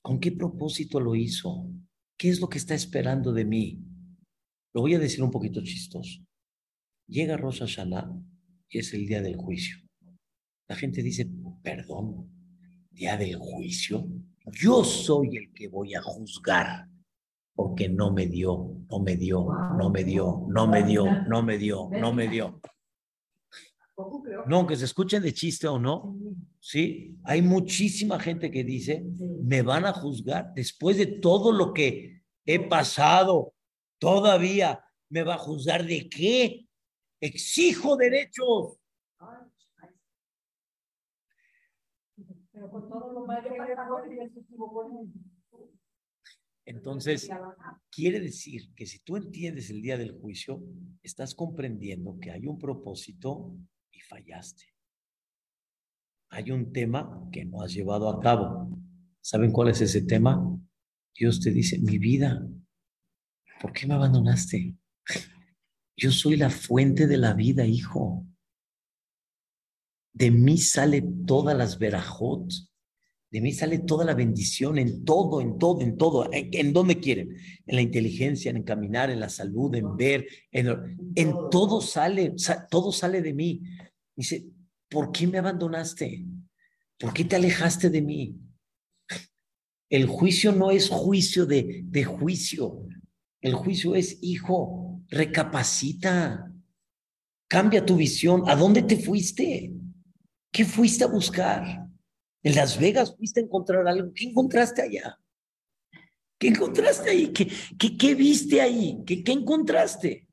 con 0.00 0.18
qué 0.20 0.32
propósito 0.32 1.00
lo 1.00 1.14
hizo, 1.14 1.68
qué 2.16 2.30
es 2.30 2.40
lo 2.40 2.48
que 2.48 2.58
está 2.58 2.74
esperando 2.74 3.32
de 3.32 3.44
mí. 3.44 3.78
Lo 4.72 4.80
voy 4.80 4.94
a 4.94 4.98
decir 4.98 5.22
un 5.22 5.30
poquito 5.30 5.62
chistoso. 5.62 6.22
Llega 7.08 7.36
Rosh 7.36 7.60
Hashanah 7.60 8.10
es 8.70 8.92
el 8.94 9.06
día 9.06 9.22
del 9.22 9.36
juicio. 9.36 9.76
La 10.68 10.76
gente 10.76 11.02
dice, 11.02 11.28
perdón, 11.62 12.30
día 12.90 13.16
del 13.16 13.36
juicio. 13.36 14.06
Yo 14.52 14.84
soy 14.84 15.36
el 15.36 15.52
que 15.52 15.68
voy 15.68 15.94
a 15.94 16.02
juzgar 16.02 16.88
porque 17.54 17.88
no 17.88 18.12
me 18.12 18.26
dio, 18.26 18.76
no 18.90 19.00
me 19.00 19.16
dio, 19.16 19.46
no 19.78 19.90
me 19.90 20.04
dio, 20.04 20.46
no 20.48 20.66
me 20.66 20.82
dio, 20.82 21.06
no 21.26 21.42
me 21.42 21.58
dio, 21.58 21.88
no 21.90 22.12
me 22.12 22.28
dio. 22.28 22.60
No, 24.46 24.56
aunque 24.56 24.76
se 24.76 24.84
escuchen 24.84 25.22
de 25.22 25.32
chiste 25.32 25.66
o 25.66 25.78
no, 25.78 26.14
sí, 26.60 27.16
hay 27.24 27.40
muchísima 27.40 28.20
gente 28.20 28.50
que 28.50 28.62
dice, 28.62 29.02
me 29.42 29.62
van 29.62 29.86
a 29.86 29.94
juzgar 29.94 30.52
después 30.54 30.98
de 30.98 31.06
todo 31.06 31.50
lo 31.50 31.72
que 31.72 32.20
he 32.44 32.60
pasado, 32.60 33.54
todavía 33.98 34.84
me 35.08 35.22
va 35.22 35.34
a 35.34 35.38
juzgar 35.38 35.86
de 35.86 36.10
qué? 36.10 36.65
Exijo 37.20 37.96
derechos. 37.96 38.78
Pero 42.52 42.70
con 42.70 42.88
todo 42.88 43.12
lo 43.12 43.26
mal 43.26 43.42
que 43.42 43.50
entonces, 46.66 47.30
quiere 47.90 48.18
decir 48.18 48.74
que 48.74 48.86
si 48.86 48.98
tú 48.98 49.16
entiendes 49.16 49.70
el 49.70 49.80
día 49.80 49.96
del 49.96 50.18
juicio, 50.18 50.60
estás 51.00 51.32
comprendiendo 51.32 52.18
que 52.20 52.32
hay 52.32 52.44
un 52.46 52.58
propósito 52.58 53.56
y 53.92 54.00
fallaste. 54.00 54.64
Hay 56.30 56.50
un 56.50 56.72
tema 56.72 57.28
que 57.30 57.44
no 57.44 57.62
has 57.62 57.72
llevado 57.72 58.10
a 58.10 58.20
cabo. 58.20 58.68
¿Saben 59.20 59.52
cuál 59.52 59.68
es 59.68 59.80
ese 59.80 60.02
tema? 60.02 60.58
Dios 61.14 61.40
te 61.40 61.52
dice, 61.52 61.78
mi 61.78 61.98
vida, 61.98 62.44
¿por 63.60 63.72
qué 63.72 63.86
me 63.86 63.94
abandonaste? 63.94 64.74
Yo 65.96 66.10
soy 66.10 66.36
la 66.36 66.50
fuente 66.50 67.06
de 67.06 67.16
la 67.16 67.32
vida, 67.32 67.66
hijo. 67.66 68.26
De 70.12 70.30
mí 70.30 70.58
sale 70.58 71.02
todas 71.26 71.56
las 71.56 71.78
verajot, 71.78 72.50
de 73.30 73.40
mí 73.40 73.52
sale 73.52 73.80
toda 73.80 74.04
la 74.04 74.14
bendición 74.14 74.78
en 74.78 75.04
todo, 75.04 75.40
en 75.40 75.58
todo, 75.58 75.80
en 75.80 75.96
todo. 75.96 76.28
¿En, 76.32 76.72
donde 76.72 77.00
quieren? 77.00 77.36
En 77.66 77.76
la 77.76 77.82
inteligencia, 77.82 78.50
en 78.50 78.62
caminar, 78.62 79.10
en 79.10 79.20
la 79.20 79.28
salud, 79.28 79.74
en 79.74 79.96
ver, 79.96 80.26
en, 80.52 81.34
todo 81.50 81.80
sale, 81.80 82.34
todo 82.70 82.92
sale 82.92 83.22
de 83.22 83.34
mí. 83.34 83.62
Dice, 84.14 84.46
¿por 84.88 85.12
qué 85.12 85.26
me 85.26 85.38
abandonaste? 85.38 86.24
¿Por 86.98 87.12
qué 87.12 87.24
te 87.24 87.36
alejaste 87.36 87.90
de 87.90 88.00
mí? 88.00 88.36
El 89.90 90.06
juicio 90.06 90.52
no 90.52 90.70
es 90.70 90.88
juicio 90.88 91.46
de, 91.46 91.82
de 91.84 92.04
juicio. 92.04 92.86
El 93.40 93.54
juicio 93.54 93.94
es, 93.96 94.18
hijo, 94.22 94.85
recapacita. 95.08 96.52
Cambia 97.48 97.84
tu 97.84 97.96
visión. 97.96 98.48
¿A 98.48 98.56
dónde 98.56 98.82
te 98.82 98.96
fuiste? 98.98 99.72
¿Qué 100.52 100.64
fuiste 100.64 101.04
a 101.04 101.08
buscar? 101.08 101.86
En 102.42 102.54
Las 102.54 102.78
Vegas 102.78 103.16
fuiste 103.16 103.40
a 103.40 103.44
encontrar 103.44 103.86
algo. 103.86 104.12
¿Qué 104.14 104.24
encontraste 104.24 104.82
allá? 104.82 105.18
¿Qué 106.38 106.48
encontraste 106.48 107.10
ahí? 107.10 107.32
¿Qué, 107.32 107.50
qué, 107.78 107.96
qué 107.96 108.14
viste 108.14 108.60
ahí? 108.60 109.02
¿Qué, 109.06 109.24
¿Qué 109.24 109.32
encontraste? 109.32 110.26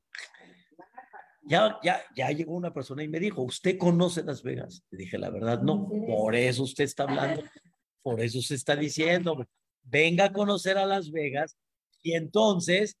Ya, 1.46 1.78
ya, 1.82 2.00
ya 2.16 2.30
llegó 2.30 2.54
una 2.54 2.72
persona 2.72 3.02
y 3.02 3.08
me 3.08 3.20
dijo, 3.20 3.42
¿usted 3.42 3.76
conoce 3.76 4.22
Las 4.22 4.42
Vegas? 4.42 4.82
Le 4.90 4.98
dije, 4.98 5.18
la 5.18 5.30
verdad, 5.30 5.60
no. 5.60 5.88
Por 6.06 6.34
eso 6.34 6.62
usted 6.62 6.84
está 6.84 7.02
hablando, 7.04 7.42
por 8.02 8.20
eso 8.20 8.40
se 8.40 8.54
está 8.54 8.76
diciendo, 8.76 9.46
venga 9.82 10.26
a 10.26 10.32
conocer 10.32 10.78
a 10.78 10.86
Las 10.86 11.10
Vegas 11.10 11.56
y 12.02 12.14
entonces, 12.14 12.96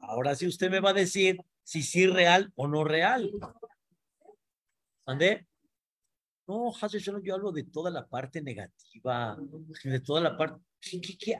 ahora 0.00 0.34
sí 0.34 0.46
usted 0.46 0.70
me 0.70 0.80
va 0.80 0.90
a 0.90 0.94
decir 0.94 1.38
si 1.62 1.82
sí 1.82 2.06
real 2.06 2.52
o 2.54 2.68
no 2.68 2.84
real. 2.84 3.30
¿Ande? 5.06 5.46
No, 6.46 6.72
yo 7.22 7.34
hablo 7.34 7.50
de 7.50 7.64
toda 7.64 7.90
la 7.90 8.06
parte 8.06 8.40
negativa, 8.40 9.36
de 9.82 10.00
toda 10.00 10.20
la 10.20 10.36
parte 10.36 10.62
que, 11.18 11.34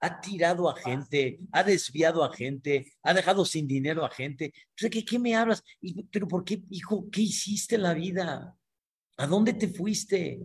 ha, 0.00 0.20
tirado 0.20 0.68
a 0.68 0.76
gente, 0.76 1.38
ha 1.50 1.62
desviado 1.64 2.22
a 2.22 2.34
gente, 2.34 2.92
ha 3.02 3.14
dejado 3.14 3.46
sin 3.46 3.66
dinero 3.66 4.04
a 4.04 4.10
gente. 4.10 4.52
¿qué, 4.76 5.18
me 5.18 5.34
hablas? 5.34 5.62
¿Pero 6.10 6.28
por 6.28 6.44
qué, 6.44 6.62
hijo, 6.68 7.08
qué 7.10 7.22
hiciste 7.22 7.76
en 7.76 7.82
la 7.82 7.94
vida? 7.94 8.54
¿A 9.16 9.26
dónde 9.26 9.54
te 9.54 9.68
fuiste? 9.68 10.40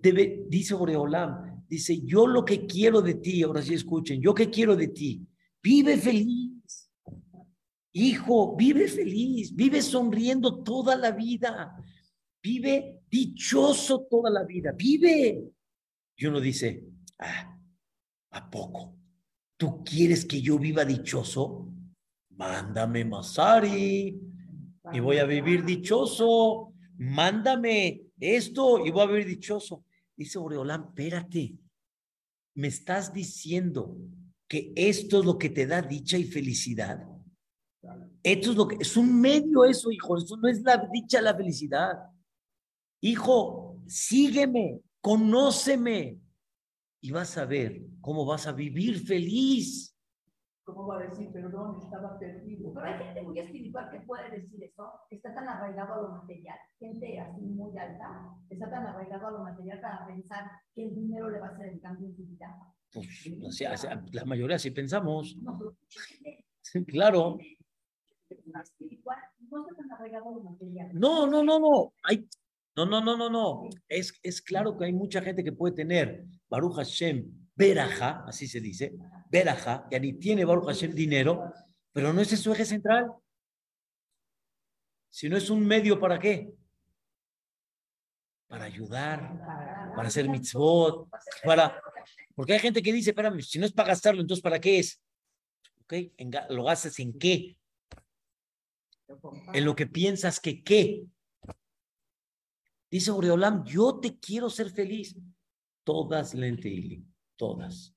Dice 0.00 0.74
Oreolam, 0.74 1.64
dice, 1.68 2.00
yo 2.02 2.26
lo 2.26 2.44
que 2.44 2.66
quiero 2.66 3.00
de 3.02 3.14
ti, 3.14 3.42
ahora 3.44 3.62
sí 3.62 3.74
escuchen, 3.74 4.20
yo 4.20 4.34
que 4.34 4.50
quiero 4.50 4.74
de 4.74 4.88
ti, 4.88 5.24
vive 5.62 5.96
feliz. 5.96 6.53
Hijo, 7.94 8.56
vive 8.56 8.88
feliz, 8.88 9.54
vive 9.54 9.80
sonriendo 9.80 10.62
toda 10.62 10.96
la 10.96 11.12
vida, 11.12 11.76
vive 12.42 13.00
dichoso 13.08 14.06
toda 14.10 14.30
la 14.30 14.44
vida, 14.44 14.72
vive. 14.72 15.42
Y 16.16 16.26
uno 16.26 16.40
dice, 16.40 16.84
ah, 17.18 17.54
¿A 18.34 18.50
poco? 18.50 18.96
¿Tú 19.56 19.84
quieres 19.84 20.24
que 20.24 20.42
yo 20.42 20.58
viva 20.58 20.84
dichoso? 20.84 21.72
Mándame 22.30 23.04
Masari 23.04 24.20
y 24.92 25.00
voy 25.00 25.18
a 25.18 25.24
vivir 25.24 25.64
dichoso. 25.64 26.74
Mándame 26.96 28.06
esto 28.18 28.84
y 28.84 28.90
voy 28.90 29.02
a 29.02 29.06
vivir 29.06 29.26
dichoso. 29.26 29.84
Dice 30.16 30.38
Oreolán, 30.38 30.86
espérate, 30.88 31.54
me 32.56 32.68
estás 32.68 33.12
diciendo 33.12 33.96
que 34.48 34.72
esto 34.74 35.20
es 35.20 35.24
lo 35.24 35.38
que 35.38 35.50
te 35.50 35.66
da 35.68 35.80
dicha 35.80 36.18
y 36.18 36.24
felicidad. 36.24 37.06
Esto 38.22 38.50
es 38.50 38.56
lo 38.56 38.68
que 38.68 38.76
es 38.80 38.96
un 38.96 39.20
medio 39.20 39.64
eso, 39.64 39.90
hijo. 39.90 40.16
Eso 40.16 40.36
no 40.36 40.48
es 40.48 40.62
la 40.62 40.88
dicha, 40.92 41.20
la 41.20 41.34
felicidad. 41.34 42.10
Hijo, 43.00 43.78
sígueme, 43.86 44.80
conóceme, 45.00 46.20
y 47.04 47.10
vas 47.10 47.36
a 47.36 47.44
ver 47.44 47.82
cómo 48.00 48.24
vas 48.24 48.46
a 48.46 48.52
vivir 48.52 48.98
feliz. 48.98 49.94
¿Cómo 50.64 50.86
va 50.86 50.96
a 50.96 51.06
decir, 51.06 51.30
perdón, 51.30 51.78
estaba 51.84 52.18
perdido? 52.18 52.72
Pero 52.72 52.86
hay 52.86 53.04
gente 53.04 53.20
muy 53.20 53.38
espiritual 53.38 53.90
que 53.90 54.00
puede 54.06 54.30
decir 54.30 54.64
eso, 54.64 54.90
está 55.10 55.34
tan 55.34 55.46
arraigado 55.46 55.92
a 55.92 56.00
lo 56.00 56.08
material, 56.12 56.56
gente 56.78 57.20
así 57.20 57.42
muy 57.42 57.76
alta, 57.76 58.34
está 58.48 58.70
tan 58.70 58.86
arraigado 58.86 59.26
a 59.26 59.30
lo 59.32 59.38
material 59.40 59.82
para 59.82 60.06
pensar 60.06 60.50
que 60.74 60.84
el 60.84 60.94
dinero 60.94 61.28
le 61.28 61.40
va 61.40 61.48
a 61.48 61.50
hacer 61.50 61.74
el 61.74 61.80
cambio 61.82 62.08
en 62.08 62.16
su 62.16 62.24
vida. 62.24 62.56
Pues, 62.90 63.30
la 64.12 64.24
mayoría 64.24 64.58
sí 64.58 64.70
pensamos. 64.70 65.36
No, 65.42 65.76
claro. 66.86 67.36
No, 70.94 71.26
no, 71.26 71.42
no, 71.42 71.58
no. 71.58 71.94
Hay, 72.02 72.28
no, 72.76 72.86
no, 72.86 73.00
no, 73.00 73.16
no, 73.16 73.30
no. 73.30 73.68
Es, 73.88 74.18
es 74.22 74.42
claro 74.42 74.76
que 74.76 74.86
hay 74.86 74.92
mucha 74.92 75.20
gente 75.22 75.44
que 75.44 75.52
puede 75.52 75.74
tener 75.74 76.24
Baruch 76.48 76.76
Hashem 76.76 77.30
Beraja, 77.54 78.24
así 78.26 78.48
se 78.48 78.60
dice, 78.60 78.94
Beraja, 79.30 79.86
ya 79.90 79.98
ni 79.98 80.14
tiene 80.14 80.44
Baruch 80.44 80.66
Hashem 80.66 80.92
dinero, 80.92 81.52
pero 81.92 82.12
no 82.12 82.20
es 82.20 82.28
su 82.28 82.52
eje 82.52 82.64
central. 82.64 83.12
Si 85.08 85.28
no 85.28 85.36
es 85.36 85.48
un 85.50 85.64
medio 85.64 86.00
para 86.00 86.18
qué? 86.18 86.52
Para 88.48 88.64
ayudar, 88.64 89.92
para 89.94 90.08
hacer 90.08 90.28
mitzvot, 90.28 91.08
para... 91.44 91.80
Porque 92.34 92.54
hay 92.54 92.58
gente 92.58 92.82
que 92.82 92.92
dice, 92.92 93.10
espérame, 93.10 93.40
si 93.40 93.60
no 93.60 93.66
es 93.66 93.72
para 93.72 93.90
gastarlo, 93.90 94.20
entonces 94.20 94.42
¿para 94.42 94.58
qué 94.58 94.80
es? 94.80 95.00
¿Ok? 95.82 95.94
¿Lo 96.50 96.64
gastas 96.64 96.98
en 96.98 97.16
qué? 97.16 97.56
En 99.52 99.64
lo 99.64 99.74
que 99.74 99.86
piensas 99.86 100.40
que 100.40 100.62
qué. 100.62 101.06
Dice 102.90 103.10
Aureolam, 103.10 103.64
yo 103.64 103.98
te 103.98 104.18
quiero 104.18 104.48
ser 104.48 104.70
feliz. 104.70 105.16
Todas 105.84 106.34
Lenteilim, 106.34 107.04
todas, 107.36 107.94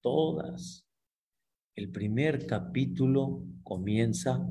todas. 0.00 0.86
El 1.74 1.90
primer 1.90 2.46
capítulo 2.46 3.42
comienza 3.62 4.46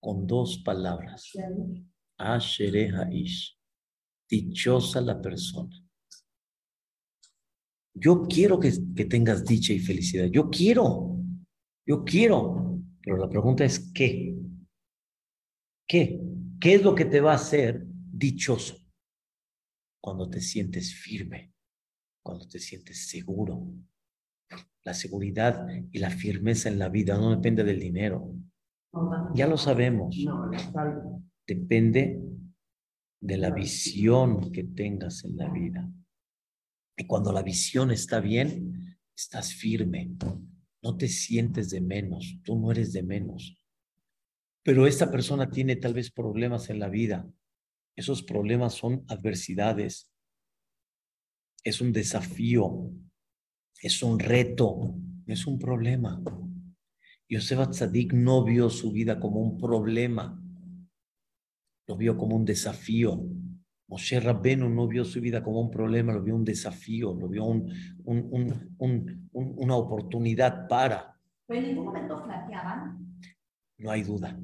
con 0.00 0.26
dos 0.26 0.58
palabras. 0.58 1.30
Ashereha 2.18 3.08
Ish. 3.12 3.58
Dichosa 4.28 5.00
la 5.00 5.20
persona. 5.20 5.74
Yo 7.94 8.22
quiero 8.22 8.58
que, 8.58 8.72
que 8.94 9.04
tengas 9.04 9.44
dicha 9.44 9.72
y 9.72 9.78
felicidad. 9.78 10.26
Yo 10.26 10.50
quiero. 10.50 11.16
Yo 11.86 12.04
quiero. 12.04 12.80
Pero 13.00 13.18
la 13.18 13.28
pregunta 13.28 13.64
es, 13.64 13.92
¿qué? 13.92 14.36
¿Qué? 15.86 16.20
¿Qué 16.60 16.74
es 16.74 16.82
lo 16.82 16.94
que 16.94 17.04
te 17.04 17.20
va 17.20 17.32
a 17.32 17.36
hacer 17.36 17.84
dichoso 17.86 18.84
cuando 20.00 20.28
te 20.28 20.40
sientes 20.40 20.94
firme, 20.94 21.54
cuando 22.22 22.46
te 22.46 22.58
sientes 22.58 23.08
seguro. 23.08 23.74
La 24.84 24.92
seguridad 24.92 25.66
y 25.90 25.98
la 25.98 26.10
firmeza 26.10 26.68
en 26.68 26.78
la 26.78 26.90
vida 26.90 27.16
no 27.16 27.34
depende 27.34 27.64
del 27.64 27.80
dinero. 27.80 28.34
Ya 29.34 29.46
lo 29.46 29.56
sabemos. 29.56 30.14
Depende 31.46 32.20
de 33.18 33.36
la 33.38 33.50
visión 33.50 34.52
que 34.52 34.64
tengas 34.64 35.24
en 35.24 35.36
la 35.38 35.50
vida. 35.50 35.90
Y 36.98 37.06
cuando 37.06 37.32
la 37.32 37.42
visión 37.42 37.90
está 37.90 38.20
bien, 38.20 38.98
estás 39.16 39.54
firme. 39.54 40.16
No 40.82 40.98
te 40.98 41.08
sientes 41.08 41.70
de 41.70 41.80
menos. 41.80 42.40
Tú 42.44 42.58
no 42.58 42.70
eres 42.70 42.92
de 42.92 43.02
menos. 43.02 43.58
Pero 44.64 44.86
esta 44.86 45.10
persona 45.10 45.48
tiene 45.50 45.76
tal 45.76 45.94
vez 45.94 46.10
problemas 46.10 46.70
en 46.70 46.78
la 46.80 46.88
vida 46.88 47.28
esos 47.96 48.22
problemas 48.22 48.74
son 48.74 49.04
adversidades, 49.08 50.12
es 51.62 51.80
un 51.80 51.92
desafío, 51.92 52.90
es 53.80 54.02
un 54.02 54.18
reto, 54.18 54.96
es 55.26 55.46
un 55.46 55.58
problema. 55.58 56.20
Yosef 57.28 57.58
Atzadik 57.60 58.12
no 58.12 58.44
vio 58.44 58.68
su 58.68 58.92
vida 58.92 59.18
como 59.20 59.40
un 59.40 59.56
problema, 59.56 60.40
lo 61.86 61.96
vio 61.96 62.16
como 62.16 62.36
un 62.36 62.44
desafío. 62.44 63.22
Moshe 63.86 64.18
Rabbenu 64.18 64.68
no 64.68 64.88
vio 64.88 65.04
su 65.04 65.20
vida 65.20 65.42
como 65.42 65.60
un 65.60 65.70
problema, 65.70 66.12
lo 66.12 66.22
vio 66.22 66.34
un 66.34 66.44
desafío, 66.44 67.14
lo 67.14 67.28
vio 67.28 67.44
un, 67.44 67.70
una 69.32 69.76
oportunidad 69.76 70.66
para. 70.66 71.16
¿Pero 71.46 71.60
en 71.60 71.66
ningún 71.66 71.84
momento 71.86 72.24
flaqueaban? 72.24 73.03
No 73.84 73.90
hay 73.90 74.02
duda. 74.02 74.34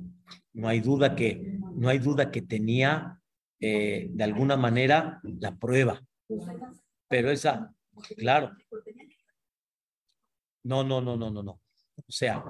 No 0.53 0.69
hay 0.69 0.81
duda 0.81 1.17
que, 1.17 1.59
no 1.75 1.89
hay 1.89 1.99
duda 1.99 2.31
que 2.31 2.43
tenía 2.43 3.23
eh, 3.59 4.09
de 4.11 4.25
alguna 4.25 4.59
manera 4.59 5.19
la 5.23 5.57
prueba. 5.57 5.99
Pero 7.09 7.31
esa, 7.31 7.75
claro. 8.19 8.55
No, 10.63 10.85
no, 10.85 11.01
no, 11.01 11.17
no, 11.17 11.31
no, 11.31 11.43
no. 11.43 11.53
O 11.97 12.13
sea, 12.13 12.45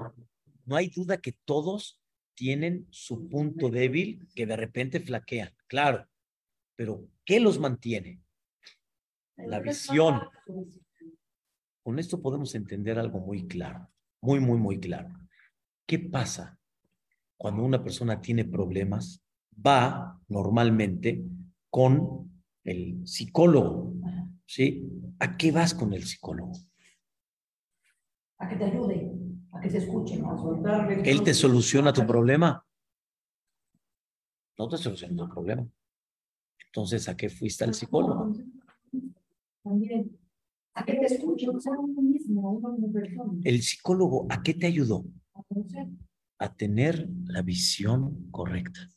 no 0.64 0.74
hay 0.74 0.88
duda 0.88 1.20
que 1.20 1.38
todos 1.44 2.00
tienen 2.34 2.88
su 2.90 3.28
punto 3.28 3.68
débil 3.68 4.26
que 4.34 4.46
de 4.46 4.56
repente 4.56 4.98
flaquean, 4.98 5.54
claro. 5.68 6.08
Pero 6.74 7.06
¿qué 7.24 7.38
los 7.38 7.60
mantiene? 7.60 8.20
La 9.36 9.60
visión. 9.60 10.22
Con 11.84 12.00
esto 12.00 12.20
podemos 12.20 12.52
entender 12.56 12.98
algo 12.98 13.20
muy 13.20 13.46
claro, 13.46 13.88
muy, 14.20 14.40
muy, 14.40 14.58
muy 14.58 14.80
claro. 14.80 15.08
¿Qué 15.86 16.00
pasa 16.00 16.59
cuando 17.40 17.64
una 17.64 17.82
persona 17.82 18.20
tiene 18.20 18.44
problemas 18.44 19.24
va 19.66 20.20
normalmente 20.28 21.24
con 21.70 22.30
el 22.64 23.00
psicólogo. 23.06 23.94
¿Sí? 24.44 24.86
¿A 25.18 25.38
qué 25.38 25.50
vas 25.50 25.72
con 25.72 25.94
el 25.94 26.04
psicólogo? 26.04 26.52
A 28.36 28.46
que 28.46 28.56
te 28.56 28.64
ayude, 28.64 29.10
a 29.52 29.60
que 29.60 29.70
te 29.70 29.78
escuche. 29.78 30.22
¿Él 31.02 31.22
te 31.22 31.32
soluciona 31.32 31.94
tu 31.94 32.06
problema? 32.06 32.62
No 34.58 34.68
te 34.68 34.76
soluciona 34.76 35.16
tu 35.26 35.32
problema. 35.32 35.66
Entonces, 36.66 37.08
¿a 37.08 37.16
qué 37.16 37.30
fuiste 37.30 37.64
al 37.64 37.72
psicólogo? 37.72 38.34
A 40.74 40.84
que 40.84 40.92
te 40.92 41.06
escuche. 41.06 41.46
El 43.44 43.62
psicólogo, 43.62 44.26
¿a 44.28 44.42
qué 44.42 44.52
te 44.52 44.66
ayudó? 44.66 45.06
A 45.32 45.42
tener 46.56 47.08
la 47.26 47.42
visión 47.42 48.30
correcta. 48.30 48.88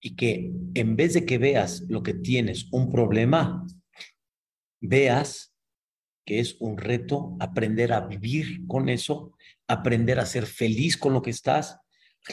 Y 0.00 0.14
que 0.14 0.52
en 0.74 0.96
vez 0.96 1.14
de 1.14 1.24
que 1.24 1.38
veas 1.38 1.82
lo 1.88 2.02
que 2.02 2.14
tienes, 2.14 2.68
un 2.72 2.90
problema, 2.90 3.66
veas 4.80 5.54
que 6.24 6.40
es 6.40 6.56
un 6.60 6.76
reto 6.76 7.36
aprender 7.40 7.92
a 7.92 8.00
vivir 8.00 8.66
con 8.66 8.88
eso 8.88 9.36
aprender 9.68 10.18
a 10.18 10.26
ser 10.26 10.46
feliz 10.46 10.96
con 10.96 11.12
lo 11.12 11.22
que 11.22 11.30
estás, 11.30 11.78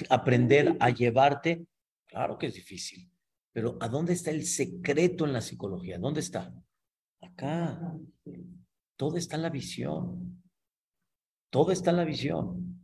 aprender 0.09 0.75
a 0.79 0.89
llevarte. 0.89 1.65
Claro 2.05 2.37
que 2.37 2.47
es 2.47 2.53
difícil, 2.53 3.09
pero 3.51 3.77
¿a 3.81 3.87
dónde 3.87 4.13
está 4.13 4.31
el 4.31 4.45
secreto 4.45 5.25
en 5.25 5.33
la 5.33 5.41
psicología? 5.41 5.97
¿Dónde 5.97 6.19
está? 6.19 6.53
Acá. 7.21 7.95
Todo 8.95 9.17
está 9.17 9.35
en 9.35 9.41
la 9.41 9.49
visión. 9.49 10.42
Todo 11.53 11.71
está 11.71 11.91
en 11.91 11.97
la 11.97 12.03
visión. 12.03 12.83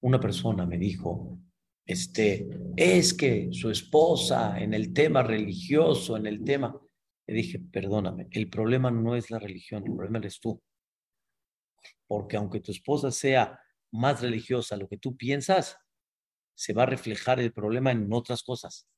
Una 0.00 0.18
persona 0.18 0.64
me 0.64 0.78
dijo, 0.78 1.38
este, 1.84 2.48
es 2.74 3.12
que 3.12 3.50
su 3.52 3.68
esposa 3.68 4.58
en 4.58 4.72
el 4.72 4.94
tema 4.94 5.22
religioso, 5.22 6.16
en 6.16 6.26
el 6.26 6.42
tema, 6.42 6.80
le 7.26 7.34
dije, 7.34 7.58
perdóname, 7.58 8.28
el 8.30 8.48
problema 8.48 8.90
no 8.90 9.14
es 9.14 9.30
la 9.30 9.38
religión, 9.38 9.82
el 9.86 9.92
problema 9.92 10.16
eres 10.16 10.40
tú. 10.40 10.62
Porque 12.06 12.38
aunque 12.38 12.60
tu 12.60 12.72
esposa 12.72 13.10
sea 13.10 13.60
más 13.92 14.22
religiosa, 14.22 14.78
lo 14.78 14.88
que 14.88 14.96
tú 14.96 15.14
piensas, 15.14 15.76
se 16.54 16.72
va 16.72 16.84
a 16.84 16.86
reflejar 16.86 17.38
el 17.38 17.52
problema 17.52 17.92
en 17.92 18.10
otras 18.14 18.42
cosas. 18.42 18.88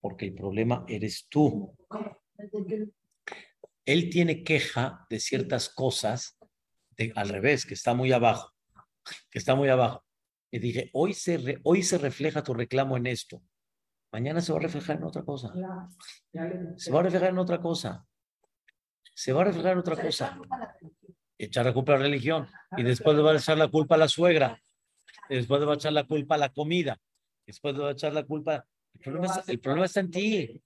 Porque 0.00 0.24
el 0.24 0.34
problema 0.34 0.84
eres 0.88 1.28
tú. 1.28 1.72
Él 3.84 4.10
tiene 4.10 4.42
queja 4.42 5.06
de 5.08 5.20
ciertas 5.20 5.68
cosas, 5.68 6.36
de, 7.00 7.12
al 7.16 7.28
revés, 7.28 7.64
que 7.64 7.74
está 7.74 7.94
muy 7.94 8.12
abajo, 8.12 8.52
que 9.30 9.38
está 9.38 9.54
muy 9.54 9.68
abajo. 9.68 10.04
Y 10.50 10.58
dije, 10.58 10.90
hoy 10.92 11.14
se, 11.14 11.60
hoy 11.62 11.82
se 11.82 11.98
refleja 11.98 12.42
tu 12.42 12.54
reclamo 12.54 12.96
en 12.96 13.06
esto. 13.06 13.42
Mañana 14.12 14.40
se 14.40 14.52
va 14.52 14.58
a 14.58 14.62
reflejar 14.62 14.96
en 14.96 15.04
otra 15.04 15.22
cosa. 15.22 15.52
Se 16.76 16.90
va 16.90 17.00
a 17.00 17.02
reflejar 17.04 17.30
en 17.30 17.38
otra 17.38 17.60
cosa. 17.60 18.04
Se 19.14 19.32
va 19.32 19.42
a 19.42 19.44
reflejar 19.44 19.72
en 19.72 19.78
otra 19.78 19.96
cosa. 19.96 20.38
Echar 21.38 21.64
la 21.64 21.72
culpa 21.72 21.94
a 21.94 21.96
la 21.96 22.02
religión. 22.02 22.48
Y 22.76 22.82
después 22.82 23.16
le 23.16 23.22
va 23.22 23.32
a 23.32 23.36
echar 23.36 23.56
la 23.56 23.68
culpa 23.68 23.94
a 23.94 23.98
la 23.98 24.08
suegra. 24.08 24.60
después 25.28 25.60
le 25.60 25.66
va 25.66 25.74
a 25.74 25.76
echar 25.76 25.92
la 25.92 26.04
culpa 26.04 26.34
a 26.34 26.38
la 26.38 26.48
comida. 26.52 27.00
Después 27.46 27.74
le 27.76 27.82
va 27.82 27.88
a 27.90 27.92
echar 27.92 28.12
la 28.12 28.24
culpa. 28.24 28.66
El 28.94 29.00
problema, 29.00 29.42
el 29.46 29.60
problema 29.60 29.86
está 29.86 30.00
en 30.00 30.10
ti. 30.10 30.62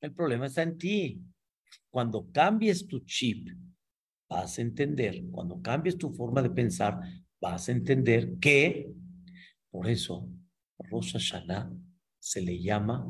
El 0.00 0.12
problema 0.12 0.46
está 0.46 0.62
en 0.62 0.76
ti. 0.76 1.20
Cuando 1.90 2.26
cambies 2.32 2.86
tu 2.88 3.00
chip, 3.00 3.48
vas 4.28 4.58
a 4.58 4.62
entender. 4.62 5.24
Cuando 5.30 5.60
cambies 5.60 5.98
tu 5.98 6.10
forma 6.10 6.42
de 6.42 6.50
pensar, 6.50 7.00
vas 7.40 7.68
a 7.68 7.72
entender 7.72 8.38
que, 8.40 8.92
por 9.70 9.88
eso, 9.88 10.28
Rosh 10.90 11.12
Hashanah 11.12 11.72
se 12.18 12.40
le 12.40 12.60
llama 12.60 13.06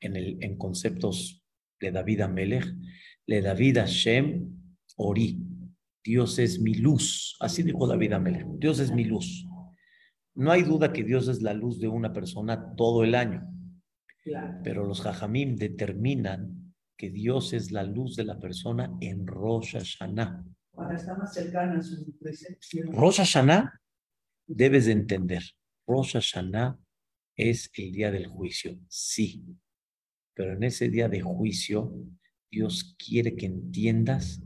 en, 0.00 0.16
el, 0.16 0.42
en 0.42 0.56
conceptos 0.56 1.42
de 1.80 1.90
David 1.90 2.22
Amelech, 2.22 2.66
le 3.26 3.42
David 3.42 3.78
Hashem 3.78 4.48
Ori. 4.96 5.38
Dios 6.04 6.38
es 6.38 6.60
mi 6.60 6.74
luz. 6.74 7.36
Así 7.40 7.62
dijo 7.62 7.86
David 7.86 8.12
Amelech. 8.12 8.46
Dios 8.58 8.80
es 8.80 8.92
mi 8.92 9.04
luz. 9.04 9.46
No 10.34 10.50
hay 10.50 10.62
duda 10.62 10.92
que 10.92 11.04
Dios 11.04 11.28
es 11.28 11.42
la 11.42 11.54
luz 11.54 11.78
de 11.78 11.88
una 11.88 12.12
persona 12.12 12.74
todo 12.74 13.04
el 13.04 13.14
año. 13.14 13.46
Pero 14.62 14.86
los 14.86 15.00
Jajamim 15.00 15.56
determinan 15.56 16.61
que 17.02 17.10
Dios 17.10 17.52
es 17.52 17.72
la 17.72 17.82
luz 17.82 18.14
de 18.14 18.22
la 18.22 18.38
persona 18.38 18.96
en 19.00 19.26
Rosh 19.26 19.72
Hashanah. 19.72 20.46
Cuando 20.70 20.94
está 20.94 21.16
más 21.16 21.34
cercana 21.34 21.80
a 21.80 21.82
su 21.82 22.16
presencia. 22.16 22.84
Rosh 22.92 23.16
Hashanah, 23.16 23.72
debes 24.46 24.86
de 24.86 24.92
entender. 24.92 25.42
Rosh 25.84 26.12
Hashanah 26.12 26.78
es 27.34 27.72
el 27.74 27.90
día 27.90 28.12
del 28.12 28.28
juicio, 28.28 28.78
sí. 28.86 29.44
Pero 30.32 30.52
en 30.52 30.62
ese 30.62 30.90
día 30.90 31.08
de 31.08 31.20
juicio, 31.22 31.92
Dios 32.48 32.94
quiere 32.96 33.34
que 33.34 33.46
entiendas 33.46 34.40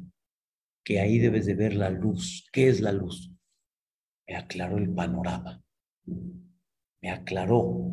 que 0.83 0.99
ahí 0.99 1.19
debes 1.19 1.45
de 1.45 1.57
ver 1.57 1.75
la 1.75 1.91
luz. 1.91 2.49
¿Qué 2.53 2.71
es 2.71 2.81
la 2.81 2.93
luz? 2.93 3.31
Me 4.27 4.35
aclaró 4.35 4.79
el 4.79 4.95
panorama. 4.95 5.63
Me 7.03 7.11
aclaró 7.11 7.93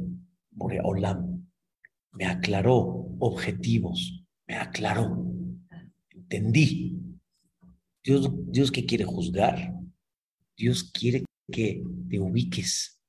Olam. 0.58 1.52
Me 2.14 2.28
aclaró 2.28 2.78
objetivos. 3.20 4.23
Me 4.54 4.60
aclaró. 4.60 5.26
Entendí. 6.12 6.96
Dios, 8.04 8.30
Dios 8.52 8.72
que 8.72 8.86
quiere 8.86 9.04
juzgar. 9.04 9.74
Dios 10.56 10.92
quiere 10.92 11.24
que 11.52 11.84
te 12.08 12.20
ubiques 12.20 13.02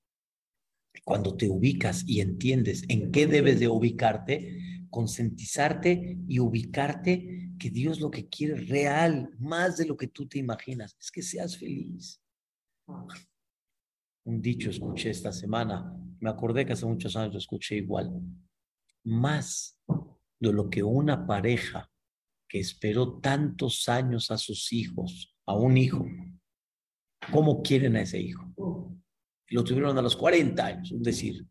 cuando 1.05 1.36
te 1.36 1.47
ubicas 1.51 2.03
y 2.07 2.20
entiendes 2.20 2.84
en 2.88 3.12
qué 3.12 3.26
debes 3.26 3.61
de 3.61 3.68
ubicarte, 3.68 4.86
concientizarte 4.88 6.16
y 6.26 6.38
ubicarte 6.38 7.51
que 7.59 7.68
Dios 7.68 8.01
lo 8.01 8.11
que 8.11 8.26
quiere 8.26 8.55
real, 8.55 9.28
más 9.38 9.76
de 9.76 9.84
lo 9.84 9.99
que 9.99 10.07
tú 10.07 10.26
te 10.26 10.38
imaginas, 10.38 10.97
es 10.99 11.11
que 11.11 11.20
seas 11.20 11.59
feliz. 11.59 12.22
Un 14.24 14.40
dicho 14.40 14.70
escuché 14.70 15.11
esta 15.11 15.30
semana, 15.30 15.95
me 16.20 16.30
acordé 16.30 16.64
que 16.64 16.72
hace 16.72 16.86
muchos 16.86 17.14
años 17.16 17.34
lo 17.34 17.38
escuché 17.38 17.76
igual. 17.76 18.11
Más 19.03 19.78
de 20.41 20.53
lo 20.53 20.68
que 20.70 20.82
una 20.82 21.26
pareja 21.26 21.91
que 22.49 22.61
esperó 22.61 23.18
tantos 23.20 23.89
años 23.89 24.30
a 24.30 24.39
sus 24.39 24.72
hijos, 24.72 25.35
a 25.47 25.55
un 25.55 25.76
hijo, 25.76 26.05
¿cómo 27.32 27.62
quieren 27.62 27.97
a 27.97 28.03
ese 28.03 28.20
hijo? 28.20 28.45
lo 29.49 29.62
tuvieron 29.62 29.97
a 29.97 30.03
los 30.03 30.16
40 30.16 30.66
años, 30.66 30.91
es 30.91 31.03
decir, 31.03 31.47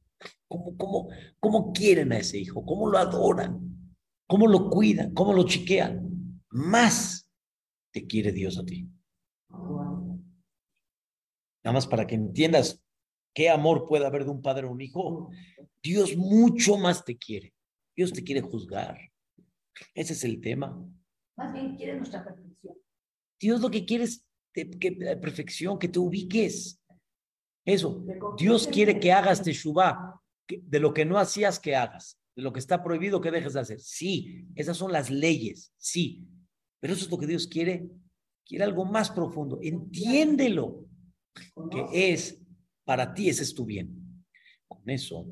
¿cómo, 0.47 0.75
cómo, 0.75 1.09
cómo 1.39 1.71
quieren 1.71 2.11
a 2.11 2.17
ese 2.17 2.37
hijo? 2.37 2.65
¿Cómo 2.65 2.89
lo 2.89 2.97
adoran? 2.97 3.93
¿Cómo 4.27 4.47
lo 4.47 4.69
cuidan? 4.69 5.13
¿Cómo 5.13 5.33
lo 5.33 5.45
chiquean? 5.45 6.41
Más 6.49 7.29
te 7.93 8.05
quiere 8.05 8.31
Dios 8.31 8.57
a 8.57 8.65
ti. 8.65 8.89
Nada 11.63 11.73
más 11.73 11.87
para 11.87 12.05
que 12.05 12.15
entiendas 12.15 12.83
qué 13.33 13.49
amor 13.49 13.85
puede 13.85 14.05
haber 14.05 14.25
de 14.25 14.31
un 14.31 14.41
padre 14.41 14.67
a 14.67 14.71
un 14.71 14.81
hijo. 14.81 15.29
Dios 15.81 16.17
mucho 16.17 16.77
más 16.77 17.05
te 17.05 17.17
quiere. 17.17 17.53
Dios 17.95 18.13
te 18.13 18.23
quiere 18.23 18.41
juzgar. 18.41 18.97
Ese 19.93 20.13
es 20.13 20.23
el 20.23 20.41
tema. 20.41 20.77
Más 21.35 21.53
bien 21.53 21.75
quiere 21.75 21.95
nuestra 21.95 22.23
perfección. 22.23 22.75
Dios 23.39 23.61
lo 23.61 23.69
que 23.69 23.85
quiere 23.85 24.05
es 24.05 24.25
que, 24.53 24.65
perfección, 25.21 25.79
que 25.79 25.87
te 25.87 25.99
ubiques. 25.99 26.79
Eso, 27.65 28.05
Dios 28.37 28.67
quiere 28.67 28.99
que 28.99 29.11
hagas 29.11 29.41
teshuvah, 29.41 30.21
de 30.47 30.79
lo 30.79 30.93
que 30.93 31.05
no 31.05 31.17
hacías 31.17 31.59
que 31.59 31.75
hagas, 31.75 32.19
de 32.35 32.43
lo 32.43 32.51
que 32.51 32.59
está 32.59 32.83
prohibido 32.83 33.21
que 33.21 33.31
dejes 33.31 33.53
de 33.53 33.61
hacer. 33.61 33.79
Sí, 33.79 34.45
esas 34.55 34.77
son 34.77 34.91
las 34.91 35.09
leyes, 35.09 35.73
sí, 35.77 36.27
pero 36.79 36.93
eso 36.93 37.05
es 37.05 37.11
lo 37.11 37.17
que 37.17 37.27
Dios 37.27 37.47
quiere. 37.47 37.89
Quiere 38.45 38.65
algo 38.65 38.83
más 38.83 39.09
profundo. 39.09 39.59
Entiéndelo, 39.61 40.85
que 41.71 42.11
es 42.11 42.41
para 42.83 43.13
ti, 43.13 43.29
ese 43.29 43.43
es 43.43 43.53
tu 43.53 43.65
bien. 43.65 44.25
Con 44.67 44.89
eso, 44.89 45.25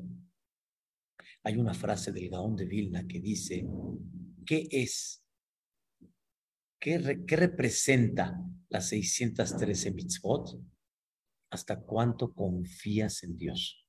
hay 1.44 1.56
una 1.56 1.74
frase 1.74 2.12
del 2.12 2.28
Gaón 2.28 2.56
de 2.56 2.66
Vilna 2.66 3.06
que 3.06 3.20
dice, 3.20 3.66
¿qué 4.46 4.68
es? 4.70 5.24
¿Qué, 6.80 7.24
qué 7.26 7.36
representa 7.36 8.40
las 8.68 8.88
613 8.88 9.92
mitzvot? 9.92 10.58
hasta 11.52 11.78
cuánto 11.78 12.32
confías 12.32 13.22
en 13.22 13.36
Dios. 13.36 13.86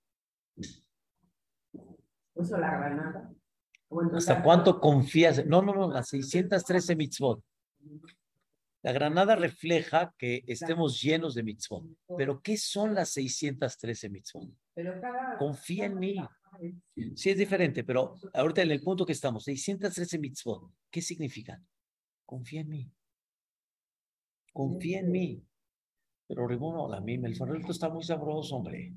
¿Eso 2.36 2.58
la 2.58 2.78
granada? 2.78 3.34
¿Hasta 4.16 4.44
cuánto 4.44 4.82
confías? 4.82 5.46
No, 5.46 5.62
no, 5.62 5.74
no, 5.74 5.90
las 5.90 6.10
613 6.10 6.96
mitzvot. 6.98 7.42
La 8.82 8.92
granada 8.92 9.38
refleja 9.38 10.14
que 10.18 10.44
estemos 10.46 11.02
llenos 11.02 11.36
de 11.36 11.44
mitzvot. 11.44 11.86
Pero 12.18 12.42
¿qué 12.42 12.58
son 12.58 12.94
las 12.96 13.12
613 13.12 14.10
mitzvot? 14.10 14.50
Confía 15.40 15.86
en 15.86 16.00
mí. 16.00 16.18
Sí, 17.16 17.30
es 17.30 17.38
diferente, 17.38 17.84
pero 17.84 18.16
ahorita 18.34 18.62
en 18.62 18.72
el 18.72 18.82
punto 18.82 19.06
que 19.06 19.14
estamos, 19.14 19.44
613 19.44 20.20
mitzvot, 20.20 20.72
¿qué 20.90 21.02
significan? 21.02 21.66
Confía 22.26 22.62
en 22.62 22.70
mí. 22.70 22.92
Confía 24.52 25.00
en 25.00 25.12
mí. 25.12 25.44
Pero 26.28 26.48
Rimón, 26.48 26.90
la 26.90 27.02
misma, 27.02 27.28
el 27.28 27.36
farolito 27.36 27.72
está 27.72 27.90
muy 27.90 28.04
sabroso, 28.04 28.56
hombre. 28.56 28.94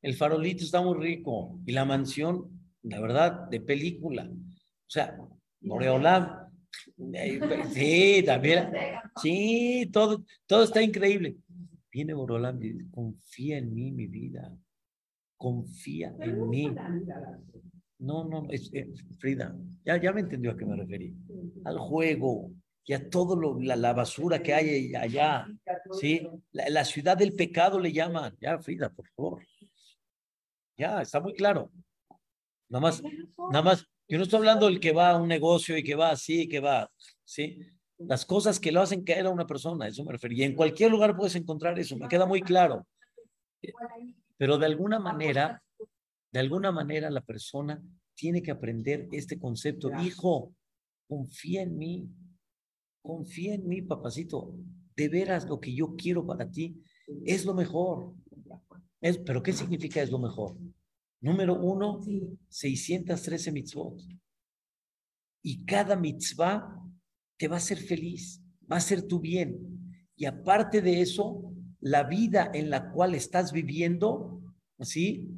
El 0.00 0.14
farolito 0.14 0.64
está 0.64 0.80
muy 0.82 0.98
rico. 0.98 1.60
Y 1.66 1.72
la 1.72 1.84
mansión, 1.84 2.72
la 2.82 3.00
verdad, 3.00 3.48
de 3.48 3.60
película. 3.60 4.24
O 4.24 4.90
sea, 4.90 5.16
Moreolam. 5.60 6.50
Eh, 7.14 7.40
sí, 7.72 8.22
también. 8.24 8.70
Sí, 9.20 9.90
todo, 9.92 10.24
todo 10.46 10.64
está 10.64 10.82
increíble. 10.82 11.36
Viene 11.90 12.14
Moreolam 12.14 12.62
y 12.62 12.72
dice, 12.72 12.90
confía 12.90 13.58
en 13.58 13.74
mí, 13.74 13.92
mi 13.92 14.06
vida. 14.06 14.56
Confía 15.42 16.14
en 16.20 16.48
mí. 16.48 16.72
No, 17.98 18.22
no, 18.22 18.46
es, 18.48 18.70
eh, 18.72 18.92
Frida, 19.18 19.52
ya, 19.84 20.00
ya 20.00 20.12
me 20.12 20.20
entendió 20.20 20.52
a 20.52 20.56
qué 20.56 20.64
me 20.64 20.76
referí. 20.76 21.16
Al 21.64 21.80
juego, 21.80 22.52
ya 22.86 23.10
todo 23.10 23.34
lo, 23.34 23.58
la, 23.58 23.92
basura 23.92 24.40
que 24.40 24.54
hay 24.54 24.94
allá, 24.94 25.48
¿sí? 26.00 26.28
La, 26.52 26.84
ciudad 26.84 27.16
del 27.16 27.34
pecado 27.34 27.80
le 27.80 27.92
llaman. 27.92 28.36
Ya, 28.40 28.56
Frida, 28.60 28.88
por 28.90 29.08
favor. 29.08 29.44
Ya, 30.76 31.02
está 31.02 31.18
muy 31.18 31.34
claro. 31.34 31.72
Nada 32.68 32.80
más, 32.80 33.02
nada 33.50 33.62
más, 33.62 33.84
yo 34.06 34.18
no 34.18 34.22
estoy 34.22 34.38
hablando 34.38 34.66
del 34.66 34.78
que 34.78 34.92
va 34.92 35.10
a 35.10 35.20
un 35.20 35.26
negocio 35.26 35.76
y 35.76 35.82
que 35.82 35.96
va 35.96 36.10
así, 36.10 36.48
que 36.48 36.60
va, 36.60 36.88
¿sí? 37.24 37.58
Las 37.98 38.24
cosas 38.24 38.60
que 38.60 38.70
lo 38.70 38.80
hacen 38.80 39.02
caer 39.02 39.26
a 39.26 39.30
una 39.30 39.46
persona, 39.46 39.88
eso 39.88 40.04
me 40.04 40.12
refería. 40.12 40.46
Y 40.46 40.50
en 40.50 40.54
cualquier 40.54 40.92
lugar 40.92 41.16
puedes 41.16 41.34
encontrar 41.34 41.76
eso, 41.80 41.96
me 41.96 42.06
queda 42.06 42.26
muy 42.26 42.42
claro. 42.42 42.86
Pero 44.42 44.58
de 44.58 44.66
alguna 44.66 44.98
manera, 44.98 45.62
de 46.32 46.40
alguna 46.40 46.72
manera 46.72 47.08
la 47.10 47.20
persona 47.20 47.80
tiene 48.12 48.42
que 48.42 48.50
aprender 48.50 49.06
este 49.12 49.38
concepto. 49.38 49.88
Hijo, 50.02 50.52
confía 51.06 51.62
en 51.62 51.78
mí, 51.78 52.08
confía 53.00 53.54
en 53.54 53.68
mí, 53.68 53.82
papacito. 53.82 54.52
De 54.96 55.08
veras 55.08 55.46
lo 55.46 55.60
que 55.60 55.72
yo 55.72 55.94
quiero 55.94 56.26
para 56.26 56.50
ti 56.50 56.82
es 57.24 57.44
lo 57.44 57.54
mejor. 57.54 58.16
Es, 59.00 59.18
pero 59.18 59.44
¿qué 59.44 59.52
significa 59.52 60.02
es 60.02 60.10
lo 60.10 60.18
mejor? 60.18 60.58
Número 61.20 61.54
uno, 61.62 62.00
613 62.48 63.52
mitzvot. 63.52 64.02
Y 65.40 65.64
cada 65.64 65.94
mitzvah 65.94 66.82
te 67.36 67.46
va 67.46 67.54
a 67.54 67.58
hacer 67.58 67.78
feliz, 67.78 68.42
va 68.68 68.78
a 68.78 68.80
ser 68.80 69.06
tu 69.06 69.20
bien. 69.20 70.02
Y 70.16 70.24
aparte 70.24 70.82
de 70.82 71.00
eso, 71.00 71.54
la 71.82 72.04
vida 72.04 72.50
en 72.54 72.70
la 72.70 72.90
cual 72.92 73.14
estás 73.14 73.52
viviendo, 73.52 74.40
¿sí? 74.80 75.28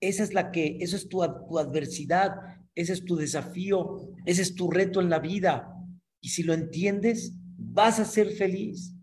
Esa 0.00 0.24
es 0.24 0.34
la 0.34 0.50
que, 0.50 0.78
eso 0.80 0.96
es 0.96 1.08
tu, 1.08 1.20
tu 1.48 1.58
adversidad, 1.58 2.34
ese 2.74 2.92
es 2.92 3.04
tu 3.04 3.16
desafío, 3.16 4.08
ese 4.26 4.42
es 4.42 4.54
tu 4.54 4.70
reto 4.70 5.00
en 5.00 5.08
la 5.08 5.20
vida. 5.20 5.72
Y 6.20 6.30
si 6.30 6.42
lo 6.42 6.54
entiendes, 6.54 7.34
vas 7.56 8.00
a 8.00 8.04
ser 8.04 8.30
feliz. 8.32 8.94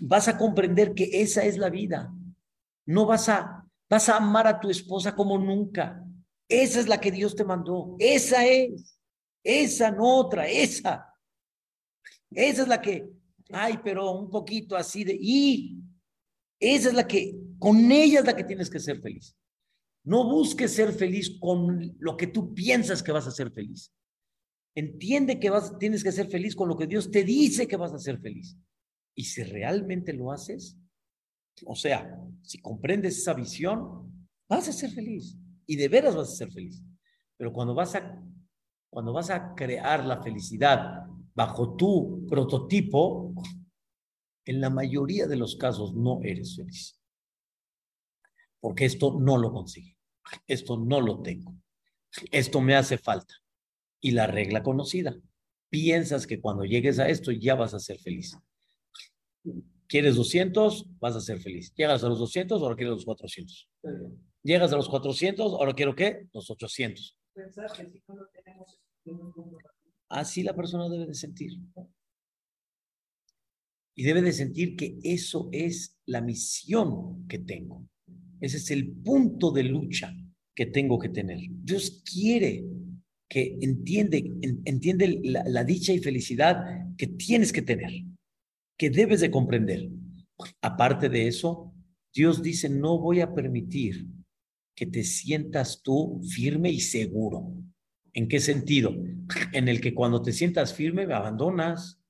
Vas 0.00 0.28
a 0.28 0.38
comprender 0.38 0.94
que 0.94 1.22
esa 1.22 1.44
es 1.44 1.58
la 1.58 1.70
vida. 1.70 2.12
No 2.86 3.06
vas 3.06 3.28
a, 3.28 3.68
vas 3.90 4.08
a 4.08 4.16
amar 4.16 4.46
a 4.46 4.60
tu 4.60 4.70
esposa 4.70 5.14
como 5.14 5.36
nunca. 5.38 6.04
Esa 6.48 6.78
es 6.78 6.86
la 6.86 7.00
que 7.00 7.10
Dios 7.10 7.34
te 7.34 7.44
mandó. 7.44 7.96
Esa 7.98 8.46
es. 8.46 8.96
Esa, 9.42 9.90
no 9.90 10.18
otra, 10.18 10.46
esa. 10.46 11.12
Esa 12.30 12.62
es 12.62 12.68
la 12.68 12.80
que, 12.80 13.08
ay, 13.50 13.80
pero 13.82 14.12
un 14.12 14.30
poquito 14.30 14.76
así 14.76 15.04
de, 15.04 15.16
y 15.18 15.85
esa 16.60 16.88
es 16.88 16.94
la 16.94 17.06
que, 17.06 17.38
con 17.58 17.90
ella 17.90 18.20
es 18.20 18.26
la 18.26 18.36
que 18.36 18.44
tienes 18.44 18.70
que 18.70 18.80
ser 18.80 19.00
feliz. 19.00 19.36
No 20.04 20.24
busques 20.24 20.72
ser 20.72 20.92
feliz 20.92 21.36
con 21.40 21.96
lo 21.98 22.16
que 22.16 22.28
tú 22.28 22.54
piensas 22.54 23.02
que 23.02 23.12
vas 23.12 23.26
a 23.26 23.32
ser 23.32 23.50
feliz. 23.50 23.92
Entiende 24.74 25.40
que 25.40 25.50
vas, 25.50 25.76
tienes 25.78 26.04
que 26.04 26.12
ser 26.12 26.28
feliz 26.28 26.54
con 26.54 26.68
lo 26.68 26.76
que 26.76 26.86
Dios 26.86 27.10
te 27.10 27.24
dice 27.24 27.66
que 27.66 27.76
vas 27.76 27.92
a 27.92 27.98
ser 27.98 28.20
feliz. 28.20 28.56
Y 29.14 29.24
si 29.24 29.42
realmente 29.42 30.12
lo 30.12 30.30
haces, 30.30 30.78
o 31.64 31.74
sea, 31.74 32.20
si 32.42 32.60
comprendes 32.60 33.18
esa 33.18 33.34
visión, 33.34 34.28
vas 34.48 34.68
a 34.68 34.72
ser 34.72 34.90
feliz. 34.90 35.36
Y 35.66 35.76
de 35.76 35.88
veras 35.88 36.14
vas 36.14 36.30
a 36.30 36.36
ser 36.36 36.52
feliz. 36.52 36.82
Pero 37.36 37.52
cuando 37.52 37.74
vas 37.74 37.94
a, 37.94 38.22
cuando 38.90 39.12
vas 39.12 39.30
a 39.30 39.54
crear 39.54 40.04
la 40.04 40.22
felicidad 40.22 41.06
bajo 41.34 41.74
tu 41.74 42.26
prototipo, 42.28 43.34
en 44.46 44.60
la 44.60 44.70
mayoría 44.70 45.26
de 45.26 45.36
los 45.36 45.56
casos 45.56 45.94
no 45.94 46.20
eres 46.22 46.56
feliz. 46.56 46.98
Porque 48.60 48.86
esto 48.86 49.18
no 49.20 49.36
lo 49.36 49.52
consigue. 49.52 49.96
Esto 50.46 50.78
no 50.78 51.00
lo 51.00 51.20
tengo. 51.20 51.54
Esto 52.30 52.60
me 52.60 52.74
hace 52.74 52.96
falta. 52.96 53.34
Y 54.00 54.12
la 54.12 54.26
regla 54.26 54.62
conocida. 54.62 55.16
Piensas 55.68 56.26
que 56.26 56.40
cuando 56.40 56.64
llegues 56.64 56.98
a 56.98 57.08
esto 57.08 57.32
ya 57.32 57.54
vas 57.54 57.74
a 57.74 57.80
ser 57.80 57.98
feliz. 57.98 58.36
¿Quieres 59.88 60.14
200? 60.16 60.98
Vas 60.98 61.16
a 61.16 61.20
ser 61.20 61.40
feliz. 61.40 61.74
Llegas 61.74 62.02
a 62.02 62.08
los 62.08 62.18
200, 62.18 62.62
ahora 62.62 62.76
quieres 62.76 62.94
los 62.94 63.04
400. 63.04 63.68
Llegas 64.42 64.72
a 64.72 64.76
los 64.76 64.88
400, 64.88 65.52
ahora 65.52 65.74
quiero 65.74 65.94
qué? 65.94 66.28
Los 66.32 66.50
800. 66.50 67.18
Pensar 67.34 67.72
que 67.72 67.90
si 67.90 68.02
no 68.08 68.16
lo 68.16 68.28
tenemos, 68.28 68.80
Así 70.08 70.42
la 70.42 70.54
persona 70.54 70.88
debe 70.88 71.06
de 71.06 71.14
sentir. 71.14 71.52
Y 73.96 74.04
debe 74.04 74.22
de 74.22 74.32
sentir 74.32 74.76
que 74.76 74.98
eso 75.02 75.48
es 75.52 75.98
la 76.04 76.20
misión 76.20 77.26
que 77.26 77.38
tengo. 77.38 77.88
Ese 78.40 78.58
es 78.58 78.70
el 78.70 78.88
punto 78.92 79.50
de 79.50 79.64
lucha 79.64 80.14
que 80.54 80.66
tengo 80.66 80.98
que 80.98 81.08
tener. 81.08 81.38
Dios 81.50 82.02
quiere 82.04 82.64
que 83.28 83.58
entiende, 83.60 84.32
entiende 84.64 85.20
la, 85.24 85.42
la 85.46 85.64
dicha 85.64 85.92
y 85.92 85.98
felicidad 85.98 86.64
que 86.96 87.06
tienes 87.06 87.52
que 87.52 87.62
tener, 87.62 87.90
que 88.78 88.90
debes 88.90 89.20
de 89.20 89.30
comprender. 89.30 89.88
Aparte 90.60 91.08
de 91.08 91.26
eso, 91.26 91.72
Dios 92.14 92.42
dice, 92.42 92.68
no 92.68 92.98
voy 92.98 93.20
a 93.20 93.34
permitir 93.34 94.06
que 94.74 94.86
te 94.86 95.04
sientas 95.04 95.82
tú 95.82 96.20
firme 96.28 96.70
y 96.70 96.80
seguro. 96.80 97.52
¿En 98.12 98.28
qué 98.28 98.40
sentido? 98.40 98.94
En 99.52 99.68
el 99.68 99.80
que 99.80 99.94
cuando 99.94 100.22
te 100.22 100.32
sientas 100.32 100.74
firme 100.74 101.06
me 101.06 101.14
abandonas, 101.14 102.00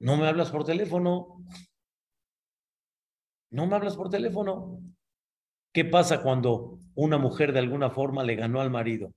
no 0.00 0.16
me 0.16 0.26
hablas 0.26 0.50
por 0.50 0.64
teléfono, 0.64 1.44
no 3.50 3.66
me 3.66 3.76
hablas 3.76 3.96
por 3.96 4.08
teléfono. 4.08 4.80
¿Qué 5.72 5.84
pasa 5.84 6.22
cuando 6.22 6.78
una 6.94 7.18
mujer 7.18 7.52
de 7.52 7.60
alguna 7.60 7.90
forma 7.90 8.24
le 8.24 8.34
ganó 8.34 8.60
al 8.60 8.70
marido 8.70 9.12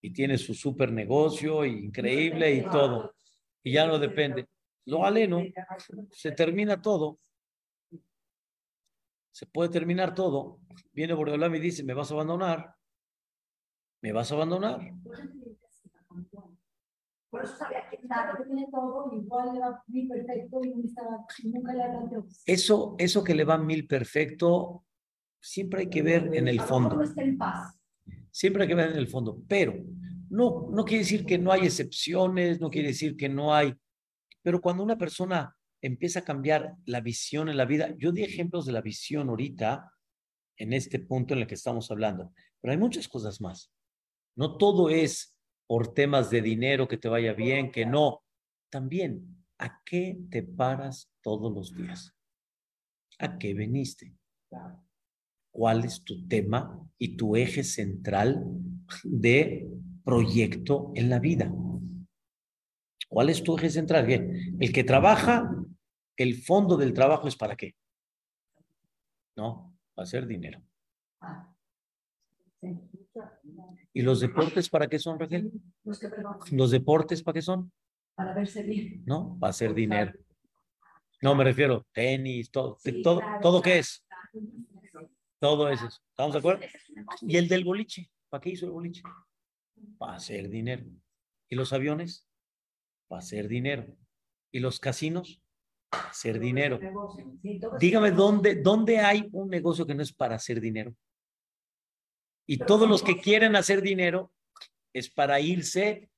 y 0.00 0.12
tiene 0.12 0.38
su 0.38 0.54
super 0.54 0.92
negocio 0.92 1.64
increíble 1.64 2.54
y 2.54 2.62
todo 2.62 3.14
y 3.62 3.72
ya 3.72 3.86
no 3.86 3.98
depende? 3.98 4.48
Lo 4.86 5.04
aleno, 5.04 5.42
se 6.10 6.32
termina 6.32 6.80
todo. 6.80 7.18
Se 9.32 9.46
puede 9.46 9.70
terminar 9.70 10.14
todo. 10.14 10.60
Viene 10.92 11.14
Boreolam 11.14 11.54
y 11.56 11.58
dice, 11.58 11.82
¿me 11.82 11.94
vas 11.94 12.10
a 12.10 12.14
abandonar? 12.14 12.76
¿Me 14.00 14.12
vas 14.12 14.30
a 14.30 14.34
abandonar? 14.36 14.80
Por 17.30 17.42
eso 17.42 17.56
sabía 17.56 17.83
que 18.08 18.44
tiene 18.44 18.68
todo, 18.70 19.12
igual 19.12 19.54
le 19.54 19.60
va 19.60 19.82
mil 19.88 20.08
perfecto 20.08 20.60
y 20.62 21.48
nunca 21.48 21.72
le 21.72 21.82
Eso, 22.46 22.94
eso 22.98 23.24
que 23.24 23.34
le 23.34 23.44
va 23.44 23.58
mil 23.58 23.86
perfecto, 23.86 24.84
siempre 25.40 25.80
hay 25.80 25.90
que 25.90 26.02
ver 26.02 26.34
en 26.34 26.48
el 26.48 26.60
fondo. 26.60 27.00
Siempre 28.30 28.62
hay 28.62 28.68
que 28.68 28.74
ver 28.74 28.90
en 28.90 28.98
el 28.98 29.08
fondo, 29.08 29.40
pero 29.48 29.74
no, 30.30 30.68
no 30.70 30.84
quiere 30.84 31.04
decir 31.04 31.24
que 31.24 31.38
no 31.38 31.52
hay 31.52 31.62
excepciones, 31.62 32.60
no 32.60 32.70
quiere 32.70 32.88
decir 32.88 33.16
que 33.16 33.28
no 33.28 33.54
hay, 33.54 33.74
pero 34.42 34.60
cuando 34.60 34.82
una 34.82 34.98
persona 34.98 35.56
empieza 35.80 36.20
a 36.20 36.24
cambiar 36.24 36.74
la 36.86 37.00
visión 37.00 37.48
en 37.48 37.56
la 37.56 37.64
vida, 37.64 37.94
yo 37.98 38.10
di 38.12 38.24
ejemplos 38.24 38.66
de 38.66 38.72
la 38.72 38.80
visión 38.80 39.28
ahorita, 39.28 39.90
en 40.56 40.72
este 40.72 40.98
punto 40.98 41.34
en 41.34 41.40
el 41.40 41.46
que 41.46 41.54
estamos 41.54 41.90
hablando, 41.90 42.32
pero 42.60 42.72
hay 42.72 42.78
muchas 42.78 43.08
cosas 43.08 43.40
más. 43.40 43.72
No 44.36 44.56
todo 44.56 44.90
es 44.90 45.33
por 45.66 45.94
temas 45.94 46.30
de 46.30 46.42
dinero 46.42 46.88
que 46.88 46.98
te 46.98 47.08
vaya 47.08 47.32
bien, 47.32 47.70
que 47.70 47.86
no. 47.86 48.22
También, 48.70 49.44
¿a 49.58 49.82
qué 49.84 50.18
te 50.30 50.42
paras 50.42 51.10
todos 51.22 51.52
los 51.52 51.74
días? 51.74 52.14
¿A 53.18 53.38
qué 53.38 53.54
veniste? 53.54 54.14
¿Cuál 55.50 55.84
es 55.84 56.02
tu 56.02 56.26
tema 56.26 56.80
y 56.98 57.16
tu 57.16 57.36
eje 57.36 57.62
central 57.62 58.44
de 59.04 59.68
proyecto 60.04 60.92
en 60.94 61.10
la 61.10 61.20
vida? 61.20 61.52
¿Cuál 63.08 63.30
es 63.30 63.42
tu 63.42 63.56
eje 63.56 63.70
central? 63.70 64.10
El 64.10 64.72
que 64.72 64.82
trabaja, 64.82 65.48
el 66.16 66.42
fondo 66.42 66.76
del 66.76 66.92
trabajo 66.92 67.28
es 67.28 67.36
para 67.36 67.56
qué? 67.56 67.74
No, 69.36 69.76
va 69.96 70.02
a 70.02 70.06
ser 70.06 70.26
dinero. 70.26 70.60
¿Y 73.96 74.02
los 74.02 74.18
deportes 74.18 74.68
para 74.68 74.88
qué 74.88 74.98
son, 74.98 75.20
Raquel? 75.20 75.52
Los, 76.50 76.70
deportes 76.72 77.22
para 77.22 77.34
qué 77.34 77.42
son? 77.42 77.72
Para 78.16 78.34
verse 78.34 78.64
bien. 78.64 79.04
No, 79.06 79.38
para 79.38 79.50
hacer 79.50 79.72
dinero. 79.72 80.12
No, 81.22 81.36
me 81.36 81.44
refiero, 81.44 81.86
tenis, 81.92 82.50
todo, 82.50 82.76
todo, 83.04 83.20
todo 83.40 83.62
qué 83.62 83.78
es. 83.78 84.04
Todo 85.38 85.68
eso. 85.68 85.86
¿Estamos 85.86 86.32
de 86.32 86.38
acuerdo? 86.40 86.62
Y 87.22 87.36
el 87.36 87.46
del 87.46 87.64
boliche, 87.64 88.10
¿para 88.28 88.40
qué 88.40 88.50
hizo 88.50 88.66
el 88.66 88.72
boliche? 88.72 89.02
Para 89.96 90.14
hacer 90.14 90.48
dinero. 90.48 90.84
¿Y 91.48 91.54
los 91.54 91.72
aviones? 91.72 92.26
Para 93.06 93.20
hacer 93.20 93.46
dinero. 93.46 93.86
¿Y 94.50 94.58
los 94.58 94.80
casinos? 94.80 95.40
Para 95.88 96.08
hacer 96.08 96.40
dinero. 96.40 96.80
Dígame 97.78 98.10
dónde, 98.10 98.56
dónde 98.56 98.98
hay 98.98 99.28
un 99.30 99.48
negocio 99.48 99.86
que 99.86 99.94
no 99.94 100.02
es 100.02 100.12
para 100.12 100.34
hacer 100.34 100.60
dinero. 100.60 100.92
Y 102.46 102.58
todos 102.58 102.88
los 102.88 103.02
que 103.02 103.20
quieren 103.20 103.56
hacer 103.56 103.82
dinero 103.82 104.32
es 104.92 105.10
para 105.10 105.40
irse 105.40 106.10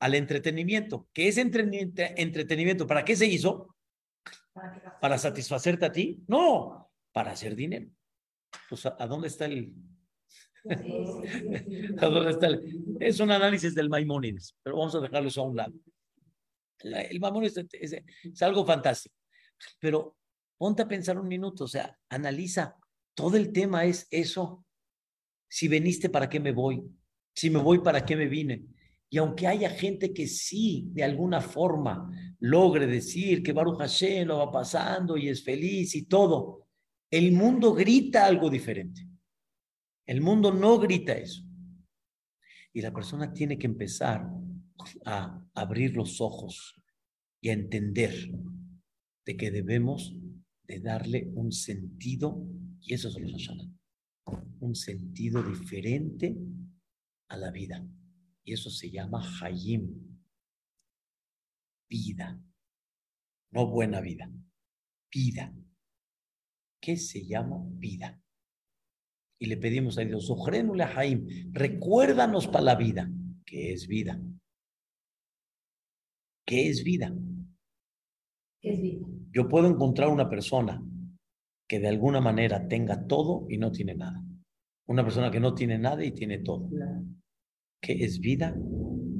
al 0.00 0.14
entretenimiento. 0.14 1.08
¿Qué 1.12 1.28
es 1.28 1.38
entretenimiento? 1.38 2.86
¿Para 2.86 3.04
qué 3.04 3.16
se 3.16 3.26
hizo? 3.26 3.74
¿Para 5.00 5.18
satisfacerte 5.18 5.86
a 5.86 5.92
ti? 5.92 6.22
No, 6.26 6.90
para 7.12 7.32
hacer 7.32 7.54
dinero. 7.54 7.88
Pues, 8.68 8.86
¿a, 8.86 9.06
dónde 9.06 9.28
está 9.28 9.46
el...? 9.46 9.72
¿A 11.98 12.06
dónde 12.06 12.30
está 12.30 12.48
el... 12.48 12.96
Es 13.00 13.20
un 13.20 13.30
análisis 13.30 13.74
del 13.74 13.88
Maimónides, 13.88 14.56
pero 14.62 14.76
vamos 14.76 14.94
a 14.94 15.00
dejarlo 15.00 15.28
eso 15.28 15.42
a 15.42 15.44
un 15.46 15.56
lado. 15.56 15.72
el 16.80 17.20
Maimónides 17.20 17.64
es 17.72 18.42
algo 18.42 18.64
fantástico. 18.66 19.14
Pero 19.80 20.16
ponte 20.56 20.82
a 20.82 20.88
pensar 20.88 21.18
un 21.18 21.28
minuto, 21.28 21.64
o 21.64 21.68
sea, 21.68 21.96
analiza. 22.08 22.76
Todo 23.14 23.36
el 23.36 23.52
tema 23.52 23.84
es 23.84 24.06
eso. 24.10 24.64
Si 25.48 25.68
veniste, 25.68 26.10
¿para 26.10 26.28
qué 26.28 26.40
me 26.40 26.52
voy? 26.52 26.82
Si 27.34 27.50
me 27.50 27.58
voy, 27.58 27.78
¿para 27.80 28.04
qué 28.04 28.16
me 28.16 28.26
vine? 28.26 28.64
Y 29.10 29.18
aunque 29.18 29.46
haya 29.46 29.70
gente 29.70 30.12
que 30.12 30.26
sí, 30.26 30.88
de 30.92 31.02
alguna 31.02 31.40
forma, 31.40 32.10
logre 32.40 32.86
decir 32.86 33.42
que 33.42 33.52
Baruch 33.52 33.78
Hashem 33.78 34.28
lo 34.28 34.38
va 34.38 34.50
pasando 34.50 35.16
y 35.16 35.28
es 35.28 35.42
feliz 35.42 35.94
y 35.94 36.04
todo, 36.04 36.66
el 37.10 37.32
mundo 37.32 37.72
grita 37.72 38.26
algo 38.26 38.50
diferente. 38.50 39.08
El 40.04 40.20
mundo 40.20 40.52
no 40.52 40.78
grita 40.78 41.14
eso. 41.14 41.42
Y 42.72 42.82
la 42.82 42.92
persona 42.92 43.32
tiene 43.32 43.58
que 43.58 43.66
empezar 43.66 44.28
a 45.06 45.42
abrir 45.54 45.96
los 45.96 46.20
ojos 46.20 46.74
y 47.40 47.48
a 47.48 47.54
entender 47.54 48.30
de 49.24 49.36
que 49.36 49.50
debemos 49.50 50.14
de 50.64 50.80
darle 50.80 51.30
un 51.34 51.50
sentido, 51.50 52.46
y 52.80 52.94
eso 52.94 53.08
es 53.08 53.14
lo 53.18 53.26
un 54.60 54.74
sentido 54.74 55.42
diferente 55.42 56.36
a 57.28 57.36
la 57.36 57.50
vida. 57.50 57.86
Y 58.44 58.52
eso 58.52 58.70
se 58.70 58.90
llama 58.90 59.22
Hayim, 59.40 60.18
vida, 61.88 62.42
no 63.50 63.66
buena 63.66 64.00
vida, 64.00 64.30
vida. 65.12 65.54
¿Qué 66.80 66.96
se 66.96 67.26
llama 67.26 67.62
vida? 67.72 68.22
Y 69.40 69.46
le 69.46 69.56
pedimos 69.56 69.98
a 69.98 70.02
Dios, 70.02 70.32
Hayim, 70.96 71.52
recuérdanos 71.52 72.46
para 72.48 72.64
la 72.64 72.74
vida, 72.74 73.10
que 73.44 73.72
es 73.72 73.86
vida. 73.86 74.20
¿Qué 76.46 76.68
es 76.68 76.82
vida? 76.82 77.14
¿Qué 78.60 78.72
es 78.72 78.80
vida? 78.80 79.06
Yo 79.30 79.48
puedo 79.48 79.68
encontrar 79.68 80.08
una 80.08 80.28
persona 80.28 80.82
que 81.68 81.78
de 81.78 81.88
alguna 81.88 82.20
manera 82.20 82.66
tenga 82.66 83.06
todo 83.06 83.46
y 83.48 83.58
no 83.58 83.70
tiene 83.70 83.94
nada. 83.94 84.24
Una 84.86 85.04
persona 85.04 85.30
que 85.30 85.38
no 85.38 85.54
tiene 85.54 85.78
nada 85.78 86.02
y 86.04 86.12
tiene 86.12 86.38
todo. 86.38 86.70
¿Qué 87.80 88.04
es 88.04 88.18
vida? 88.18 88.56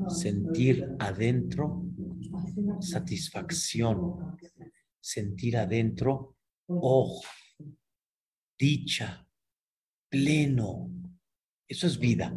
Sentir 0.08 0.96
adentro 0.98 1.84
satisfacción, 2.80 4.36
sentir 5.00 5.56
adentro, 5.56 6.36
oh, 6.66 7.20
dicha, 8.58 9.26
pleno. 10.08 10.90
Eso 11.66 11.86
es 11.86 11.98
vida. 11.98 12.34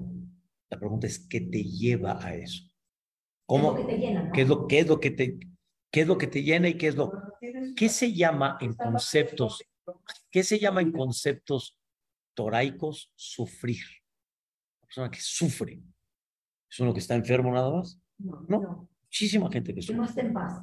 La 0.70 0.80
pregunta 0.80 1.08
es, 1.08 1.28
¿qué 1.28 1.42
te 1.42 1.64
lleva 1.64 2.24
a 2.24 2.36
eso? 2.36 2.64
¿Cómo? 3.46 3.76
¿Qué 4.34 4.42
es 4.42 4.48
lo, 4.48 4.68
qué 4.68 4.80
es 4.80 4.88
lo 4.88 5.00
que 5.00 5.12
te, 5.12 5.40
qué 5.92 6.02
es 6.02 6.08
lo 6.08 6.18
que 6.18 6.28
te 6.28 6.44
llena 6.44 6.70
y 6.70 6.78
qué 6.78 6.88
es 6.88 6.96
lo, 6.96 7.12
qué 7.76 7.90
se 7.90 8.14
llama 8.14 8.58
en 8.62 8.74
conceptos, 8.74 9.62
qué 10.30 10.44
se 10.44 10.60
llama 10.60 10.82
en 10.82 10.92
conceptos 10.92 11.78
toraicos 12.34 13.12
sufrir? 13.16 13.84
La 14.82 14.88
persona 14.88 15.12
que 15.12 15.20
sufre. 15.22 15.82
¿Es 16.70 16.80
uno 16.80 16.94
que 16.94 17.00
está 17.00 17.16
enfermo 17.16 17.52
nada 17.52 17.72
más? 17.72 18.00
No. 18.18 18.90
Muchísima 19.04 19.52
gente 19.52 19.74
que 19.74 19.82
sufre. 19.82 19.98
No 19.98 20.06
está 20.06 20.22
en 20.22 20.34
paz. 20.34 20.62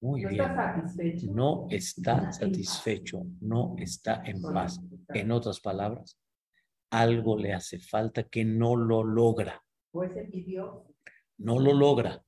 Muy 0.00 0.22
no 0.22 0.28
bien. 0.28 0.42
Está 0.42 0.72
satisfecho. 0.72 1.32
No 1.32 1.66
está 1.70 2.32
satisfecho, 2.32 3.22
no 3.40 3.74
está 3.78 4.22
en 4.24 4.42
paz. 4.42 4.80
En 5.08 5.30
otras 5.32 5.60
palabras, 5.60 6.18
algo 6.90 7.36
le 7.36 7.52
hace 7.52 7.78
falta 7.78 8.24
que 8.24 8.44
no 8.44 8.76
lo 8.76 9.02
logra. 9.04 9.62
No 11.38 11.58
lo 11.58 11.72
logra. 11.72 12.24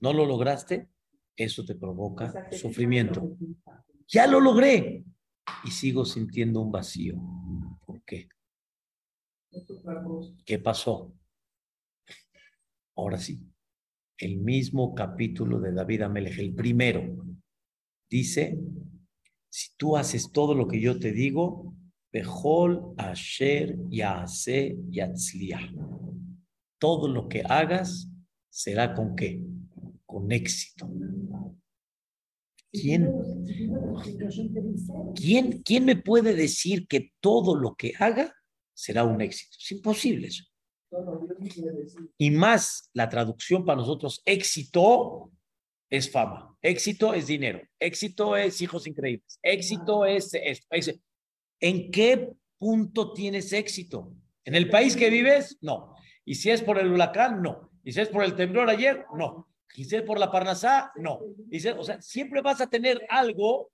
No 0.00 0.12
lo 0.12 0.26
lograste, 0.26 0.90
eso 1.36 1.64
te 1.64 1.74
provoca 1.74 2.50
sufrimiento. 2.52 3.36
Ya 4.08 4.26
lo 4.26 4.40
logré 4.40 5.04
y 5.64 5.70
sigo 5.70 6.04
sintiendo 6.04 6.60
un 6.60 6.70
vacío. 6.70 7.16
¿Por 7.84 8.02
qué? 8.04 8.28
¿Qué 10.44 10.58
pasó? 10.58 11.12
Ahora 12.94 13.18
sí, 13.18 13.40
el 14.18 14.38
mismo 14.38 14.94
capítulo 14.94 15.60
de 15.60 15.72
David 15.72 16.02
Amelech, 16.02 16.38
el 16.38 16.54
primero, 16.54 17.02
dice, 18.08 18.58
si 19.48 19.74
tú 19.76 19.96
haces 19.96 20.30
todo 20.32 20.54
lo 20.54 20.68
que 20.68 20.80
yo 20.80 20.98
te 20.98 21.12
digo, 21.12 21.74
Behol 22.12 22.94
Asher 22.96 23.76
Yase 23.88 24.76
Yatzliah. 24.88 25.70
Todo 26.78 27.08
lo 27.08 27.28
que 27.28 27.42
hagas 27.42 28.08
será 28.48 28.94
con 28.94 29.16
qué? 29.16 29.42
Con 30.06 30.30
éxito. 30.32 30.88
¿Quién, 32.80 33.12
¿Quién, 35.14 35.62
¿Quién 35.62 35.84
me 35.84 35.96
puede 35.96 36.34
decir 36.34 36.86
que 36.86 37.12
todo 37.20 37.56
lo 37.56 37.74
que 37.74 37.92
haga 37.98 38.34
será 38.74 39.04
un 39.04 39.20
éxito? 39.20 39.56
Es 39.58 39.72
imposible 39.72 40.28
eso. 40.28 40.44
Y 42.18 42.30
más 42.30 42.90
la 42.92 43.08
traducción 43.08 43.64
para 43.64 43.80
nosotros, 43.80 44.22
éxito 44.24 45.30
es 45.90 46.10
fama, 46.10 46.56
éxito 46.62 47.14
es 47.14 47.26
dinero, 47.26 47.60
éxito 47.78 48.36
es 48.36 48.60
hijos 48.60 48.86
increíbles, 48.86 49.38
éxito 49.42 50.04
es 50.04 50.32
esto. 50.34 50.66
¿En 51.60 51.90
qué 51.90 52.32
punto 52.58 53.12
tienes 53.12 53.52
éxito? 53.52 54.12
¿En 54.44 54.54
el 54.54 54.70
país 54.70 54.96
que 54.96 55.10
vives? 55.10 55.58
No. 55.60 55.94
¿Y 56.24 56.34
si 56.34 56.50
es 56.50 56.62
por 56.62 56.78
el 56.78 56.92
huracán? 56.92 57.42
No. 57.42 57.70
¿Y 57.82 57.92
si 57.92 58.00
es 58.00 58.08
por 58.08 58.24
el 58.24 58.34
temblor 58.34 58.68
ayer? 58.68 59.04
No. 59.16 59.48
¿Y 59.76 59.84
si 59.84 59.94
es 59.94 60.02
por 60.02 60.18
la 60.18 60.30
parnasá? 60.30 60.90
No. 60.96 61.20
¿Y 61.50 61.66
o 61.68 61.84
sea, 61.84 62.00
siempre 62.00 62.40
vas 62.40 62.60
a 62.60 62.66
tener 62.66 63.06
algo 63.10 63.70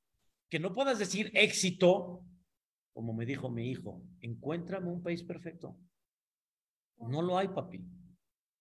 que 0.51 0.59
no 0.59 0.73
puedas 0.73 0.99
decir 0.99 1.31
éxito, 1.33 2.23
como 2.93 3.15
me 3.15 3.25
dijo 3.25 3.49
mi 3.49 3.71
hijo, 3.71 4.03
encuéntrame 4.21 4.91
un 4.91 5.03
país 5.03 5.23
perfecto. 5.23 5.79
No 6.99 7.23
lo 7.23 7.39
hay, 7.39 7.49
papi. 7.49 7.81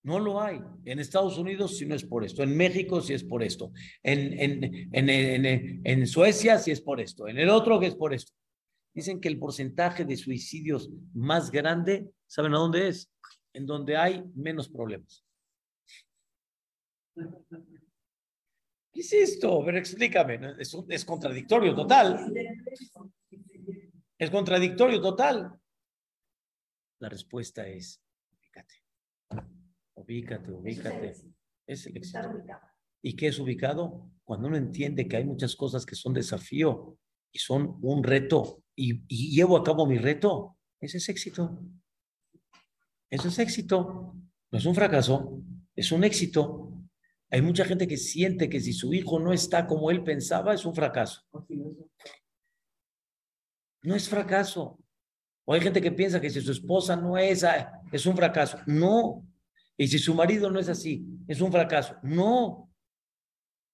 No 0.03 0.19
lo 0.19 0.41
hay. 0.41 0.61
En 0.85 0.99
Estados 0.99 1.37
Unidos 1.37 1.77
si 1.77 1.85
no 1.85 1.95
es 1.95 2.05
por 2.05 2.23
esto. 2.23 2.43
En 2.43 2.55
México 2.55 3.01
si 3.01 3.13
es 3.13 3.23
por 3.23 3.43
esto. 3.43 3.71
En, 4.03 4.39
en, 4.39 4.93
en, 4.93 5.81
en, 5.83 6.07
Suecia 6.07 6.59
si 6.59 6.71
es 6.71 6.81
por 6.81 7.01
esto. 7.01 7.27
En 7.27 7.37
el 7.37 7.49
otro 7.49 7.79
que 7.79 7.87
es 7.87 7.95
por 7.95 8.13
esto. 8.13 8.33
Dicen 8.93 9.19
que 9.19 9.27
el 9.27 9.39
porcentaje 9.39 10.05
de 10.05 10.15
suicidios 10.15 10.89
más 11.13 11.51
grande, 11.51 12.09
¿saben 12.27 12.53
a 12.53 12.57
dónde 12.57 12.87
es? 12.87 13.11
En 13.53 13.65
donde 13.65 13.97
hay 13.97 14.23
menos 14.33 14.69
problemas. 14.69 15.25
¿Qué 18.93 19.01
es 19.01 19.13
esto? 19.13 19.61
Pero 19.65 19.77
explícame. 19.77 20.39
Es, 20.59 20.75
es 20.89 21.05
contradictorio 21.05 21.73
total. 21.73 22.33
Es 24.17 24.29
contradictorio 24.29 25.01
total. 25.01 25.59
La 26.99 27.09
respuesta 27.09 27.67
es 27.67 28.01
Ubícate, 30.01 30.51
ubícate. 30.51 31.13
Es 31.67 31.85
el 31.85 31.97
éxito. 31.97 32.19
¿Y 33.01 33.15
qué 33.15 33.27
es 33.27 33.39
ubicado? 33.39 34.11
Cuando 34.23 34.47
uno 34.47 34.57
entiende 34.57 35.07
que 35.07 35.17
hay 35.17 35.25
muchas 35.25 35.55
cosas 35.55 35.85
que 35.85 35.95
son 35.95 36.13
desafío 36.13 36.97
y 37.31 37.39
son 37.39 37.77
un 37.81 38.03
reto 38.03 38.63
y, 38.75 39.05
llevo 39.07 39.57
a 39.57 39.63
cabo 39.63 39.85
mi 39.85 39.97
reto, 39.97 40.57
ese 40.79 40.97
es 40.97 41.09
éxito. 41.09 41.59
Eso 43.09 43.27
es 43.27 43.39
éxito. 43.39 44.15
No 44.51 44.57
es 44.57 44.65
un 44.65 44.75
fracaso, 44.75 45.41
es 45.75 45.91
un 45.91 46.03
éxito. 46.03 46.80
Hay 47.31 47.41
mucha 47.41 47.63
gente 47.63 47.87
que 47.87 47.95
siente 47.95 48.49
que 48.49 48.59
si 48.59 48.73
su 48.73 48.93
hijo 48.93 49.17
no 49.17 49.31
está 49.31 49.65
como 49.65 49.89
él 49.89 50.03
pensaba, 50.03 50.53
es 50.53 50.65
un 50.65 50.75
fracaso. 50.75 51.21
No 53.83 53.95
es 53.95 54.09
fracaso. 54.09 54.77
O 55.45 55.53
hay 55.53 55.61
gente 55.61 55.81
que 55.81 55.93
piensa 55.93 56.19
que 56.19 56.29
si 56.29 56.41
su 56.41 56.51
esposa 56.51 56.95
no 56.97 57.17
es, 57.17 57.45
ah, 57.45 57.71
es 57.91 58.05
un 58.05 58.17
fracaso. 58.17 58.59
No, 58.67 59.25
y 59.77 59.87
si 59.87 59.97
su 59.97 60.13
marido 60.13 60.51
no 60.51 60.59
es 60.59 60.69
así, 60.69 61.05
es 61.27 61.41
un 61.41 61.51
fracaso. 61.51 61.95
No. 62.03 62.69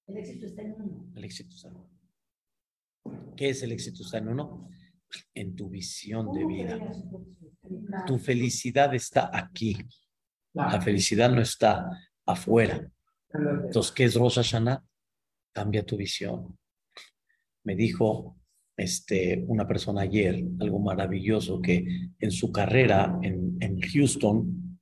El 0.07 0.17
éxito 0.17 0.45
está 0.45 0.61
en 0.61 0.73
uno. 0.73 1.11
El 1.15 1.23
éxito 1.23 1.55
está 1.55 1.67
en 1.67 1.75
uno. 1.75 3.35
¿Qué 3.35 3.49
es 3.49 3.63
el 3.63 3.71
éxito 3.71 4.03
está 4.03 4.19
en 4.19 4.29
uno? 4.29 4.69
En 5.33 5.55
tu 5.55 5.67
visión 5.67 6.31
de 6.31 6.45
vida. 6.45 6.79
Tu 8.05 8.17
felicidad 8.19 8.93
está 8.93 9.29
aquí. 9.33 9.77
La 10.53 10.79
felicidad 10.79 11.29
no 11.29 11.41
está 11.41 11.89
afuera. 12.25 12.89
Entonces, 13.37 13.91
¿qué 13.91 14.05
es 14.05 14.15
Rosh 14.15 14.35
Hashanah? 14.35 14.83
Cambia 15.53 15.85
tu 15.85 15.97
visión. 15.97 16.57
Me 17.63 17.75
dijo 17.75 18.37
este, 18.77 19.43
una 19.47 19.67
persona 19.67 20.01
ayer 20.01 20.43
algo 20.59 20.79
maravilloso 20.79 21.61
que 21.61 21.85
en 22.19 22.31
su 22.31 22.51
carrera 22.51 23.19
en, 23.21 23.57
en 23.59 23.79
Houston, 23.81 24.79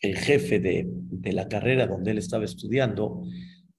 el 0.00 0.16
jefe 0.16 0.60
de, 0.60 0.88
la 1.32 1.48
carrera 1.48 1.86
donde 1.86 2.12
él 2.12 2.18
estaba 2.18 2.44
estudiando, 2.44 3.22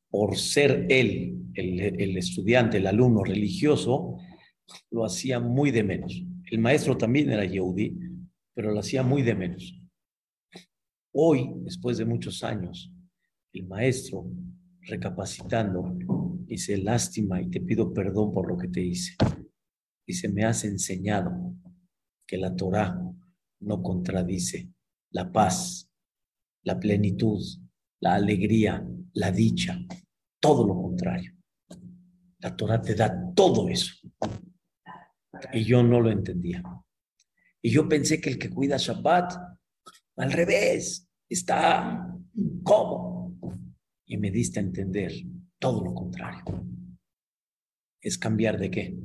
por 0.09 0.37
ser 0.37 0.85
él 0.89 1.35
el, 1.53 2.17
estudiante, 2.17 2.77
el 2.77 2.87
alumno 2.87 3.23
religioso, 3.23 4.17
lo 4.91 5.05
hacía 5.05 5.39
muy 5.39 5.71
de 5.71 5.83
menos. 5.83 6.23
El 6.51 6.59
maestro 6.59 6.97
también 6.97 7.31
era 7.31 7.45
Yehudi, 7.45 7.97
pero 8.53 8.71
lo 8.71 8.79
hacía 8.79 9.03
muy 9.03 9.23
de 9.23 9.35
menos. 9.35 9.75
Hoy, 11.11 11.51
después 11.63 11.97
de 11.97 12.05
muchos 12.05 12.43
años, 12.43 12.91
el 13.53 13.67
maestro, 13.67 14.25
recapacitando, 14.81 15.95
dice, 16.45 16.77
lástima 16.77 17.41
y 17.41 17.49
te 17.49 17.61
pido 17.61 17.93
perdón 17.93 18.31
por 18.31 18.47
lo 18.47 18.57
que 18.57 18.67
te 18.67 18.81
hice. 18.81 19.15
Dice, 20.05 20.29
me 20.29 20.43
has 20.43 20.63
enseñado 20.63 21.55
que 22.25 22.37
la 22.37 22.55
Torah 22.55 22.99
no 23.61 23.83
contradice 23.83 24.69
la 25.11 25.31
paz 25.31 25.89
la 26.63 26.79
plenitud, 26.79 27.41
la 28.01 28.15
alegría, 28.15 28.85
la 29.13 29.31
dicha, 29.31 29.79
todo 30.39 30.67
lo 30.67 30.75
contrario. 30.81 31.33
La 32.39 32.55
Torah 32.55 32.81
te 32.81 32.95
da 32.95 33.33
todo 33.33 33.67
eso. 33.67 33.93
Y 35.53 35.63
yo 35.63 35.83
no 35.83 35.99
lo 35.99 36.11
entendía. 36.11 36.63
Y 37.61 37.69
yo 37.71 37.87
pensé 37.87 38.21
que 38.21 38.29
el 38.29 38.37
que 38.37 38.49
cuida 38.49 38.77
Shabbat, 38.77 39.33
al 40.17 40.31
revés, 40.31 41.07
está 41.27 42.07
como. 42.63 43.18
Y 44.09 44.17
me 44.17 44.31
diste 44.31 44.59
a 44.59 44.63
entender 44.63 45.13
todo 45.59 45.85
lo 45.85 45.93
contrario. 45.93 46.65
Es 48.01 48.17
cambiar 48.17 48.57
de 48.57 48.71
qué? 48.71 48.97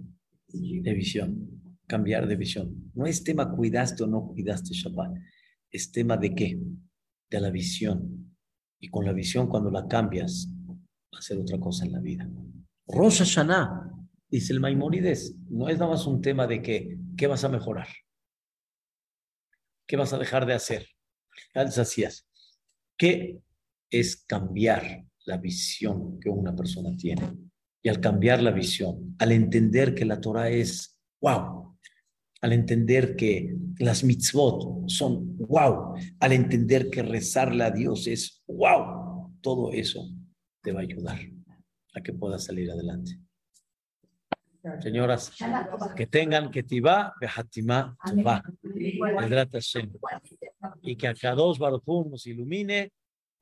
De 0.48 0.94
visión. 0.94 1.76
Cambiar 1.86 2.26
de 2.26 2.36
visión. 2.36 2.90
No 2.94 3.04
es 3.04 3.22
tema 3.22 3.54
cuidaste 3.54 4.02
o 4.02 4.06
no 4.06 4.26
cuidaste 4.26 4.72
Shabbat. 4.72 5.14
Es 5.70 5.92
tema 5.92 6.16
de 6.16 6.34
qué? 6.34 6.58
De 7.30 7.38
la 7.38 7.50
visión. 7.50 8.34
Y 8.80 8.88
con 8.88 9.04
la 9.04 9.12
visión, 9.12 9.46
cuando 9.46 9.70
la 9.70 9.86
cambias, 9.86 10.48
va 11.14 11.18
a 11.18 11.22
ser 11.22 11.36
otra 11.36 11.58
cosa 11.58 11.84
en 11.84 11.92
la 11.92 12.00
vida. 12.00 12.26
Rosh 12.86 13.18
Hashanah, 13.18 13.90
dice 14.30 14.54
el 14.54 14.60
Maimónides, 14.60 15.36
no 15.50 15.68
es 15.68 15.78
nada 15.78 15.90
más 15.90 16.06
un 16.06 16.22
tema 16.22 16.46
de 16.46 16.62
que, 16.62 16.98
¿qué 17.14 17.26
vas 17.26 17.44
a 17.44 17.50
mejorar? 17.50 17.88
¿Qué 19.86 19.96
vas 19.96 20.14
a 20.14 20.18
dejar 20.18 20.46
de 20.46 20.54
hacer? 20.54 20.86
¿Qué 22.96 23.42
es 24.00 24.24
cambiar 24.26 25.04
la 25.26 25.38
visión 25.38 26.18
que 26.20 26.28
una 26.28 26.54
persona 26.54 26.96
tiene? 26.96 27.22
Y 27.82 27.88
al 27.88 28.00
cambiar 28.00 28.42
la 28.42 28.50
visión, 28.50 29.14
al 29.18 29.32
entender 29.32 29.94
que 29.94 30.04
la 30.04 30.20
Torah 30.20 30.50
es 30.50 30.98
wow, 31.20 31.76
al 32.40 32.52
entender 32.52 33.16
que 33.16 33.56
las 33.78 34.04
mitzvot 34.04 34.88
son 34.88 35.36
wow, 35.36 35.94
al 36.20 36.32
entender 36.32 36.90
que 36.90 37.02
rezarle 37.02 37.64
a 37.64 37.70
Dios 37.70 38.06
es 38.06 38.42
wow, 38.46 39.32
todo 39.40 39.72
eso 39.72 40.06
te 40.62 40.72
va 40.72 40.80
a 40.80 40.82
ayudar 40.82 41.18
a 41.94 42.00
que 42.02 42.12
puedas 42.12 42.44
salir 42.44 42.70
adelante. 42.70 43.20
Señoras, 44.80 45.30
que 45.94 46.06
tengan 46.06 46.50
que 46.50 46.62
tiba, 46.62 47.14
behatima, 47.20 47.96
tuba, 48.02 48.42
y 50.82 50.96
que 50.96 51.26
a 51.26 51.34
dos 51.34 51.58
Baruch 51.58 51.84
nos 52.10 52.26
ilumine 52.26 52.90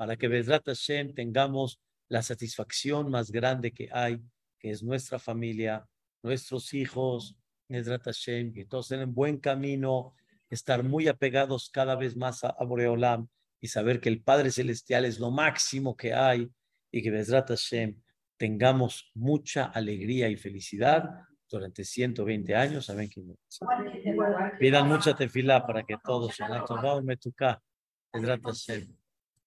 para 0.03 0.17
que 0.17 0.27
Bedrat 0.27 0.65
Hashem 0.67 1.15
tengamos 1.15 1.81
la 2.09 2.23
satisfacción 2.23 3.09
más 3.09 3.31
grande 3.31 3.71
que 3.71 3.89
hay, 3.93 4.21
que 4.59 4.73
es 4.73 4.83
nuestra 4.83 5.21
familia, 5.21 5.87
nuestros 6.25 6.75
hijos, 6.75 7.37
Bedrat 7.69 8.03
Hashem, 8.07 8.53
que 8.53 8.65
todos 8.65 8.91
en 8.91 9.15
buen 9.15 9.39
camino, 9.39 10.17
estar 10.51 10.83
muy 10.83 11.07
apegados 11.07 11.71
cada 11.71 11.95
vez 11.95 12.17
más 12.17 12.43
a, 12.43 12.53
Boreolam 12.65 13.29
y 13.61 13.69
saber 13.69 14.01
que 14.01 14.09
el 14.09 14.21
Padre 14.25 14.51
Celestial 14.51 15.05
es 15.05 15.21
lo 15.21 15.31
máximo 15.31 15.97
que 15.97 16.13
hay 16.13 16.51
y 16.91 17.01
que 17.01 17.13
Bedrat 17.13 17.51
Hashem 17.51 18.03
tengamos 18.37 19.13
mucha 19.15 19.67
alegría 19.67 20.29
y 20.29 20.35
felicidad 20.35 21.29
durante 21.49 21.85
120 21.85 22.57
años. 22.57 22.89
Que 22.89 24.57
pidan 24.59 24.89
mucha 24.89 25.15
tefilá 25.15 25.65
para 25.65 25.85
que 25.85 25.97
todos, 26.05 26.37
Hashem. 28.43 28.97